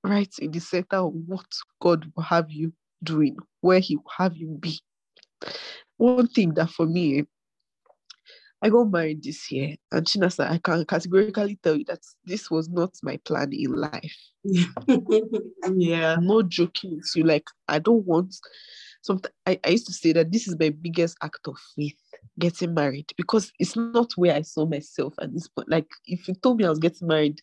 right 0.04 0.34
in 0.40 0.52
the 0.52 0.60
center 0.60 0.98
of 0.98 1.14
what 1.26 1.46
God 1.82 2.10
will 2.16 2.24
have 2.24 2.50
you 2.50 2.72
doing, 3.04 3.36
where 3.62 3.80
He 3.80 3.98
will 3.98 4.12
have 4.18 4.38
you 4.38 4.58
be. 4.60 4.80
One 5.98 6.28
thing 6.28 6.54
that 6.54 6.70
for 6.70 6.86
me, 6.86 7.26
I 8.62 8.70
got 8.70 8.92
married 8.92 9.24
this 9.24 9.52
year, 9.52 9.76
and 9.92 10.06
Chinasa, 10.06 10.50
I 10.50 10.58
can 10.58 10.84
categorically 10.86 11.60
tell 11.62 11.76
you 11.76 11.86
that 11.86 12.00
this 12.26 12.50
was 12.50 12.70
not 12.70 12.92
my 13.04 13.18
plan 13.18 13.54
in 13.54 13.74
life. 13.74 14.18
yeah. 14.44 16.16
I'm 16.16 16.26
not 16.26 16.50
joking 16.50 16.96
with 16.96 17.12
you. 17.16 17.24
Like, 17.24 17.46
I 17.68 17.80
don't 17.80 18.06
want 18.06 18.36
sometimes 19.08 19.34
I, 19.46 19.60
I 19.64 19.70
used 19.70 19.88
to 19.88 19.94
say 19.94 20.12
that 20.14 20.32
this 20.32 20.48
is 20.48 20.56
my 20.60 20.70
biggest 20.70 21.18
act 21.24 21.48
of 21.48 21.58
faith 21.76 21.98
getting 22.38 22.74
married 22.74 23.12
because 23.18 23.52
it's 23.60 23.76
not 23.76 24.12
where 24.16 24.36
I 24.36 24.42
saw 24.42 24.66
myself 24.66 25.14
at 25.20 25.34
this 25.34 25.48
point. 25.48 25.70
Like 25.70 25.88
if 26.06 26.28
you 26.28 26.36
told 26.36 26.58
me 26.58 26.66
I 26.66 26.70
was 26.70 26.80
getting 26.80 27.08
married 27.08 27.42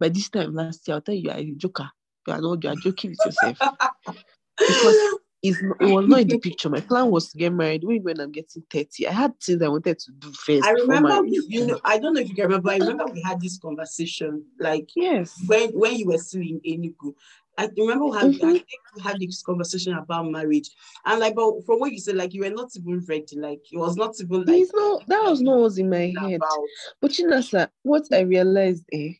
by 0.00 0.08
this 0.08 0.28
time 0.30 0.54
last 0.54 0.88
year, 0.88 0.96
I'll 0.96 1.00
tell 1.02 1.14
you 1.14 1.22
you 1.22 1.30
are 1.30 1.38
a 1.38 1.52
joker. 1.52 1.90
You 2.26 2.32
are 2.32 2.40
not 2.40 2.64
you 2.64 2.70
are 2.70 2.76
joking 2.76 3.10
with 3.10 3.18
yourself. 3.24 3.58
because 4.58 5.18
it's, 5.42 5.58
it 5.60 5.92
was 5.92 6.06
not 6.06 6.20
in 6.20 6.28
the 6.28 6.38
picture. 6.38 6.70
My 6.70 6.80
plan 6.80 7.10
was 7.10 7.30
to 7.32 7.38
get 7.38 7.52
married 7.52 7.82
when, 7.82 8.02
when 8.02 8.20
I'm 8.20 8.30
getting 8.30 8.62
30. 8.70 9.08
I 9.08 9.12
had 9.12 9.40
things 9.40 9.60
I 9.60 9.68
wanted 9.68 9.98
to 9.98 10.12
do 10.12 10.32
first. 10.32 10.64
I 10.64 10.70
remember, 10.70 11.20
you 11.26 11.66
know, 11.66 11.80
I 11.84 11.98
don't 11.98 12.14
know 12.14 12.20
if 12.20 12.28
you 12.28 12.34
can 12.36 12.44
remember, 12.44 12.70
I 12.70 12.76
remember 12.76 13.06
we 13.06 13.22
had 13.22 13.40
this 13.40 13.58
conversation, 13.58 14.44
like, 14.60 14.90
yes, 14.94 15.34
when, 15.46 15.70
when 15.70 15.96
you 15.96 16.06
were 16.06 16.18
still 16.18 16.42
in 16.42 16.60
Enugu. 16.60 17.14
I 17.58 17.68
remember 17.76 18.06
we 18.06 18.16
had, 18.16 18.26
mm-hmm. 18.30 18.46
I 18.46 18.52
think 18.52 18.66
we 18.94 19.02
had 19.02 19.18
this 19.18 19.42
conversation 19.42 19.94
about 19.94 20.30
marriage, 20.30 20.70
and 21.04 21.20
like, 21.20 21.34
but 21.34 21.66
from 21.66 21.80
what 21.80 21.92
you 21.92 21.98
said, 21.98 22.14
like 22.14 22.32
you 22.32 22.42
were 22.42 22.50
not 22.50 22.70
even 22.74 23.04
ready, 23.06 23.36
like 23.36 23.60
it 23.70 23.76
was 23.76 23.94
not 23.94 24.14
even 24.20 24.44
like. 24.44 24.56
It's 24.56 24.72
not, 24.72 25.06
that 25.08 25.22
was 25.22 25.42
not 25.42 25.58
what's 25.58 25.76
in 25.76 25.90
my 25.90 26.14
head. 26.18 26.36
About. 26.36 26.58
But 27.02 27.18
you 27.18 27.26
know, 27.26 27.42
sir, 27.42 27.68
what 27.82 28.04
I 28.10 28.20
realized, 28.20 28.84
eh, 28.90 29.12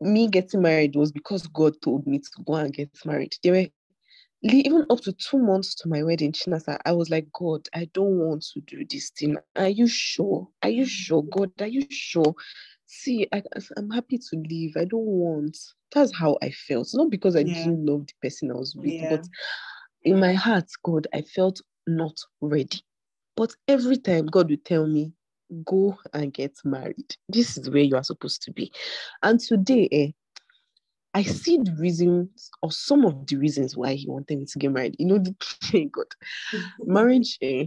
me 0.00 0.28
getting 0.28 0.62
married 0.62 0.94
was 0.94 1.10
because 1.10 1.48
God 1.48 1.74
told 1.82 2.06
me 2.06 2.20
to 2.20 2.30
go 2.46 2.54
and 2.54 2.72
get 2.72 2.90
married. 3.04 3.34
There 3.42 3.54
were 3.54 3.66
even 4.42 4.86
up 4.90 5.00
to 5.00 5.12
two 5.12 5.38
months 5.38 5.74
to 5.76 5.88
my 5.88 6.02
wedding, 6.02 6.32
Chinasa, 6.32 6.78
I 6.84 6.92
was 6.92 7.10
like, 7.10 7.26
God, 7.32 7.68
I 7.74 7.88
don't 7.92 8.18
want 8.18 8.44
to 8.54 8.60
do 8.60 8.84
this 8.88 9.10
thing. 9.10 9.36
Are 9.56 9.68
you 9.68 9.88
sure? 9.88 10.48
Are 10.62 10.68
you 10.68 10.86
sure, 10.86 11.22
God? 11.24 11.50
Are 11.60 11.66
you 11.66 11.84
sure? 11.90 12.34
See, 12.86 13.26
I, 13.32 13.42
I'm 13.76 13.90
happy 13.90 14.18
to 14.18 14.36
leave. 14.48 14.76
I 14.76 14.84
don't 14.84 15.04
want 15.04 15.58
that's 15.92 16.14
how 16.16 16.38
I 16.42 16.50
felt. 16.50 16.90
Not 16.94 17.10
because 17.10 17.36
I 17.36 17.40
yeah. 17.40 17.54
didn't 17.54 17.86
love 17.86 18.06
the 18.06 18.14
person 18.22 18.50
I 18.50 18.54
was 18.54 18.74
with, 18.76 18.92
yeah. 18.92 19.10
but 19.10 19.26
in 20.02 20.20
my 20.20 20.32
heart, 20.32 20.66
God, 20.84 21.06
I 21.14 21.22
felt 21.22 21.60
not 21.86 22.16
ready. 22.40 22.80
But 23.36 23.54
every 23.66 23.96
time 23.98 24.26
God 24.26 24.50
would 24.50 24.64
tell 24.64 24.86
me, 24.86 25.12
go 25.64 25.96
and 26.12 26.32
get 26.32 26.52
married. 26.64 27.16
This 27.28 27.56
is 27.56 27.70
where 27.70 27.82
you 27.82 27.96
are 27.96 28.04
supposed 28.04 28.42
to 28.42 28.52
be. 28.52 28.72
And 29.22 29.40
today, 29.40 29.88
eh, 29.92 30.10
I 31.14 31.22
see 31.22 31.56
the 31.56 31.74
reasons 31.78 32.50
or 32.62 32.70
some 32.70 33.04
of 33.04 33.26
the 33.26 33.36
reasons 33.36 33.76
why 33.76 33.94
he 33.94 34.06
wanted 34.08 34.38
me 34.38 34.46
to 34.46 34.58
get 34.58 34.72
married. 34.72 34.96
You 34.98 35.06
know, 35.06 35.18
the 35.18 35.34
God, 35.92 36.06
marriage 36.84 37.38
eh, 37.42 37.64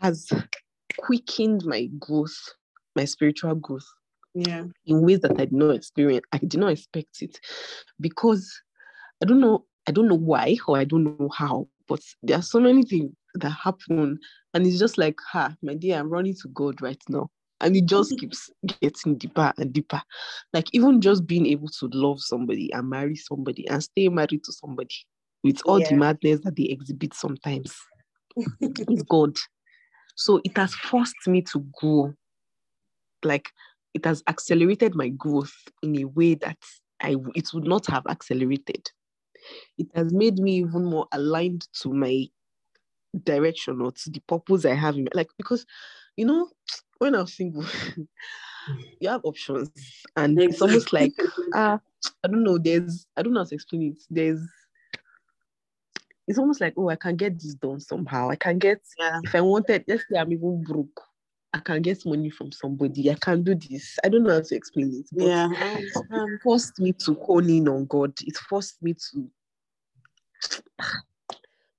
has 0.00 0.30
quickened 0.98 1.64
my 1.64 1.86
growth, 1.98 2.36
my 2.94 3.04
spiritual 3.04 3.54
growth 3.54 3.86
yeah. 4.36 4.64
in 4.84 5.02
ways 5.02 5.20
that 5.20 5.32
i 5.32 5.44
did 5.46 5.52
not 5.52 5.70
experience 5.70 6.24
i 6.32 6.38
did 6.38 6.60
not 6.60 6.72
expect 6.72 7.22
it. 7.22 7.40
Because 8.00 8.52
i 9.22 9.26
don't 9.26 9.40
know 9.40 9.64
i 9.88 9.92
don't 9.92 10.08
know 10.08 10.14
why 10.14 10.56
or 10.68 10.76
i 10.76 10.84
don't 10.84 11.04
know 11.04 11.30
how 11.34 11.66
but 11.88 12.00
there 12.22 12.38
are 12.38 12.42
so 12.42 12.60
many 12.60 12.82
things 12.82 13.10
that 13.34 13.50
happen 13.50 14.18
and 14.54 14.66
it's 14.66 14.78
just 14.78 14.98
like 14.98 15.18
ha 15.32 15.54
my 15.62 15.74
dear 15.74 15.98
i'm 15.98 16.10
running 16.10 16.34
to 16.34 16.48
god 16.48 16.80
right 16.82 17.02
now 17.08 17.30
and 17.60 17.76
it 17.76 17.86
just 17.86 18.18
keeps 18.18 18.50
getting 18.80 19.16
deeper 19.16 19.52
and 19.58 19.72
deeper 19.72 20.00
like 20.52 20.66
even 20.72 21.00
just 21.00 21.26
being 21.26 21.46
able 21.46 21.68
to 21.68 21.88
love 21.92 22.20
somebody 22.20 22.72
and 22.72 22.88
marry 22.88 23.16
somebody 23.16 23.66
and 23.68 23.82
stay 23.82 24.08
married 24.08 24.42
to 24.44 24.52
somebody 24.52 24.94
with 25.42 25.60
all 25.64 25.80
yeah. 25.80 25.88
the 25.88 25.96
madness 25.96 26.40
that 26.40 26.56
they 26.56 26.64
exhibit 26.64 27.14
sometimes 27.14 27.74
it's 28.60 29.02
god 29.04 29.34
so 30.14 30.40
it 30.44 30.56
has 30.56 30.74
forced 30.74 31.26
me 31.26 31.40
to 31.42 31.64
grow 31.80 32.12
like 33.24 33.50
it 33.94 34.04
has 34.04 34.22
accelerated 34.28 34.94
my 34.94 35.08
growth 35.08 35.54
in 35.82 35.98
a 35.98 36.04
way 36.04 36.34
that 36.34 36.58
I 37.00 37.16
it 37.34 37.48
would 37.52 37.64
not 37.64 37.86
have 37.86 38.04
accelerated. 38.08 38.90
It 39.78 39.88
has 39.94 40.12
made 40.12 40.38
me 40.38 40.56
even 40.58 40.84
more 40.84 41.06
aligned 41.12 41.66
to 41.82 41.92
my 41.92 42.26
direction 43.24 43.80
or 43.80 43.92
to 43.92 44.10
the 44.10 44.20
purpose 44.20 44.64
I 44.64 44.74
have 44.74 44.96
in 44.96 45.08
like 45.14 45.28
because 45.38 45.64
you 46.16 46.26
know 46.26 46.48
when 46.98 47.14
I 47.14 47.20
was 47.20 47.34
single 47.34 47.64
you 49.00 49.08
have 49.08 49.24
options 49.24 49.70
and 50.16 50.40
it's 50.40 50.62
almost 50.62 50.92
like 50.92 51.12
uh 51.54 51.78
I 52.24 52.28
don't 52.28 52.44
know 52.44 52.58
there's 52.58 53.06
I 53.16 53.22
don't 53.22 53.32
know 53.32 53.40
how 53.40 53.44
to 53.44 53.54
explain 53.54 53.82
it 53.82 54.02
there's 54.10 54.40
it's 56.28 56.38
almost 56.38 56.60
like 56.60 56.74
oh 56.76 56.88
I 56.88 56.96
can 56.96 57.16
get 57.16 57.34
this 57.34 57.54
done 57.54 57.80
somehow 57.80 58.30
I 58.30 58.36
can 58.36 58.58
get 58.58 58.80
yeah. 58.98 59.20
if 59.22 59.34
I 59.34 59.40
wanted 59.40 59.84
let's 59.86 60.04
say 60.10 60.18
I'm 60.18 60.32
even 60.32 60.62
broke 60.62 61.00
I 61.56 61.60
can 61.60 61.80
get 61.80 62.04
money 62.04 62.28
from 62.28 62.52
somebody. 62.52 63.10
I 63.10 63.14
can 63.14 63.42
do 63.42 63.54
this. 63.54 63.98
I 64.04 64.10
don't 64.10 64.24
know 64.24 64.34
how 64.34 64.42
to 64.42 64.54
explain 64.54 64.92
it. 64.92 65.06
But 65.10 65.24
yeah. 65.24 65.48
it 65.50 66.42
forced 66.42 66.78
me 66.78 66.92
to 66.92 67.14
hone 67.14 67.48
in 67.48 67.66
on 67.66 67.86
God. 67.86 68.12
It 68.20 68.36
forced 68.36 68.82
me 68.82 68.92
to. 68.92 69.30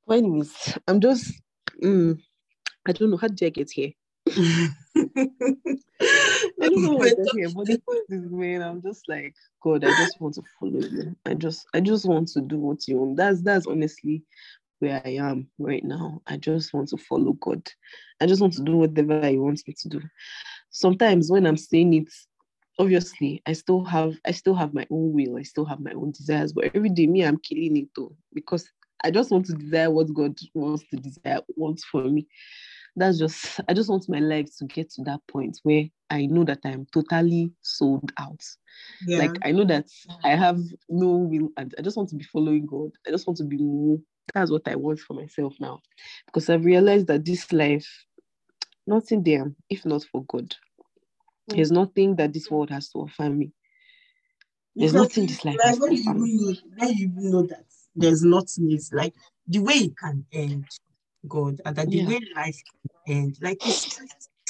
But 0.07 0.13
anyways, 0.17 0.77
I'm 0.87 0.99
just. 0.99 1.31
Mm, 1.83 2.19
I 2.87 2.91
don't 2.91 3.11
know 3.11 3.17
how 3.17 3.27
did 3.27 3.43
I 3.45 3.49
get 3.49 3.69
here. 3.69 3.91
I 4.97 6.69
don't 6.69 6.81
know 6.83 6.99
get 6.99 7.17
here, 7.33 7.49
but 7.49 7.67
the 7.67 7.81
point 7.85 8.05
is, 8.09 8.29
man, 8.31 8.61
I'm 8.61 8.81
just 8.81 9.07
like 9.07 9.35
God. 9.61 9.83
I 9.83 9.91
just 9.93 10.19
want 10.19 10.35
to 10.35 10.43
follow 10.59 10.79
you. 10.79 11.15
I 11.25 11.33
just, 11.33 11.65
I 11.73 11.79
just 11.79 12.05
want 12.05 12.27
to 12.29 12.41
do 12.41 12.57
what 12.57 12.87
you 12.87 12.97
want. 12.97 13.17
That's 13.17 13.41
that's 13.41 13.67
honestly 13.67 14.23
where 14.79 15.01
I 15.05 15.09
am 15.09 15.49
right 15.59 15.83
now. 15.83 16.21
I 16.27 16.37
just 16.37 16.73
want 16.73 16.89
to 16.89 16.97
follow 16.97 17.33
God. 17.33 17.67
I 18.21 18.25
just 18.25 18.41
want 18.41 18.53
to 18.53 18.63
do 18.63 18.77
whatever 18.77 19.27
He 19.27 19.37
wants 19.37 19.67
me 19.67 19.75
to 19.79 19.89
do. 19.89 20.01
Sometimes 20.69 21.31
when 21.31 21.45
I'm 21.45 21.57
saying 21.57 21.93
it, 21.93 22.09
obviously 22.79 23.41
I 23.45 23.53
still 23.53 23.83
have 23.83 24.15
I 24.25 24.31
still 24.31 24.55
have 24.55 24.73
my 24.73 24.87
own 24.91 25.13
will. 25.13 25.37
I 25.37 25.43
still 25.43 25.65
have 25.65 25.79
my 25.79 25.93
own 25.93 26.11
desires. 26.11 26.53
But 26.53 26.71
every 26.75 26.89
day, 26.89 27.07
me, 27.07 27.23
I'm 27.23 27.37
killing 27.37 27.77
it 27.77 27.89
though 27.95 28.15
because 28.33 28.69
I 29.03 29.11
just 29.11 29.31
want 29.31 29.45
to 29.47 29.53
desire 29.53 29.91
what 29.91 30.13
God 30.13 30.37
wants 30.53 30.83
to 30.89 30.97
desire 30.97 31.41
wants 31.55 31.83
for 31.85 32.03
me. 32.03 32.27
That's 32.97 33.19
just 33.19 33.59
I 33.69 33.73
just 33.75 33.89
want 33.89 34.09
my 34.09 34.19
life 34.19 34.49
to 34.57 34.65
get 34.65 34.89
to 34.93 35.03
that 35.03 35.19
point 35.27 35.59
where 35.61 35.83
I 36.09 36.25
know 36.25 36.43
that 36.45 36.59
I'm 36.65 36.87
totally 36.91 37.51
sold 37.61 38.11
out. 38.17 38.41
Yeah. 39.05 39.19
Like 39.19 39.37
I 39.43 39.51
know 39.51 39.65
that 39.65 39.85
I 40.23 40.29
have 40.29 40.59
no 40.89 41.09
will 41.09 41.49
and 41.57 41.75
I 41.77 41.83
just 41.83 41.95
want 41.95 42.09
to 42.09 42.15
be 42.15 42.23
following 42.23 42.65
God. 42.65 42.89
I 43.05 43.11
just 43.11 43.27
want 43.27 43.37
to 43.37 43.43
be 43.43 43.57
more. 43.57 43.99
That's 44.33 44.49
what 44.49 44.67
I 44.67 44.75
want 44.75 44.99
for 44.99 45.13
myself 45.13 45.53
now. 45.59 45.79
Because 46.25 46.49
I've 46.49 46.65
realized 46.65 47.05
that 47.07 47.23
this 47.23 47.53
life, 47.53 47.87
nothing 48.87 49.23
there, 49.23 49.53
if 49.69 49.85
not 49.85 50.03
for 50.11 50.25
God. 50.25 50.55
There's 51.49 51.71
nothing 51.71 52.15
that 52.15 52.33
this 52.33 52.49
world 52.49 52.71
has 52.71 52.89
to 52.89 52.99
offer 52.99 53.29
me. 53.29 53.51
There's 54.75 54.91
because 54.91 55.09
nothing 55.09 55.27
this 55.27 55.45
life 55.45 55.57
like, 55.57 55.65
has 55.65 55.77
to 55.77 55.85
offer 55.85 56.19
me. 56.19 56.61
When 56.75 56.97
you 56.97 57.11
know 57.13 57.43
that 57.43 57.65
there's 57.95 58.23
nothing 58.23 58.71
it's 58.71 58.91
like 58.91 59.13
the 59.47 59.59
way 59.59 59.73
it 59.75 59.97
can 59.97 60.25
end 60.33 60.65
god 61.27 61.61
and 61.65 61.75
that 61.75 61.89
the 61.89 61.97
yeah. 61.97 62.07
way 62.07 62.19
life 62.35 62.61
can 63.05 63.15
end. 63.15 63.37
Like 63.41 63.61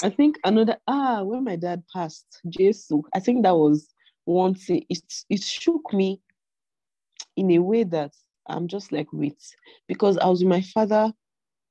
i 0.04 0.10
think 0.10 0.38
another 0.44 0.78
ah 0.88 1.24
when 1.24 1.44
my 1.44 1.56
dad 1.56 1.84
passed 1.92 2.42
jesus 2.50 2.92
i 3.16 3.20
think 3.20 3.44
that 3.44 3.56
was 3.56 3.94
one 4.26 4.54
thing. 4.54 4.86
It, 4.90 5.02
it 5.30 5.42
shook 5.42 5.94
me 5.94 6.22
in 7.38 7.50
a 7.52 7.60
way 7.60 7.84
that 7.84 8.12
i'm 8.48 8.68
just 8.68 8.92
like 8.92 9.08
wait 9.14 9.42
because 9.88 10.18
i 10.18 10.28
was 10.28 10.44
with 10.44 10.50
my 10.50 10.62
father 10.62 11.14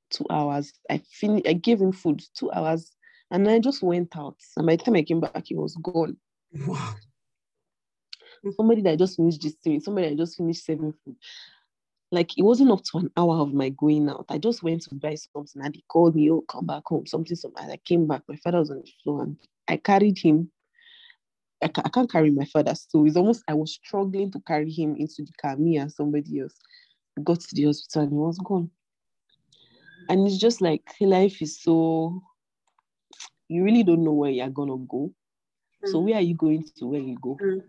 two 0.09 0.25
hours. 0.29 0.73
I 0.89 1.01
finished 1.11 1.47
i 1.47 1.53
gave 1.53 1.79
him 1.79 1.91
food 1.91 2.21
two 2.33 2.51
hours 2.51 2.91
and 3.31 3.47
i 3.49 3.59
just 3.59 3.83
went 3.83 4.15
out. 4.17 4.37
And 4.55 4.65
by 4.65 4.75
the 4.75 4.83
time 4.83 4.95
i 4.95 5.03
came 5.03 5.19
back 5.19 5.43
he 5.45 5.55
was 5.55 5.75
gone. 5.75 6.17
Wow. 6.65 6.95
Somebody 8.55 8.81
that 8.83 8.99
just 8.99 9.17
finished 9.17 9.41
this 9.41 9.55
thing 9.55 9.79
somebody 9.81 10.09
that 10.09 10.17
just 10.17 10.37
finished 10.37 10.65
serving 10.65 10.93
food 11.03 11.15
like 12.11 12.37
it 12.37 12.43
wasn't 12.43 12.71
up 12.71 12.83
to 12.85 12.99
an 12.99 13.11
hour 13.17 13.37
of 13.37 13.53
my 13.53 13.69
going 13.69 14.09
out. 14.09 14.25
I 14.29 14.37
just 14.37 14.63
went 14.63 14.83
to 14.83 14.95
buy 14.95 15.15
something 15.15 15.61
and 15.61 15.75
he 15.75 15.83
called 15.89 16.15
me, 16.15 16.31
oh, 16.31 16.43
come 16.47 16.65
back 16.65 16.83
home, 16.85 17.05
something, 17.05 17.35
something. 17.35 17.61
And 17.63 17.71
I 17.71 17.77
came 17.77 18.07
back. 18.07 18.23
My 18.27 18.37
father 18.37 18.59
was 18.59 18.71
on 18.71 18.77
the 18.77 18.91
floor 19.03 19.23
and 19.23 19.37
I 19.67 19.77
carried 19.77 20.17
him. 20.17 20.49
I, 21.61 21.67
ca- 21.67 21.81
I 21.83 21.89
can't 21.89 22.09
carry 22.09 22.31
my 22.31 22.45
father. 22.45 22.73
So 22.75 23.05
it's 23.05 23.17
almost, 23.17 23.43
I 23.47 23.53
was 23.53 23.73
struggling 23.73 24.31
to 24.31 24.39
carry 24.47 24.71
him 24.71 24.95
into 24.95 25.23
the 25.23 25.33
car, 25.41 25.57
me 25.57 25.77
and 25.77 25.91
somebody 25.91 26.39
else. 26.39 26.53
We 27.17 27.23
got 27.23 27.41
to 27.41 27.55
the 27.55 27.65
hospital 27.65 28.03
and 28.03 28.11
he 28.11 28.17
was 28.17 28.37
gone. 28.37 28.69
And 30.09 30.25
it's 30.25 30.37
just 30.37 30.61
like 30.61 30.83
life 31.01 31.41
is 31.41 31.61
so, 31.61 32.21
you 33.49 33.63
really 33.63 33.83
don't 33.83 34.03
know 34.05 34.13
where 34.13 34.31
you're 34.31 34.49
going 34.49 34.69
to 34.69 34.85
go. 34.89 35.11
Mm. 35.83 35.91
So 35.91 35.99
where 35.99 36.15
are 36.15 36.21
you 36.21 36.35
going 36.35 36.63
to 36.77 36.85
where 36.87 37.01
you 37.01 37.17
go? 37.21 37.37
Mm. 37.41 37.61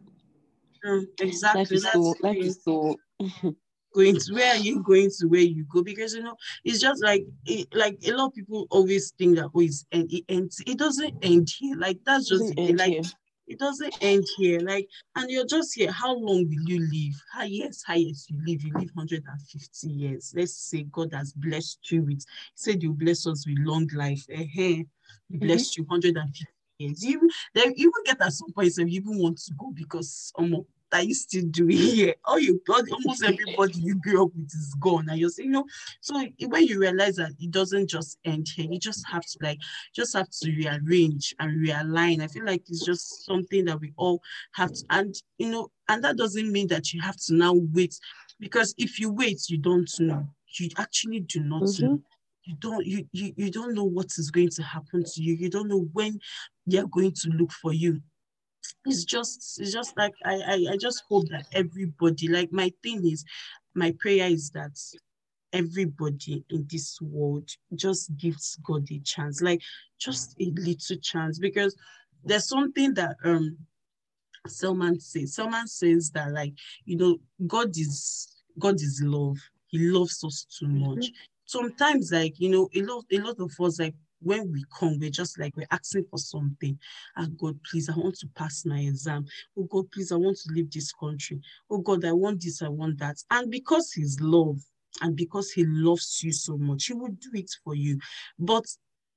Mm, 0.84 1.06
exactly. 1.20 1.60
Life 1.60 1.72
is 1.72 1.82
so, 1.90 2.14
life 2.22 2.36
is 2.36 2.62
so 2.62 2.96
going 3.94 4.16
to 4.16 4.34
where 4.34 4.54
are 4.54 4.58
you 4.58 4.82
going 4.82 5.10
to 5.18 5.26
where 5.26 5.40
you 5.40 5.64
go? 5.64 5.82
Because 5.82 6.14
you 6.14 6.22
know 6.22 6.36
it's 6.64 6.80
just 6.80 7.02
like 7.02 7.24
it, 7.46 7.68
like 7.74 7.98
a 8.06 8.12
lot 8.12 8.26
of 8.26 8.34
people 8.34 8.66
always 8.70 9.12
think 9.18 9.36
that 9.36 9.50
oh 9.54 9.60
it's 9.60 9.84
and 9.92 10.10
it 10.12 10.24
ends 10.28 10.62
it 10.66 10.78
doesn't 10.78 11.14
end 11.22 11.48
here. 11.58 11.76
Like 11.76 11.98
that's 12.04 12.28
just 12.28 12.52
it, 12.56 12.76
like 12.76 12.92
here. 12.92 13.02
it 13.46 13.58
doesn't 13.58 13.96
end 14.00 14.24
here. 14.36 14.60
Like 14.60 14.88
and 15.16 15.30
you're 15.30 15.46
just 15.46 15.74
here. 15.74 15.90
How 15.90 16.14
long 16.14 16.48
will 16.48 16.68
you 16.68 16.80
live? 16.80 17.22
How 17.32 17.44
years 17.44 17.82
how 17.86 17.94
years 17.94 18.26
you 18.28 18.38
live. 18.46 18.62
You 18.62 18.72
live 18.74 18.90
150 18.94 19.88
years. 19.88 20.32
Let's 20.36 20.56
say 20.56 20.84
god 20.84 21.12
has 21.12 21.32
blessed 21.32 21.90
you 21.90 22.02
with 22.02 22.20
he 22.20 22.24
said 22.54 22.82
you 22.82 22.92
bless 22.92 23.26
us 23.26 23.46
with 23.46 23.58
long 23.60 23.88
life. 23.94 24.24
Uh-huh. 24.32 24.46
he 24.46 24.84
mm-hmm. 25.32 25.38
blessed 25.38 25.76
you 25.76 25.84
150 25.84 26.44
years. 26.78 27.04
You 27.04 27.28
then 27.54 27.72
even 27.76 27.92
get 28.04 28.20
at 28.20 28.32
some 28.32 28.52
point 28.52 28.72
so 28.72 28.82
you 28.82 29.00
even 29.00 29.18
want 29.18 29.38
to 29.38 29.54
go 29.54 29.72
because 29.74 30.32
um, 30.38 30.64
that 30.90 31.06
you 31.06 31.14
still 31.14 31.44
doing 31.50 31.76
here. 31.76 32.14
All 32.24 32.38
you 32.38 32.60
got, 32.66 32.84
almost 32.90 33.22
everybody 33.22 33.78
you 33.78 33.94
grew 33.96 34.24
up 34.24 34.30
with 34.34 34.46
is 34.46 34.74
gone. 34.80 35.08
And 35.08 35.18
you're 35.18 35.30
saying, 35.30 35.48
you 35.48 35.52
know, 35.52 35.66
so 36.00 36.24
when 36.46 36.66
you 36.66 36.80
realize 36.80 37.16
that 37.16 37.32
it 37.38 37.50
doesn't 37.50 37.88
just 37.88 38.18
end 38.24 38.48
here, 38.54 38.66
you 38.70 38.78
just 38.78 39.06
have 39.08 39.22
to 39.22 39.38
like, 39.42 39.58
just 39.94 40.16
have 40.16 40.28
to 40.30 40.50
rearrange 40.50 41.34
and 41.38 41.66
realign. 41.66 42.22
I 42.22 42.28
feel 42.28 42.44
like 42.44 42.62
it's 42.68 42.84
just 42.84 43.24
something 43.24 43.64
that 43.66 43.80
we 43.80 43.92
all 43.96 44.20
have 44.54 44.72
to, 44.72 44.84
and 44.90 45.14
you 45.38 45.50
know, 45.50 45.70
and 45.88 46.02
that 46.04 46.16
doesn't 46.16 46.50
mean 46.50 46.68
that 46.68 46.92
you 46.92 47.00
have 47.00 47.16
to 47.26 47.34
now 47.34 47.54
wait, 47.72 47.98
because 48.40 48.74
if 48.78 48.98
you 48.98 49.10
wait, 49.10 49.48
you 49.48 49.58
don't 49.58 49.90
know. 50.00 50.28
You 50.58 50.70
actually 50.78 51.20
do 51.20 51.40
not 51.40 51.62
mm-hmm. 51.62 51.86
know 51.86 52.02
you 52.48 52.56
don't 52.58 52.86
you, 52.86 53.06
you 53.12 53.34
you 53.36 53.50
don't 53.50 53.74
know 53.74 53.84
what 53.84 54.06
is 54.16 54.30
going 54.30 54.48
to 54.48 54.62
happen 54.62 55.04
to 55.04 55.22
you 55.22 55.34
you 55.34 55.50
don't 55.50 55.68
know 55.68 55.86
when 55.92 56.18
they're 56.66 56.86
going 56.86 57.12
to 57.12 57.28
look 57.28 57.52
for 57.52 57.74
you 57.74 58.00
it's 58.84 59.04
just 59.04 59.60
it's 59.60 59.72
just 59.72 59.96
like 59.96 60.12
I, 60.24 60.34
I 60.34 60.72
I 60.72 60.76
just 60.76 61.02
hope 61.08 61.28
that 61.30 61.46
everybody 61.52 62.28
like 62.28 62.52
my 62.52 62.72
thing 62.82 63.06
is 63.06 63.24
my 63.74 63.94
prayer 63.98 64.26
is 64.26 64.50
that 64.50 64.78
everybody 65.52 66.44
in 66.50 66.66
this 66.70 67.00
world 67.00 67.48
just 67.74 68.14
gives 68.16 68.56
God 68.56 68.86
a 68.90 68.98
chance, 69.00 69.40
like 69.40 69.62
just 69.98 70.34
a 70.40 70.52
little 70.56 70.96
chance, 70.96 71.38
because 71.38 71.76
there's 72.24 72.48
something 72.48 72.94
that 72.94 73.16
um 73.24 73.56
Selman 74.46 75.00
says. 75.00 75.34
Selman 75.34 75.66
says 75.66 76.10
that 76.12 76.32
like 76.32 76.54
you 76.84 76.96
know 76.96 77.18
God 77.46 77.70
is 77.70 78.28
God 78.58 78.76
is 78.76 79.02
love. 79.04 79.38
He 79.68 79.78
loves 79.90 80.24
us 80.24 80.46
too 80.58 80.68
much. 80.68 80.98
Mm-hmm. 80.98 81.14
Sometimes 81.44 82.12
like 82.12 82.38
you 82.38 82.50
know 82.50 82.68
a 82.74 82.82
lot 82.82 83.04
a 83.12 83.18
lot 83.18 83.40
of 83.40 83.52
us 83.60 83.80
like 83.80 83.94
when 84.20 84.52
we 84.52 84.64
come, 84.78 84.98
we're 84.98 85.10
just 85.10 85.38
like 85.38 85.56
we're 85.56 85.66
asking 85.70 86.04
for 86.10 86.18
something. 86.18 86.78
Ah, 87.16 87.26
God, 87.36 87.58
please, 87.70 87.88
I 87.88 87.96
want 87.96 88.16
to 88.18 88.28
pass 88.34 88.64
my 88.66 88.80
exam. 88.80 89.26
Oh 89.56 89.64
God, 89.64 89.90
please, 89.92 90.12
I 90.12 90.16
want 90.16 90.36
to 90.38 90.52
leave 90.52 90.70
this 90.70 90.92
country. 90.92 91.40
Oh 91.70 91.78
God, 91.78 92.04
I 92.04 92.12
want 92.12 92.42
this, 92.42 92.62
I 92.62 92.68
want 92.68 92.98
that. 92.98 93.16
And 93.30 93.50
because 93.50 93.92
His 93.92 94.20
love 94.20 94.58
and 95.00 95.16
because 95.16 95.50
He 95.50 95.64
loves 95.66 96.20
you 96.22 96.32
so 96.32 96.56
much, 96.56 96.86
He 96.86 96.94
will 96.94 97.08
do 97.08 97.30
it 97.34 97.50
for 97.64 97.74
you. 97.74 97.98
But 98.38 98.64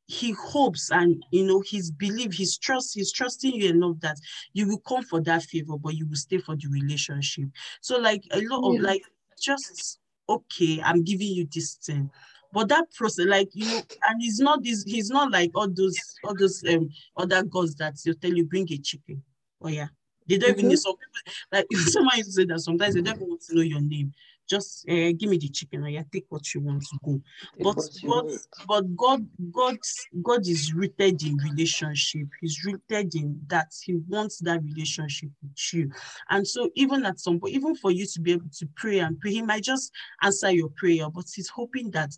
he 0.08 0.32
hopes 0.32 0.92
and 0.92 1.24
you 1.32 1.46
know 1.46 1.64
his 1.66 1.90
belief, 1.90 2.36
his 2.36 2.58
trust 2.58 2.96
he's 2.96 3.14
trusting 3.14 3.54
you 3.54 3.70
enough 3.70 3.96
that 4.02 4.18
you 4.52 4.68
will 4.68 4.80
come 4.80 5.04
for 5.04 5.22
that 5.22 5.42
favor 5.44 5.78
but 5.78 5.96
you 5.96 6.06
will 6.06 6.18
stay 6.18 6.38
for 6.38 6.56
the 6.58 6.68
relationship 6.68 7.46
so 7.80 7.98
like 7.98 8.22
a 8.32 8.42
lot 8.42 8.62
yeah. 8.74 8.80
of 8.80 8.84
like 8.84 9.04
just 9.40 10.00
okay 10.28 10.82
i'm 10.84 11.02
giving 11.04 11.30
you 11.30 11.48
this 11.54 11.76
thing 11.76 12.10
but 12.54 12.68
that 12.70 12.92
process, 12.94 13.26
like 13.28 13.50
you 13.54 13.66
know, 13.66 13.82
and 14.10 14.22
he's 14.22 14.40
not 14.40 14.64
this, 14.64 14.84
he's 14.84 15.10
not 15.10 15.32
like 15.32 15.52
all 15.56 15.70
those 15.70 15.98
all 16.24 16.36
those 16.36 16.64
um 16.70 16.90
other 17.18 17.44
gods 17.44 17.76
that 17.76 17.96
you 18.06 18.14
tell 18.14 18.34
you 18.34 18.46
bring 18.46 18.68
a 18.72 18.78
chicken. 18.78 19.24
Oh 19.62 19.70
yeah. 19.70 19.88
They 20.28 20.38
don't 20.38 20.52
mm-hmm. 20.52 20.60
even 20.60 20.70
need 20.70 20.80
some 20.80 20.96
people 20.96 21.34
like 21.52 21.66
someone 21.90 22.18
used 22.18 22.30
to 22.30 22.34
say 22.34 22.46
that 22.46 22.60
sometimes 22.60 22.96
they 22.96 23.02
don't 23.02 23.16
even 23.16 23.30
want 23.30 23.42
to 23.42 23.56
know 23.56 23.62
your 23.62 23.82
name 23.82 24.14
just 24.52 24.88
uh, 24.90 25.12
give 25.18 25.30
me 25.30 25.38
the 25.38 25.48
chicken 25.50 25.84
or 25.84 25.90
yeah, 25.90 26.04
take 26.12 26.26
what 26.30 26.54
you 26.54 26.60
want 26.60 26.84
to 26.84 26.98
go. 27.06 27.22
But 27.62 27.78
but 28.04 28.26
but 28.68 28.96
God 28.98 29.26
God 29.52 29.78
God 30.22 30.42
is 30.46 30.74
rooted 30.74 31.24
in 31.24 31.38
relationship. 31.38 32.28
He's 32.42 32.64
rooted 32.66 33.16
in 33.16 33.40
that 33.48 33.70
He 33.82 33.96
wants 34.10 34.40
that 34.40 34.62
relationship 34.64 35.30
with 35.42 35.74
you. 35.74 35.90
And 36.30 36.46
so 36.46 36.70
even 36.76 37.06
at 37.06 37.20
some 37.20 37.40
point, 37.40 37.56
even 37.56 37.76
for 37.76 37.92
you 37.92 38.06
to 38.06 38.20
be 38.20 38.34
able 38.34 38.52
to 38.60 38.68
pray 38.76 39.00
and 39.00 39.18
pray, 39.20 39.32
He 39.32 39.42
might 39.42 39.64
just 39.64 39.92
answer 40.22 40.52
your 40.52 40.70
prayer, 40.76 41.10
but 41.10 41.26
He's 41.34 41.50
hoping 41.50 41.92
that 41.92 42.12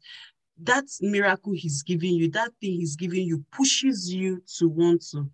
that 0.63 0.85
miracle 1.01 1.53
He's 1.53 1.83
giving 1.83 2.15
you, 2.15 2.29
that 2.31 2.51
thing 2.59 2.79
He's 2.79 2.95
giving 2.95 3.27
you, 3.27 3.45
pushes 3.51 4.11
you 4.11 4.41
to 4.57 4.67
want 4.67 5.03
to 5.11 5.29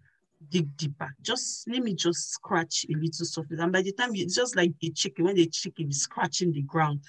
dig 0.50 0.76
deeper. 0.78 1.10
Just 1.22 1.68
let 1.68 1.84
me 1.84 1.94
just 1.94 2.32
scratch 2.32 2.86
a 2.90 2.94
little 2.94 3.26
surface. 3.26 3.60
And 3.60 3.72
by 3.72 3.82
the 3.82 3.92
time 3.92 4.12
it's 4.14 4.36
just 4.36 4.56
like 4.56 4.74
a 4.82 4.90
chicken, 4.92 5.26
when 5.26 5.36
the 5.36 5.48
chicken 5.48 5.90
is 5.90 6.02
scratching 6.02 6.52
the 6.52 6.62
ground, 6.64 7.02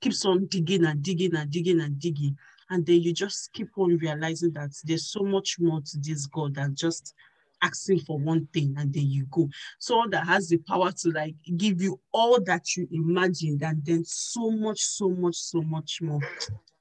keeps 0.00 0.24
on 0.24 0.46
digging 0.46 0.84
and 0.84 1.02
digging 1.02 1.34
and 1.34 1.50
digging 1.50 1.80
and 1.80 1.98
digging. 1.98 2.36
And 2.70 2.86
then 2.86 3.02
you 3.02 3.12
just 3.12 3.52
keep 3.52 3.68
on 3.76 3.98
realizing 3.98 4.52
that 4.52 4.70
there's 4.84 5.10
so 5.10 5.20
much 5.20 5.56
more 5.58 5.80
to 5.80 5.98
this 5.98 6.26
God 6.26 6.54
than 6.54 6.74
just 6.74 7.14
asking 7.62 8.00
for 8.00 8.18
one 8.18 8.46
thing 8.52 8.74
and 8.78 8.92
then 8.92 9.06
you 9.06 9.26
go. 9.30 9.48
Someone 9.78 10.10
that 10.10 10.26
has 10.26 10.48
the 10.48 10.58
power 10.58 10.90
to 10.90 11.10
like 11.10 11.34
give 11.56 11.80
you 11.80 12.00
all 12.12 12.40
that 12.42 12.76
you 12.76 12.88
imagined 12.90 13.62
and 13.62 13.84
then 13.84 14.04
so 14.04 14.50
much, 14.50 14.80
so 14.80 15.08
much, 15.08 15.36
so 15.36 15.62
much 15.62 16.00
more. 16.02 16.20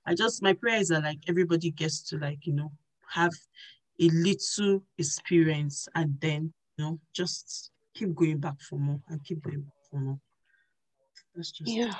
I 0.05 0.15
just 0.15 0.41
my 0.41 0.53
prayer 0.53 0.79
is 0.79 0.89
that 0.89 1.03
like 1.03 1.19
everybody 1.27 1.71
gets 1.71 2.01
to 2.09 2.17
like, 2.17 2.45
you 2.47 2.53
know, 2.53 2.71
have 3.09 3.33
a 4.01 4.09
little 4.09 4.83
experience 4.97 5.87
and 5.95 6.19
then 6.19 6.53
you 6.77 6.85
know 6.85 6.99
just 7.13 7.71
keep 7.93 8.15
going 8.15 8.39
back 8.39 8.59
for 8.61 8.77
more 8.77 8.99
and 9.09 9.23
keep 9.23 9.43
going 9.43 9.61
back 9.61 9.73
for 9.89 9.99
more. 9.99 10.19
That's 11.35 11.51
just 11.51 11.71
yeah. 11.71 11.93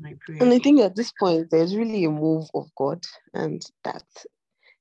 my 0.00 0.14
prayer. 0.20 0.42
And 0.42 0.52
I 0.52 0.58
think 0.58 0.80
at 0.80 0.96
this 0.96 1.12
point 1.18 1.50
there's 1.50 1.76
really 1.76 2.04
a 2.04 2.10
move 2.10 2.48
of 2.54 2.68
God 2.76 3.04
and 3.34 3.62
that 3.84 4.04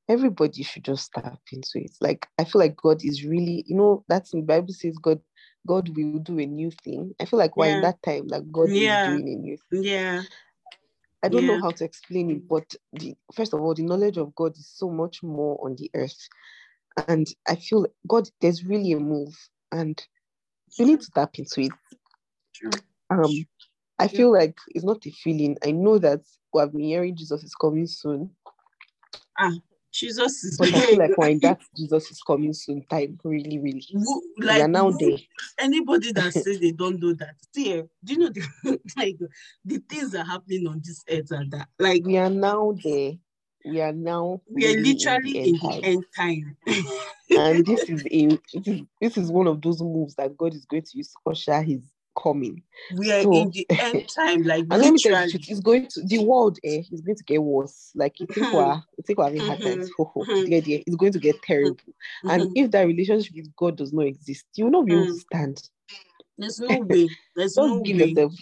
everybody 0.10 0.64
should 0.64 0.84
just 0.84 1.12
tap 1.14 1.40
into 1.52 1.72
it. 1.76 1.92
Like 2.02 2.28
I 2.38 2.44
feel 2.44 2.60
like 2.60 2.76
God 2.76 3.04
is 3.04 3.24
really, 3.24 3.64
you 3.68 3.76
know, 3.76 4.04
that's 4.08 4.34
in 4.34 4.42
the 4.42 4.46
Bible 4.46 4.74
says 4.74 4.98
God 4.98 5.22
God 5.68 5.90
will 5.96 6.20
do 6.20 6.40
a 6.40 6.46
new 6.46 6.72
thing. 6.72 7.16
I 7.20 7.26
feel 7.26 7.40
like 7.40 7.58
we're 7.58 7.76
in 7.76 7.82
that 7.82 8.02
time 8.04 8.28
like 8.28 8.52
God 8.52 8.70
Yeah. 8.70 9.00
is 9.00 9.06
doing 9.06 9.30
a 9.30 9.36
new 9.36 9.58
thing. 9.70 9.84
Yeah. 9.84 10.24
I 11.26 11.30
don't 11.30 11.44
Yeah. 11.44 11.56
know 11.56 11.60
how 11.60 11.72
to 11.72 11.84
explain 11.84 12.30
it, 12.30 12.48
but 12.48 12.76
the 12.94 13.16
first 13.34 13.54
of 13.54 13.62
all, 13.62 13.74
the 13.74 13.82
knowledge 13.82 14.18
of 14.18 14.36
God 14.36 14.56
is 14.56 14.70
so 14.72 14.90
much 14.90 15.24
more 15.24 15.60
on 15.66 15.76
the 15.76 15.90
earth. 15.96 16.30
And 17.08 17.26
I 17.48 17.56
feel 17.56 17.88
God, 18.08 18.30
there's 18.42 18.64
really 18.64 18.92
a 18.92 19.00
move, 19.00 19.36
and 19.72 20.00
you 20.78 20.86
need 20.86 21.02
to 21.02 21.12
tap 21.12 21.40
into 21.40 21.62
it. 21.62 21.72
True. 22.54 22.72
Um, 23.10 23.48
I 23.98 24.08
Yeah. 24.12 24.18
feel 24.18 24.32
like 24.34 24.56
it's 24.68 24.86
not 24.86 25.04
a 25.08 25.12
feeling. 25.12 25.58
I 25.66 25.72
know 25.72 25.98
that 25.98 26.22
we 26.54 26.60
have 26.62 26.72
been 26.74 26.82
hearing 26.82 27.16
Jesus 27.16 27.44
is 27.44 27.56
coming 27.56 27.88
soon, 27.88 28.30
Jesus 29.96 30.43
is 30.43 30.58
but 30.58 30.74
I 30.74 30.86
feel 30.88 31.00
like 31.00 31.18
we're 31.18 31.30
in 31.30 31.39
that 31.39 31.60
Jesus 31.78 32.12
is 32.12 32.22
coming 32.22 32.52
soon 32.54 32.84
time. 32.89 33.18
Really, 33.24 33.60
really. 33.60 33.86
Who- 33.93 34.24
we 34.38 34.46
like 34.46 34.62
are 34.64 34.68
now 34.68 34.91
there. 34.91 35.18
anybody 35.58 36.12
that 36.12 36.34
says 36.34 36.60
they 36.60 36.72
don't 36.72 37.02
know 37.02 37.14
that 37.14 37.36
see 37.54 37.74
eh, 37.74 37.84
do 38.04 38.14
you 38.14 38.20
know 38.20 38.30
the 38.30 38.80
like 38.98 39.18
the 39.64 39.78
things 39.89 40.12
that 40.12 40.26
are 40.26 40.30
happening 40.30 40.68
on 40.68 40.82
this 40.84 41.02
earth 41.10 41.32
and 41.32 41.52
that 41.52 41.70
like 41.80 42.04
We 42.06 42.18
are 42.18 42.30
now 42.30 42.76
there. 42.84 43.14
We 43.66 43.82
are 43.82 43.93
now. 43.93 44.41
we 44.54 44.66
are 44.66 44.74
really 44.74 44.93
literally 44.93 45.38
in 45.39 45.54
the 45.54 45.60
the 45.60 45.84
end 45.84 45.84
time. 45.84 45.84
end 45.84 46.06
time 46.16 46.58
and 47.38 47.66
this 47.66 47.84
is 47.89 48.06
a 48.12 48.28
this 48.28 48.68
is, 48.68 48.82
this 49.02 49.18
is 49.18 49.32
one 49.32 49.48
of 49.48 49.62
those 49.62 49.82
moves 49.82 50.16
that 50.16 50.36
God 50.38 50.54
is 50.54 50.66
going 50.66 50.84
to 50.84 50.98
use 50.98 51.12
to 51.14 51.32
usher 51.32 51.62
his 51.62 51.82
coming. 52.22 52.63
we 52.97 53.11
are 53.11 53.24
So- 53.24 53.34
in 53.34 53.51
the 53.51 53.66
end 53.70 54.07
time 54.16 54.43
like 54.43 54.66
And 54.70 54.82
let 54.82 54.93
me 54.93 54.99
tell 54.99 55.28
you, 55.28 55.39
it's 55.47 55.59
going 55.59 55.88
to 55.88 56.01
the 56.05 56.20
world. 56.20 56.57
Eh, 56.63 56.84
is 56.91 57.01
going 57.01 57.16
to 57.18 57.24
get 57.24 57.41
worse. 57.43 57.91
Like 57.95 58.20
you 58.20 58.28
think 58.28 58.51
we're, 58.53 58.76
you 58.97 59.03
think 59.05 59.20
we're 59.20 59.26
having 59.26 59.41
hard 59.41 59.61
times. 59.61 59.89
Mhm. 59.89 59.93
Ho, 59.97 60.11
ho, 60.13 60.24
Mhm. 60.24 60.45
dear, 60.47 60.61
dear, 60.61 60.84
It's 60.86 60.95
going 60.95 61.13
to 61.13 61.20
get 61.20 61.41
terrible. 61.41 61.78
And 62.24 62.51
if 62.55 62.72
that 62.72 62.88
relationship 62.88 63.34
with 63.36 63.55
God 63.55 63.78
does 63.78 63.93
not 63.93 64.05
exist, 64.05 64.45
you 64.55 64.66
will 64.66 64.72
not 64.72 64.86
be 64.86 64.93
able 64.93 65.05
to 65.07 65.11
Mm. 65.13 65.20
stand. 65.20 65.70
there's 66.38 66.59
no 66.59 66.80
way 66.80 67.07
there's 67.36 67.55
no 67.57 67.80
way 67.80 67.91
yourself. 67.93 68.34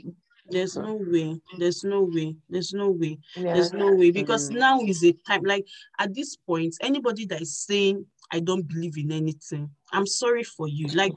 there's 0.49 0.75
no 0.75 0.95
way 0.95 1.39
there's 1.59 1.83
no 1.83 2.01
way 2.01 2.35
there's 2.49 2.73
no 2.73 2.89
way 2.89 3.19
Yeah. 3.35 3.53
There's 3.53 3.71
no 3.71 3.93
way 3.93 4.09
because 4.09 4.49
Mm. 4.49 4.57
now 4.57 4.79
is 4.81 5.03
a 5.03 5.13
time 5.27 5.43
like 5.43 5.65
at 5.99 6.13
this 6.15 6.35
point, 6.35 6.75
anybody 6.81 7.25
that 7.27 7.41
is 7.41 7.55
saying 7.55 8.05
I 8.33 8.39
don't 8.39 8.67
believe 8.67 8.97
in 8.97 9.11
anything, 9.11 9.69
I'm 9.91 10.07
sorry 10.07 10.43
for 10.43 10.67
you. 10.67 10.87
Like 10.87 11.13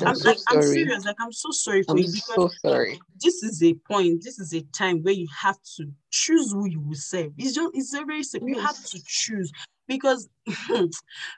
I'm 0.00 0.08
I'm, 0.08 0.14
so 0.14 0.28
like 0.28 0.38
I'm 0.48 0.62
serious. 0.62 1.04
Like 1.04 1.16
I'm 1.18 1.32
so 1.32 1.50
sorry 1.50 1.82
for 1.82 1.90
I'm 1.90 1.98
you 1.98 2.04
because 2.04 2.22
so 2.22 2.48
sorry. 2.62 3.00
this 3.20 3.42
is 3.42 3.60
a 3.64 3.74
point. 3.74 4.22
This 4.22 4.38
is 4.38 4.54
a 4.54 4.62
time 4.72 5.02
where 5.02 5.12
you 5.12 5.26
have 5.36 5.58
to 5.76 5.86
choose 6.12 6.52
who 6.52 6.68
you 6.68 6.80
will 6.80 6.94
serve. 6.94 7.32
It's 7.36 7.54
just 7.56 7.70
it's 7.74 7.92
a 7.92 8.04
very 8.04 8.22
simple. 8.22 8.48
You 8.48 8.60
have 8.60 8.80
to 8.84 9.00
choose 9.04 9.50
because 9.90 10.28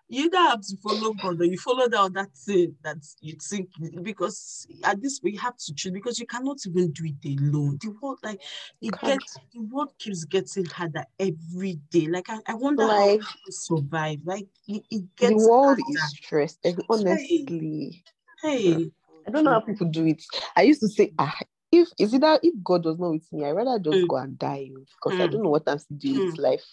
you 0.09 0.29
don't 0.29 0.51
have 0.51 0.61
to 0.61 0.77
follow 0.77 1.15
God 1.15 1.41
or 1.41 1.45
you 1.45 1.57
follow 1.57 1.89
that 1.89 1.99
other 1.99 2.29
thing 2.37 2.75
that 2.83 2.99
you 3.23 3.35
think 3.43 3.71
because 4.03 4.67
at 4.85 5.01
this 5.01 5.21
we 5.23 5.35
have 5.37 5.57
to 5.57 5.75
choose 5.75 5.91
because 5.91 6.19
you 6.19 6.27
cannot 6.27 6.59
even 6.67 6.93
do 6.93 7.05
it 7.07 7.41
alone. 7.41 7.79
The 7.81 7.95
world 8.03 8.19
like 8.23 8.43
it 8.83 8.93
Can't. 9.01 9.19
gets 9.19 9.39
the 9.55 9.63
world 9.63 9.95
keeps 9.99 10.25
getting 10.25 10.67
harder 10.67 11.05
every 11.19 11.79
day. 11.91 12.09
Like 12.09 12.29
I, 12.29 12.41
I 12.47 12.55
wonder 12.55 12.83
how 12.83 12.99
Like 12.99 13.21
people 13.21 13.53
survive. 13.53 14.19
Like 14.25 14.49
it, 14.69 14.83
it 14.91 15.03
the 15.19 15.35
world 15.35 15.79
harder. 15.79 15.83
is 15.89 16.03
stressed. 16.11 16.59
And 16.63 16.83
honestly, 16.91 18.05
Hey, 18.43 18.91
I 19.27 19.31
don't 19.31 19.45
know 19.45 19.53
how 19.53 19.61
people 19.61 19.87
do 19.87 20.05
it. 20.05 20.23
I 20.57 20.63
used 20.63 20.81
to 20.81 20.89
say, 20.89 21.15
ah, 21.19 21.35
if 21.73 21.89
is 21.99 22.13
it 22.13 22.21
that 22.21 22.41
if 22.43 22.55
God 22.63 22.85
was 22.85 22.99
not 22.99 23.13
with 23.13 23.33
me, 23.33 23.45
I'd 23.45 23.53
rather 23.53 23.79
just 23.79 24.03
Mm. 24.05 24.09
go 24.09 24.17
and 24.17 24.39
die 24.39 24.69
because 24.75 25.19
I 25.19 25.27
Mm. 25.27 25.33
don't 25.33 25.43
know 25.43 25.49
what 25.51 25.67
I'm 25.67 25.79
to 25.79 25.95
do 25.95 26.15
with 26.15 26.37
Mm. 26.37 26.39
life. 26.39 26.65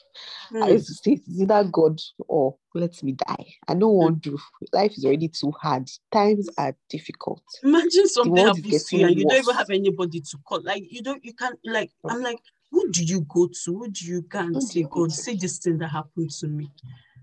I 0.55 0.67
hmm, 0.67 0.73
used 0.73 0.87
to 0.87 0.93
say, 0.93 1.13
is 1.13 1.41
it 1.41 1.47
that 1.47 1.71
God 1.71 1.99
or 2.27 2.57
let 2.75 3.01
me 3.01 3.13
die? 3.13 3.55
I 3.67 3.73
don't 3.75 3.95
want 3.95 4.23
to. 4.23 4.37
Life 4.73 4.97
is 4.97 5.05
already 5.05 5.29
too 5.29 5.51
hard. 5.51 5.89
Times 6.11 6.49
are 6.57 6.75
difficult. 6.89 7.41
imagine 7.63 8.07
something 8.09 8.35
happens 8.35 8.83
to 8.85 8.97
you 8.97 9.05
and 9.05 9.17
you 9.17 9.25
don't 9.25 9.39
even 9.39 9.55
have 9.55 9.69
anybody 9.69 10.19
to 10.21 10.37
call. 10.45 10.61
Like 10.61 10.83
you 10.91 11.01
don't, 11.01 11.23
you 11.23 11.33
can't. 11.33 11.57
Like 11.63 11.91
I'm 12.09 12.21
like, 12.21 12.39
who 12.71 12.91
do 12.91 13.03
you 13.03 13.21
go 13.21 13.47
to? 13.47 13.77
Who 13.77 13.89
do 13.89 14.05
you 14.05 14.25
Who 14.31 14.61
say, 14.61 14.83
go 14.83 14.89
God, 14.89 15.11
say 15.13 15.35
this 15.35 15.59
thing 15.59 15.77
that 15.79 15.87
happened 15.87 16.29
to 16.31 16.47
me. 16.47 16.69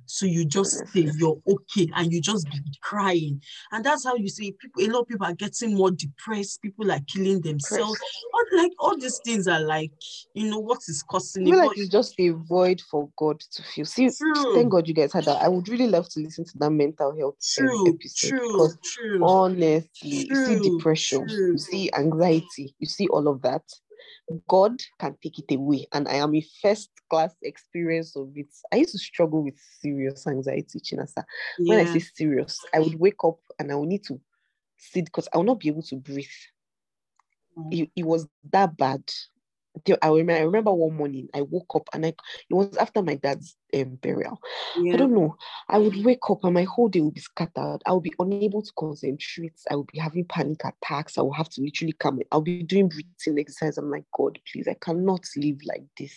So 0.07 0.27
you 0.27 0.45
just 0.45 0.87
say 0.89 1.11
you're 1.17 1.39
okay 1.47 1.89
and 1.95 2.13
you 2.13 2.21
just 2.21 2.49
be 2.51 2.61
crying. 2.83 3.41
And 3.73 3.85
that's 3.85 4.05
how 4.05 4.17
you 4.17 4.29
see 4.29 4.53
people, 4.53 4.83
a 4.83 4.89
lot 4.89 5.03
of 5.03 5.09
people 5.09 5.27
are 5.27 5.35
getting 5.35 5.75
more 5.75 5.91
depressed, 5.91 6.63
people 6.63 6.91
are 6.91 7.01
killing 7.13 7.41
themselves. 7.41 8.01
All, 8.35 8.59
like 8.59 8.73
all 8.79 8.97
these 8.99 9.21
things 9.25 9.49
are 9.49 9.61
like, 9.61 9.93
you 10.35 10.51
know, 10.51 10.59
what 10.59 10.79
is 10.89 11.05
I 11.09 11.13
causing 11.13 11.45
feel 11.45 11.55
it? 11.55 11.67
like 11.67 11.79
it's 11.79 11.89
just 11.89 12.15
a 12.19 12.31
void 12.31 12.81
for 12.91 13.09
God 13.17 13.41
to 13.41 13.63
feel. 13.63 13.85
See, 13.85 14.09
True. 14.09 14.55
thank 14.55 14.71
God 14.71 14.89
you 14.89 14.95
guys 14.95 15.13
had 15.13 15.25
that. 15.25 15.43
I 15.43 15.49
would 15.49 15.69
really 15.69 15.89
love 15.89 16.09
to 16.11 16.21
listen 16.21 16.45
to 16.45 16.59
that 16.59 16.71
mental 16.71 17.17
health 17.17 17.37
true, 17.55 17.89
episode 17.89 18.29
true, 18.29 18.49
because 18.53 18.79
true, 18.85 19.25
honestly, 19.25 19.89
you 20.03 20.35
see 20.35 20.71
depression, 20.71 21.29
true. 21.29 21.53
you 21.53 21.59
see 21.59 21.91
anxiety, 21.93 22.75
you 22.79 22.87
see 22.87 23.09
all 23.09 23.29
of 23.29 23.43
that. 23.43 23.63
God 24.49 24.81
can 24.99 25.17
take 25.23 25.39
it 25.39 25.55
away, 25.55 25.87
and 25.93 26.09
I 26.09 26.15
am 26.15 26.35
a 26.35 26.45
first 26.63 26.91
class 27.09 27.35
experience 27.43 28.17
of 28.17 28.31
it. 28.35 28.49
I 28.73 28.77
used 28.77 28.93
to 28.93 28.99
struggle 28.99 29.43
with 29.45 29.59
serious 29.81 30.27
anxiety, 30.27 30.81
Chinasa. 30.81 31.25
When 31.59 31.79
I 31.81 31.85
say 31.85 32.01
serious, 32.01 32.65
I 32.75 32.81
would 32.81 32.99
wake 32.99 33.23
up 33.25 33.39
and 33.59 33.71
I 33.71 33.77
would 33.77 33.89
need 33.89 34.05
to 34.05 34.21
sit 34.77 35.07
because 35.07 35.29
I 35.33 35.39
will 35.39 35.45
not 35.45 35.61
be 35.61 35.69
able 35.69 35.83
to 35.83 35.97
breathe. 35.97 36.27
Mm. 37.57 37.73
It, 37.73 37.91
it 37.97 38.03
was 38.05 38.27
that 38.53 38.77
bad. 38.77 39.03
I 40.03 40.09
remember, 40.09 40.41
I 40.41 40.45
remember 40.45 40.73
one 40.73 40.97
morning 40.97 41.29
I 41.35 41.43
woke 41.43 41.75
up 41.75 41.89
and 41.93 42.07
I 42.07 42.09
it 42.09 42.55
was 42.55 42.77
after 42.77 43.03
my 43.03 43.17
dad's 43.17 43.57
um, 43.75 43.97
burial. 43.97 44.41
I 44.93 44.97
don't 44.97 45.15
know. 45.15 45.37
I 45.69 45.79
would 45.79 46.05
wake 46.05 46.31
up 46.31 46.45
and 46.45 46.55
my 46.55 46.65
whole 46.65 46.89
day 46.89 47.01
would 47.01 47.15
be 47.15 47.21
scattered. 47.21 47.79
I 47.87 47.93
would 47.93 48.03
be 48.03 48.15
unable 48.19 48.63
to 48.63 48.73
concentrate. 48.79 49.61
I 49.71 49.77
would 49.77 49.89
be 49.89 49.99
having 49.99 50.25
panic 50.25 50.61
attacks. 50.65 51.19
I 51.19 51.23
would 51.23 51.37
have 51.37 51.49
to 51.51 51.63
literally 51.63 51.93
come. 51.93 52.21
I'll 52.33 52.41
be 52.41 52.63
doing 52.63 52.89
breathing 52.89 53.39
exercise. 53.39 53.79
I'm 53.79 53.91
like, 53.91 54.05
God, 54.17 54.39
please, 54.51 54.69
I 54.69 54.75
cannot 54.75 55.25
live 55.37 55.59
like 55.65 55.85
this. 55.99 56.15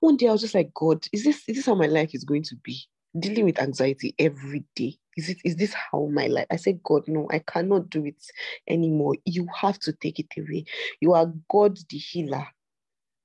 One 0.00 0.16
day 0.16 0.28
I 0.28 0.32
was 0.32 0.40
just 0.40 0.54
like, 0.54 0.72
God, 0.74 1.06
is 1.12 1.24
this 1.24 1.42
is 1.48 1.56
this 1.56 1.66
how 1.66 1.74
my 1.74 1.86
life 1.86 2.14
is 2.14 2.24
going 2.24 2.42
to 2.44 2.56
be? 2.56 2.80
Dealing 3.18 3.46
with 3.46 3.60
anxiety 3.60 4.14
every 4.18 4.64
day. 4.76 4.96
Is 5.16 5.28
it 5.28 5.38
is 5.44 5.56
this 5.56 5.74
how 5.74 6.06
my 6.06 6.26
life? 6.26 6.46
I 6.50 6.56
said, 6.56 6.82
God, 6.82 7.08
no, 7.08 7.26
I 7.30 7.40
cannot 7.40 7.90
do 7.90 8.04
it 8.04 8.22
anymore. 8.68 9.16
You 9.24 9.48
have 9.54 9.78
to 9.80 9.92
take 9.92 10.18
it 10.18 10.28
away. 10.38 10.64
You 11.00 11.14
are 11.14 11.32
God 11.50 11.78
the 11.88 11.98
healer. 11.98 12.46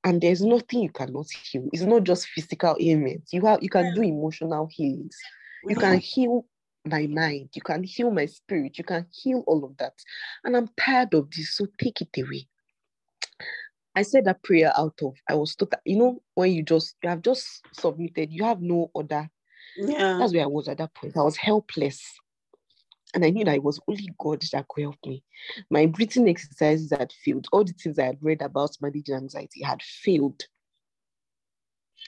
And 0.04 0.22
there's 0.22 0.42
nothing 0.42 0.82
you 0.82 0.90
cannot 0.90 1.28
heal. 1.32 1.70
It's 1.72 1.84
not 1.84 2.04
just 2.04 2.28
physical 2.28 2.76
ailments. 2.80 3.32
You 3.32 3.46
have 3.46 3.64
you 3.64 3.70
can 3.70 3.94
do 3.94 4.02
mm. 4.02 4.10
emotional 4.10 4.68
healings. 4.70 5.18
You 5.66 5.76
can 5.76 5.98
mm. 5.98 6.02
heal 6.02 6.46
my 6.86 7.08
mind. 7.08 7.50
You 7.54 7.62
can 7.62 7.84
heal 7.84 8.12
my 8.12 8.26
spirit. 8.26 8.78
You 8.78 8.84
can 8.84 9.06
heal 9.12 9.44
all 9.48 9.64
of 9.64 9.78
that. 9.78 9.94
And 10.44 10.58
I'm 10.58 10.70
tired 10.78 11.14
of 11.14 11.32
this. 11.32 11.56
So 11.56 11.68
take 11.80 12.02
it 12.02 12.18
away. 12.18 12.48
I 13.96 14.02
said 14.02 14.26
that 14.26 14.44
prayer 14.44 14.74
out 14.76 15.00
of 15.04 15.14
I 15.30 15.36
was 15.36 15.56
total, 15.56 15.80
you 15.86 15.98
know, 15.98 16.22
when 16.34 16.52
you 16.52 16.64
just 16.64 16.96
you 17.04 17.10
have 17.10 17.22
just 17.22 17.62
submitted, 17.74 18.32
you 18.32 18.44
have 18.44 18.62
no 18.62 18.90
other. 18.96 19.30
Yeah. 19.78 20.18
That's 20.20 20.34
where 20.34 20.44
I 20.44 20.48
was 20.48 20.68
at 20.68 20.80
that 20.80 20.94
point. 20.96 21.16
I 21.16 21.22
was 21.22 21.38
helpless. 21.38 22.02
And 23.14 23.24
I 23.24 23.30
knew 23.30 23.46
that 23.46 23.56
it 23.56 23.64
was 23.64 23.80
only 23.88 24.10
God 24.20 24.44
that 24.52 24.68
could 24.68 24.82
help 24.84 24.98
me. 25.06 25.24
My 25.70 25.86
breathing 25.86 26.28
exercises 26.28 26.92
had 26.92 27.12
failed. 27.24 27.48
All 27.52 27.64
the 27.64 27.74
things 27.74 28.00
I 28.00 28.06
had 28.06 28.18
read 28.22 28.42
about 28.42 28.78
managing 28.82 29.16
anxiety 29.16 29.64
had 29.64 29.82
failed. 29.82 30.42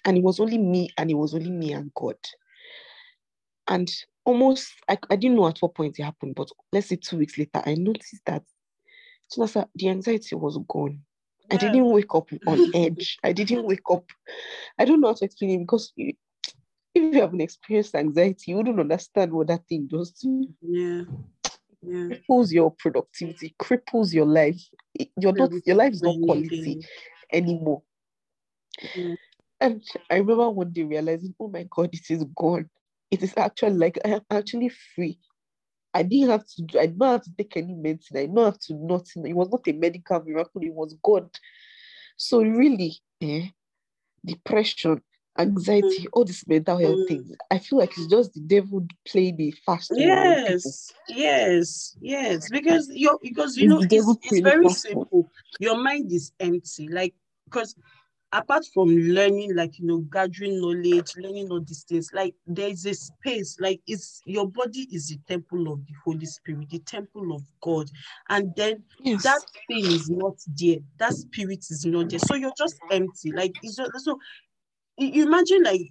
And 0.04 0.18
it 0.18 0.24
was 0.24 0.40
only 0.40 0.58
me, 0.58 0.90
and 0.98 1.10
it 1.10 1.16
was 1.16 1.34
only 1.34 1.52
me 1.52 1.74
and 1.74 1.94
God. 1.94 2.18
And 3.68 3.92
almost, 4.24 4.74
I, 4.90 4.98
I 5.10 5.16
didn't 5.16 5.38
know 5.38 5.48
at 5.48 5.60
what 5.60 5.76
point 5.76 6.00
it 6.00 6.04
happened, 6.04 6.36
but 6.36 6.50
let's 6.72 6.88
say 6.88 6.96
two 6.96 7.18
weeks 7.18 7.38
later, 7.38 7.62
I 7.66 7.76
noticed 7.76 8.22
that 8.26 8.44
Chinasa, 9.32 9.68
the 9.76 9.90
anxiety 9.90 10.36
was 10.36 10.60
gone. 10.68 11.02
I 11.52 11.58
didn't 11.58 11.90
wake 11.90 12.14
up 12.14 12.30
on 12.48 12.72
edge. 12.74 13.18
I 13.24 13.32
didn't 13.32 13.66
wake 13.66 13.90
up. 13.92 14.10
I 14.80 14.86
don't 14.86 15.00
know 15.00 15.08
how 15.08 15.14
to 15.14 15.26
explain 15.26 15.52
it 15.52 15.60
because 15.60 15.94
if 16.96 17.14
you 17.14 17.22
haven't 17.22 17.42
experienced 17.42 17.96
anxiety, 17.96 18.52
you 18.52 18.58
wouldn't 18.58 18.80
understand 18.80 19.32
what 19.34 19.48
that 19.48 19.68
thing 19.68 19.88
does 19.88 20.12
to 20.22 20.28
you. 20.28 20.50
Yeah. 20.62 21.04
Yeah. 21.82 22.10
cripples 22.10 22.52
your 22.52 22.72
productivity, 22.72 23.56
cripples 23.62 24.14
your 24.14 24.26
life. 24.26 24.62
It- 24.94 25.12
Your 25.20 25.34
not 25.34 25.52
your 25.66 25.76
life 25.78 25.94
is 25.94 26.04
not 26.04 26.20
quality 26.22 26.80
anymore. 27.32 27.84
Yeah. 28.96 29.16
And 29.60 29.84
I 30.10 30.18
remember 30.18 30.50
one 30.50 30.72
day 30.72 30.84
realizing, 30.84 31.34
oh 31.40 31.48
my 31.50 31.66
god, 31.70 31.90
it 31.94 32.10
is 32.10 32.24
gone. 32.36 32.70
It 33.12 33.24
is 33.24 33.34
actually 33.38 33.78
like 33.78 33.98
I 34.06 34.10
am 34.10 34.22
actually 34.30 34.70
free. 34.70 35.20
I 35.94 36.04
didn't 36.04 36.30
have 36.30 36.46
to 36.48 36.62
do, 36.64 36.80
I 36.80 36.88
did 36.88 36.98
not 37.00 37.12
have 37.14 37.24
to 37.24 37.32
take 37.38 37.58
any 37.58 37.74
medicine. 37.74 38.18
I 38.18 38.22
did 38.22 38.34
not 38.34 38.46
have 38.46 38.60
to 38.62 38.74
nothing. 38.76 39.28
It 39.28 39.36
was 39.36 39.50
not 39.50 39.68
a 39.68 39.74
medical 39.74 40.22
miracle, 40.24 40.62
it 40.64 40.74
was 40.74 40.96
God. 41.04 41.30
So 42.18 42.42
really, 42.42 42.94
eh, 43.22 43.48
depression, 44.26 45.02
anxiety, 45.38 46.08
all 46.14 46.24
these 46.26 46.44
mental 46.48 46.78
health 46.78 47.00
Mm. 47.00 47.08
things. 47.08 47.32
I 47.52 47.60
feel 47.60 47.80
like 47.80 47.92
it's 47.98 48.08
just 48.08 48.34
the 48.34 48.42
devil 48.42 48.86
playing 49.08 49.40
a 49.42 49.52
fast 49.66 49.92
one 49.92 50.10
on 50.10 50.36
people. 50.36 50.72
Yes, 50.72 50.94
yes, 51.10 51.98
yes. 52.02 52.50
Because 52.50 52.90
you 52.90 53.20
because 53.22 53.58
you 53.58 53.66
It's 53.66 53.74
know 53.74 53.82
it's, 53.82 54.18
it's 54.24 54.40
very 54.42 54.70
simple. 54.70 55.32
Your 55.60 55.78
mind 55.78 56.12
is 56.12 56.32
empty. 56.40 56.88
Like 56.90 57.14
because 57.46 57.76
apart 58.32 58.66
from 58.74 58.90
learning, 58.90 59.56
like 59.56 59.80
you 59.80 59.86
know, 59.86 60.00
gathering 60.00 60.60
knowledge, 60.60 61.16
learning 61.18 61.50
all 61.52 61.62
these 61.62 61.84
things, 61.84 62.10
like 62.14 62.36
there 62.48 62.70
is 62.70 62.86
a 62.86 62.94
space, 62.94 63.58
like 63.60 63.80
it's 63.88 64.22
your 64.26 64.48
body 64.50 64.88
is 64.92 65.08
the 65.10 65.18
temple 65.28 65.72
of 65.72 65.86
the 65.86 65.94
Holy 66.04 66.26
Spirit, 66.26 66.70
the 66.70 66.80
temple 66.80 67.34
of 67.34 67.44
God, 67.62 67.90
and 68.30 68.54
then 68.56 68.84
Yes. 69.00 69.24
that 69.24 69.42
thing 69.68 69.92
is 69.92 70.10
not 70.10 70.36
there, 70.58 70.78
that 70.98 71.14
spirit 71.14 71.60
is 71.70 71.86
not 71.86 72.10
there, 72.10 72.20
so 72.20 72.36
you're 72.36 72.54
just 72.58 72.80
empty. 72.92 73.32
Like 73.32 73.54
it's 73.62 73.76
just 73.78 73.92
so 74.04 74.20
you 74.98 75.26
imagine 75.26 75.64
like 75.64 75.82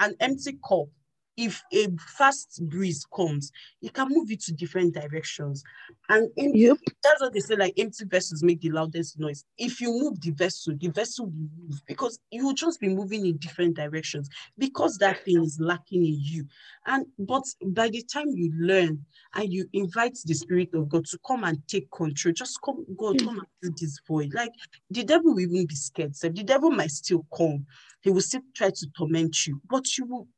an 0.00 0.14
empty 0.20 0.58
cup. 0.66 0.88
If 1.36 1.62
a 1.72 1.88
fast 2.16 2.62
breeze 2.68 3.04
comes, 3.14 3.50
it 3.82 3.92
can 3.92 4.08
move 4.08 4.30
it 4.30 4.40
to 4.42 4.52
different 4.52 4.94
directions, 4.94 5.64
and 6.08 6.30
in 6.36 6.54
Yep. 6.54 6.78
that's 7.02 7.20
what 7.20 7.32
they 7.32 7.40
say 7.40 7.56
like 7.56 7.74
empty 7.76 8.04
vessels 8.04 8.42
make 8.42 8.60
the 8.60 8.70
loudest 8.70 9.18
noise. 9.18 9.44
If 9.58 9.80
you 9.80 9.90
move 9.90 10.20
the 10.20 10.30
vessel 10.30 10.74
the 10.78 10.88
vessel 10.88 11.26
will 11.26 11.48
move 11.58 11.82
because 11.86 12.18
you 12.30 12.46
will 12.46 12.54
just 12.54 12.80
be 12.80 12.88
moving 12.88 13.26
in 13.26 13.36
different 13.38 13.74
directions 13.76 14.28
because 14.58 14.98
that 14.98 15.24
thing 15.24 15.42
is 15.42 15.58
lacking 15.60 16.04
in 16.04 16.16
you. 16.20 16.46
And 16.86 17.06
but 17.18 17.44
by 17.66 17.88
the 17.88 18.02
time 18.02 18.28
you 18.28 18.52
learn 18.58 19.04
and 19.34 19.52
you 19.52 19.68
invite 19.72 20.18
the 20.24 20.34
spirit 20.34 20.74
of 20.74 20.88
god 20.88 21.06
to 21.06 21.18
come 21.26 21.44
and 21.44 21.58
take 21.66 21.90
control 21.90 22.32
just 22.32 22.60
come 22.62 22.84
god 22.96 23.20
hmm. 23.20 23.26
come 23.26 23.38
and 23.38 23.46
do 23.62 23.84
this 23.84 23.98
void. 24.06 24.32
Like 24.34 24.52
the 24.90 25.04
devil 25.04 25.34
will 25.34 25.40
even 25.40 25.66
be 25.66 25.74
scared 25.74 26.14
so 26.14 26.28
the 26.28 26.44
devil 26.44 26.70
might 26.70 26.90
still 26.90 27.26
come. 27.36 27.66
He 28.02 28.10
will 28.10 28.20
still 28.20 28.42
try 28.54 28.70
to 28.70 28.86
torment 28.96 29.46
you 29.46 29.60
but 29.68 29.96
you 29.98 30.04
will 30.06 30.28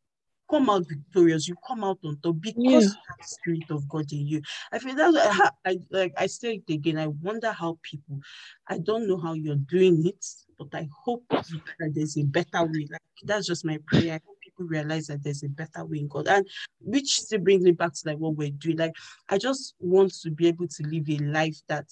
come 0.50 0.70
out 0.70 0.86
victorious 0.88 1.48
you 1.48 1.56
come 1.66 1.84
out 1.84 1.98
on 2.04 2.18
top 2.22 2.36
because 2.40 2.64
Yeah. 2.64 2.80
you 2.80 2.80
have 3.08 3.18
the 3.18 3.24
spirit 3.24 3.70
of 3.70 3.88
god 3.88 4.12
in 4.12 4.26
you 4.26 4.42
I 4.72 4.78
feel 4.78 4.94
that's 4.94 5.16
I, 5.16 5.50
I 5.66 5.78
like 5.90 6.14
I 6.18 6.26
say 6.26 6.62
it 6.66 6.72
again. 6.72 6.98
I 6.98 7.06
wonder 7.08 7.52
how 7.52 7.78
people. 7.82 8.20
I 8.68 8.78
don't 8.78 9.06
know 9.08 9.18
how 9.18 9.32
you're 9.34 9.56
doing 9.56 10.06
it, 10.06 10.24
but 10.58 10.68
I 10.74 10.88
hope 11.04 11.24
that 11.30 11.92
there's 11.94 12.16
a 12.18 12.24
better 12.24 12.64
way. 12.64 12.86
Like 12.90 13.00
that's 13.24 13.46
just 13.46 13.64
my 13.64 13.78
prayer. 13.86 14.14
I 14.14 14.20
hope 14.26 14.36
people 14.42 14.66
realize 14.66 15.06
that 15.06 15.22
there's 15.22 15.42
a 15.42 15.48
better 15.48 15.84
way 15.84 15.98
in 15.98 16.08
God, 16.08 16.28
and 16.28 16.46
which 16.80 17.20
still 17.20 17.40
brings 17.40 17.62
me 17.64 17.72
back 17.72 17.92
to 17.94 18.02
like 18.06 18.18
what 18.18 18.36
we're 18.36 18.50
doing. 18.50 18.78
Like 18.78 18.94
I 19.28 19.38
just 19.38 19.74
want 19.80 20.12
to 20.22 20.30
be 20.30 20.48
able 20.48 20.68
to 20.68 20.82
live 20.86 21.08
a 21.08 21.18
life 21.24 21.58
that 21.68 21.86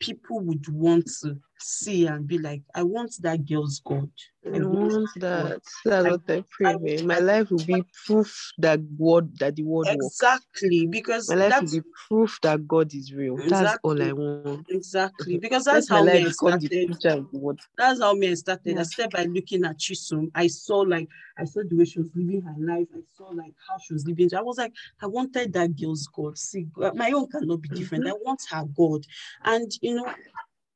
people 0.00 0.40
would 0.40 0.68
want 0.68 1.08
to 1.22 1.38
see 1.58 2.06
and 2.06 2.26
be 2.26 2.38
like, 2.38 2.62
I 2.74 2.82
want 2.82 3.14
that 3.22 3.46
girl's 3.46 3.80
God. 3.84 4.10
I 4.46 4.58
want 4.60 5.10
that. 5.16 5.60
That's 5.84 6.06
I- 6.06 6.10
what 6.10 6.20
I 6.28 6.44
pray. 6.50 6.76
man. 6.76 7.06
My 7.06 7.18
life 7.18 7.50
will 7.50 7.64
be 7.64 7.84
proof 8.06 8.52
that 8.58 8.96
God, 8.98 9.36
that 9.38 9.56
the 9.56 9.64
word 9.64 9.88
works. 9.88 10.20
Exactly, 10.20 10.86
because 10.86 11.28
My 11.28 11.34
life 11.34 11.50
that's 11.50 11.72
will 11.74 11.80
be 11.80 11.88
proof 12.08 12.38
that 12.42 12.66
God 12.68 12.94
is 12.94 13.12
real. 13.12 13.36
That's 13.36 13.78
all 13.82 14.00
I 14.02 14.06
Exactly. 14.06 14.12
want. 14.12 14.66
exactly 14.68 15.38
because 15.40 15.64
Let 15.64 15.74
that's 15.74 15.88
how 15.88 16.04
me 16.04 16.26
I 16.26 16.28
started. 16.30 16.96
that's 17.76 18.00
how 18.00 18.14
me 18.14 18.30
I 18.30 18.34
started. 18.34 18.72
I 18.72 18.76
Yeah. 18.76 18.82
started 18.84 19.16
by 19.16 19.24
looking 19.24 19.64
at 19.64 19.78
Chisum. 19.78 20.30
I 20.34 20.46
saw 20.46 20.78
like 20.78 21.08
I 21.38 21.44
saw 21.44 21.62
the 21.68 21.76
way 21.76 21.84
she 21.84 21.98
was 21.98 22.10
living 22.14 22.42
her 22.42 22.54
life. 22.58 22.86
I 22.94 23.00
saw 23.16 23.28
like 23.30 23.52
how 23.68 23.76
she 23.78 23.94
was 23.94 24.06
living. 24.06 24.30
I 24.34 24.42
was 24.42 24.58
like, 24.58 24.72
I 25.02 25.06
wanted 25.06 25.52
that 25.54 25.76
girl's 25.76 26.06
God. 26.06 26.38
See, 26.38 26.66
my 26.94 27.10
own 27.12 27.28
cannot 27.28 27.62
be 27.62 27.68
different. 27.70 28.04
Mm-hmm. 28.04 28.14
I 28.14 28.18
want 28.24 28.40
her 28.50 28.64
God. 28.76 29.04
And 29.44 29.70
you 29.82 29.96
know, 29.96 30.10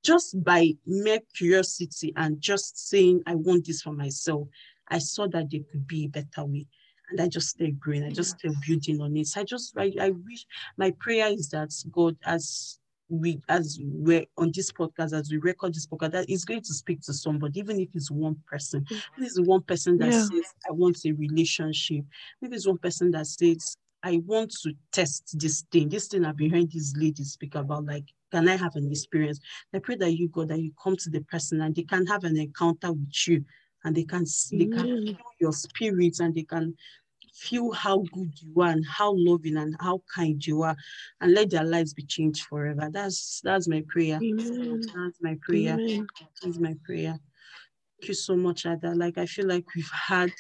just 0.03 0.43
by 0.43 0.73
mere 0.87 1.21
curiosity 1.37 2.13
and 2.17 2.41
just 2.41 2.89
saying 2.89 3.23
I 3.27 3.35
want 3.35 3.67
this 3.67 3.83
for 3.83 3.93
myself, 3.93 4.49
I 4.89 4.99
saw 4.99 5.29
that 5.29 5.51
there 5.51 5.61
could 5.71 5.87
be 5.87 6.05
a 6.07 6.09
better 6.09 6.45
way. 6.45 6.67
And 7.11 7.21
I 7.21 7.29
just 7.29 7.49
stay 7.51 7.73
growing. 7.73 8.05
I 8.05 8.11
just 8.11 8.39
started 8.39 8.61
building 8.67 9.01
on 9.01 9.17
it. 9.17 9.29
I 9.37 9.43
just 9.45 9.75
I, 9.77 9.93
I 10.01 10.11
wish 10.11 10.47
my 10.77 10.93
prayer 11.01 11.29
is 11.29 11.49
that 11.51 11.71
God 11.91 12.17
as 12.25 12.79
we 13.09 13.41
as 13.49 13.81
we're 13.83 14.25
on 14.39 14.53
this 14.55 14.71
podcast, 14.71 15.13
as 15.13 15.31
we 15.31 15.39
record 15.39 15.75
this 15.75 15.87
podcast, 15.87 16.13
that 16.13 16.31
is 16.31 16.45
going 16.45 16.63
to 16.63 16.73
speak 16.73 17.01
to 17.03 17.13
somebody, 17.13 17.59
even 17.59 17.81
if 17.81 17.89
it's 17.95 18.11
one 18.11 18.37
person. 18.47 18.87
If 18.89 19.01
it's 19.19 19.41
one 19.41 19.63
person 19.63 19.99
that 19.99 20.13
Yeah. 20.13 20.13
says, 20.13 20.55
I 20.69 20.73
want 20.73 20.99
a 21.05 21.13
relationship, 21.13 22.05
if 22.41 22.53
it's 22.53 22.67
one 22.69 22.79
person 22.79 23.11
that 23.11 23.27
says, 23.27 23.77
I 24.03 24.23
want 24.25 24.53
to 24.63 24.73
test 24.93 25.37
this 25.39 25.65
thing, 25.73 25.89
this 25.89 26.07
thing 26.07 26.25
I've 26.25 26.37
been 26.37 26.51
hearing 26.51 26.69
these 26.73 26.95
ladies 26.97 27.33
speak 27.33 27.57
about, 27.57 27.85
like, 27.85 28.07
can 28.31 28.49
I 28.49 28.57
have 28.57 28.77
an 28.77 28.91
experience? 28.91 29.41
I 29.75 29.79
pray 29.79 29.97
that 29.97 30.13
you, 30.13 30.29
God, 30.29 30.49
that 30.49 30.61
you 30.61 30.73
come 30.83 30.97
to 30.97 31.11
the 31.11 31.21
person 31.23 31.61
and 31.61 31.75
they 31.75 31.83
can 31.83 32.07
have 32.07 32.25
an 32.25 32.39
encounter 32.39 32.93
with 32.93 33.29
you 33.29 33.45
and 33.85 33.97
they 33.97 34.05
can 34.05 34.27
see, 34.27 34.59
they 34.59 34.67
can 34.67 34.87
Amen. 34.87 35.07
feel 35.07 35.17
your 35.41 35.53
spirit 35.53 36.21
and 36.21 36.35
they 36.35 36.45
can 36.45 36.77
feel 37.33 37.73
how 37.73 37.99
good 38.13 38.33
you 38.41 38.61
are 38.61 38.71
and 38.71 38.85
how 38.87 39.15
loving 39.17 39.57
and 39.57 39.75
how 39.81 40.03
kind 40.15 40.45
you 40.45 40.63
are 40.63 40.77
and 41.21 41.33
let 41.33 41.51
their 41.51 41.65
lives 41.65 41.95
be 41.95 42.03
changed 42.03 42.45
forever. 42.47 42.89
That's 42.93 43.41
that's 43.43 43.69
my 43.69 43.83
prayer. 43.89 44.21
Amen. 44.23 44.81
That's 44.95 45.19
my 45.21 45.37
prayer. 45.41 45.79
Amen. 45.81 46.07
That's 46.43 46.59
my 46.59 46.75
prayer. 46.85 47.19
Thank 48.01 48.09
you 48.09 48.15
so 48.15 48.37
much, 48.37 48.67
Ada. 48.67 48.95
Like 48.95 49.19
I 49.19 49.27
feel 49.27 49.47
like 49.47 49.65
we've 49.75 49.91
had 49.91 50.31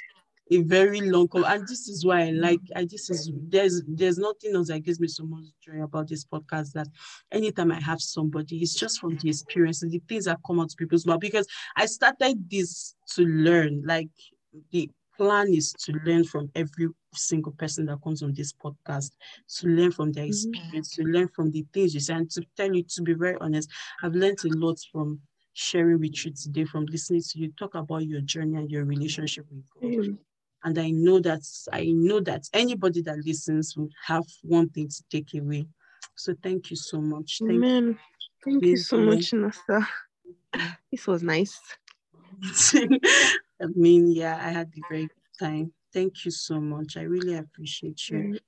a 0.52 0.58
very 0.62 1.00
long 1.00 1.28
call. 1.28 1.44
and 1.44 1.66
this 1.66 1.88
is 1.88 2.04
why 2.04 2.22
I 2.22 2.30
like 2.30 2.60
I 2.74 2.84
this 2.84 3.08
is 3.10 3.30
there's 3.48 3.82
there's 3.86 4.18
nothing 4.18 4.54
else 4.54 4.68
that 4.68 4.80
gives 4.80 4.98
me 5.00 5.08
so 5.08 5.24
much 5.24 5.44
joy 5.64 5.82
about 5.82 6.08
this 6.08 6.24
podcast 6.24 6.72
that 6.72 6.88
anytime 7.30 7.70
I 7.72 7.80
have 7.80 8.00
somebody, 8.00 8.58
it's 8.58 8.74
just 8.74 9.00
from 9.00 9.16
the 9.18 9.28
experience 9.28 9.82
and 9.82 9.92
the 9.92 10.02
things 10.08 10.24
that 10.24 10.38
come 10.46 10.60
out 10.60 10.70
to 10.70 10.76
people's 10.76 11.06
mouth 11.06 11.20
because 11.20 11.46
I 11.76 11.86
started 11.86 12.50
this 12.50 12.94
to 13.14 13.24
learn. 13.24 13.82
Like 13.84 14.08
the 14.72 14.90
plan 15.16 15.52
is 15.52 15.72
to 15.74 15.92
learn 16.04 16.24
from 16.24 16.50
every 16.54 16.88
single 17.14 17.52
person 17.52 17.86
that 17.86 17.98
comes 18.02 18.22
on 18.22 18.32
this 18.34 18.52
podcast, 18.52 19.10
to 19.58 19.66
learn 19.68 19.92
from 19.92 20.12
their 20.12 20.24
Mhm. 20.24 20.28
experience, 20.30 20.94
to 20.96 21.02
learn 21.04 21.28
from 21.28 21.50
the 21.50 21.64
things 21.72 21.94
you 21.94 22.00
say. 22.00 22.14
And 22.14 22.30
to 22.30 22.42
tell 22.56 22.74
you, 22.74 22.82
to 22.82 23.02
be 23.02 23.12
very 23.12 23.36
honest, 23.40 23.68
I've 24.02 24.14
learned 24.14 24.38
a 24.44 24.48
lot 24.48 24.78
from 24.90 25.20
sharing 25.52 26.00
with 26.00 26.24
you 26.24 26.32
today, 26.32 26.64
from 26.64 26.86
listening 26.86 27.22
to 27.22 27.38
you 27.38 27.52
talk 27.58 27.74
about 27.74 28.06
your 28.06 28.20
journey 28.22 28.56
and 28.56 28.70
your 28.70 28.84
relationship 28.84 29.46
with 29.50 29.64
God. 29.74 29.84
Amen. 29.92 30.18
And 30.64 30.78
I 30.78 30.90
know 30.90 31.20
that 31.20 31.42
I 31.72 31.86
know 31.86 32.20
that 32.20 32.42
anybody 32.52 33.02
that 33.02 33.18
listens 33.24 33.76
will 33.76 33.88
have 34.04 34.26
one 34.42 34.68
thing 34.68 34.88
to 34.88 35.04
take 35.10 35.34
away. 35.34 35.66
So 36.16 36.34
thank 36.42 36.70
you 36.70 36.76
so 36.76 37.00
much. 37.00 37.38
Thank 37.40 37.52
Amen. 37.52 37.98
Thank 38.44 38.64
you 38.64 38.76
so 38.76 38.96
Amen. 38.96 39.14
much, 39.14 39.30
Nasa. 39.32 39.86
This 40.90 41.06
was 41.06 41.22
nice. 41.22 41.58
I 43.62 43.66
mean, 43.74 44.10
yeah, 44.10 44.36
I 44.36 44.50
had 44.50 44.70
a 44.76 44.80
good 44.92 45.10
time. 45.38 45.72
Thank 45.92 46.24
you 46.24 46.30
so 46.30 46.60
much. 46.60 46.96
I 46.96 47.02
really 47.02 47.36
appreciate 47.36 48.08
you. 48.08 48.38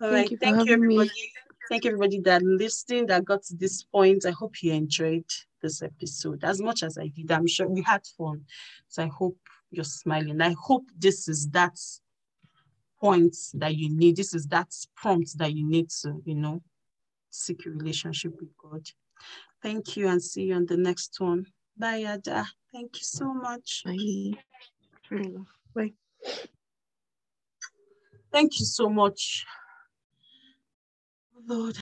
All 0.00 0.10
Thank 0.10 0.12
right. 0.12 0.30
you 0.30 0.36
Thank 0.38 0.54
you, 0.66 0.74
having 0.74 0.86
me. 0.86 0.94
everybody. 0.94 1.32
Thank 1.68 1.84
you, 1.84 1.90
everybody 1.90 2.20
that 2.20 2.42
listened, 2.42 3.08
that 3.08 3.24
got 3.24 3.42
to 3.44 3.56
this 3.56 3.82
point. 3.82 4.24
I 4.24 4.30
hope 4.30 4.62
you 4.62 4.72
enjoyed 4.72 5.24
this 5.62 5.82
episode 5.82 6.44
as 6.44 6.60
much 6.60 6.82
as 6.82 6.96
I 6.96 7.08
did. 7.08 7.30
I'm 7.30 7.46
sure 7.46 7.68
we 7.68 7.82
had 7.82 8.06
fun. 8.16 8.44
So 8.88 9.02
I 9.02 9.08
hope 9.08 9.36
you're 9.70 9.84
smiling. 9.84 10.40
I 10.40 10.54
hope 10.58 10.84
this 10.96 11.28
is 11.28 11.48
that 11.50 11.78
point 13.00 13.36
that 13.54 13.76
you 13.76 13.90
need. 13.90 14.16
This 14.16 14.34
is 14.34 14.46
that 14.48 14.74
prompt 14.96 15.36
that 15.38 15.54
you 15.54 15.66
need 15.66 15.90
to, 16.02 16.22
you 16.24 16.34
know, 16.34 16.62
seek 17.30 17.66
a 17.66 17.70
relationship 17.70 18.38
with 18.40 18.56
God. 18.56 18.86
Thank 19.62 19.96
you 19.96 20.08
and 20.08 20.22
see 20.22 20.44
you 20.44 20.54
on 20.54 20.66
the 20.66 20.76
next 20.76 21.18
one. 21.18 21.46
Bye, 21.76 22.04
Ada. 22.06 22.46
Thank 22.72 22.96
you 22.96 23.04
so 23.04 23.34
much. 23.34 23.82
Bye. 23.84 24.32
Bye. 25.74 25.92
Thank 28.32 28.58
you 28.60 28.66
so 28.66 28.88
much. 28.88 29.44
Lord. 31.46 31.74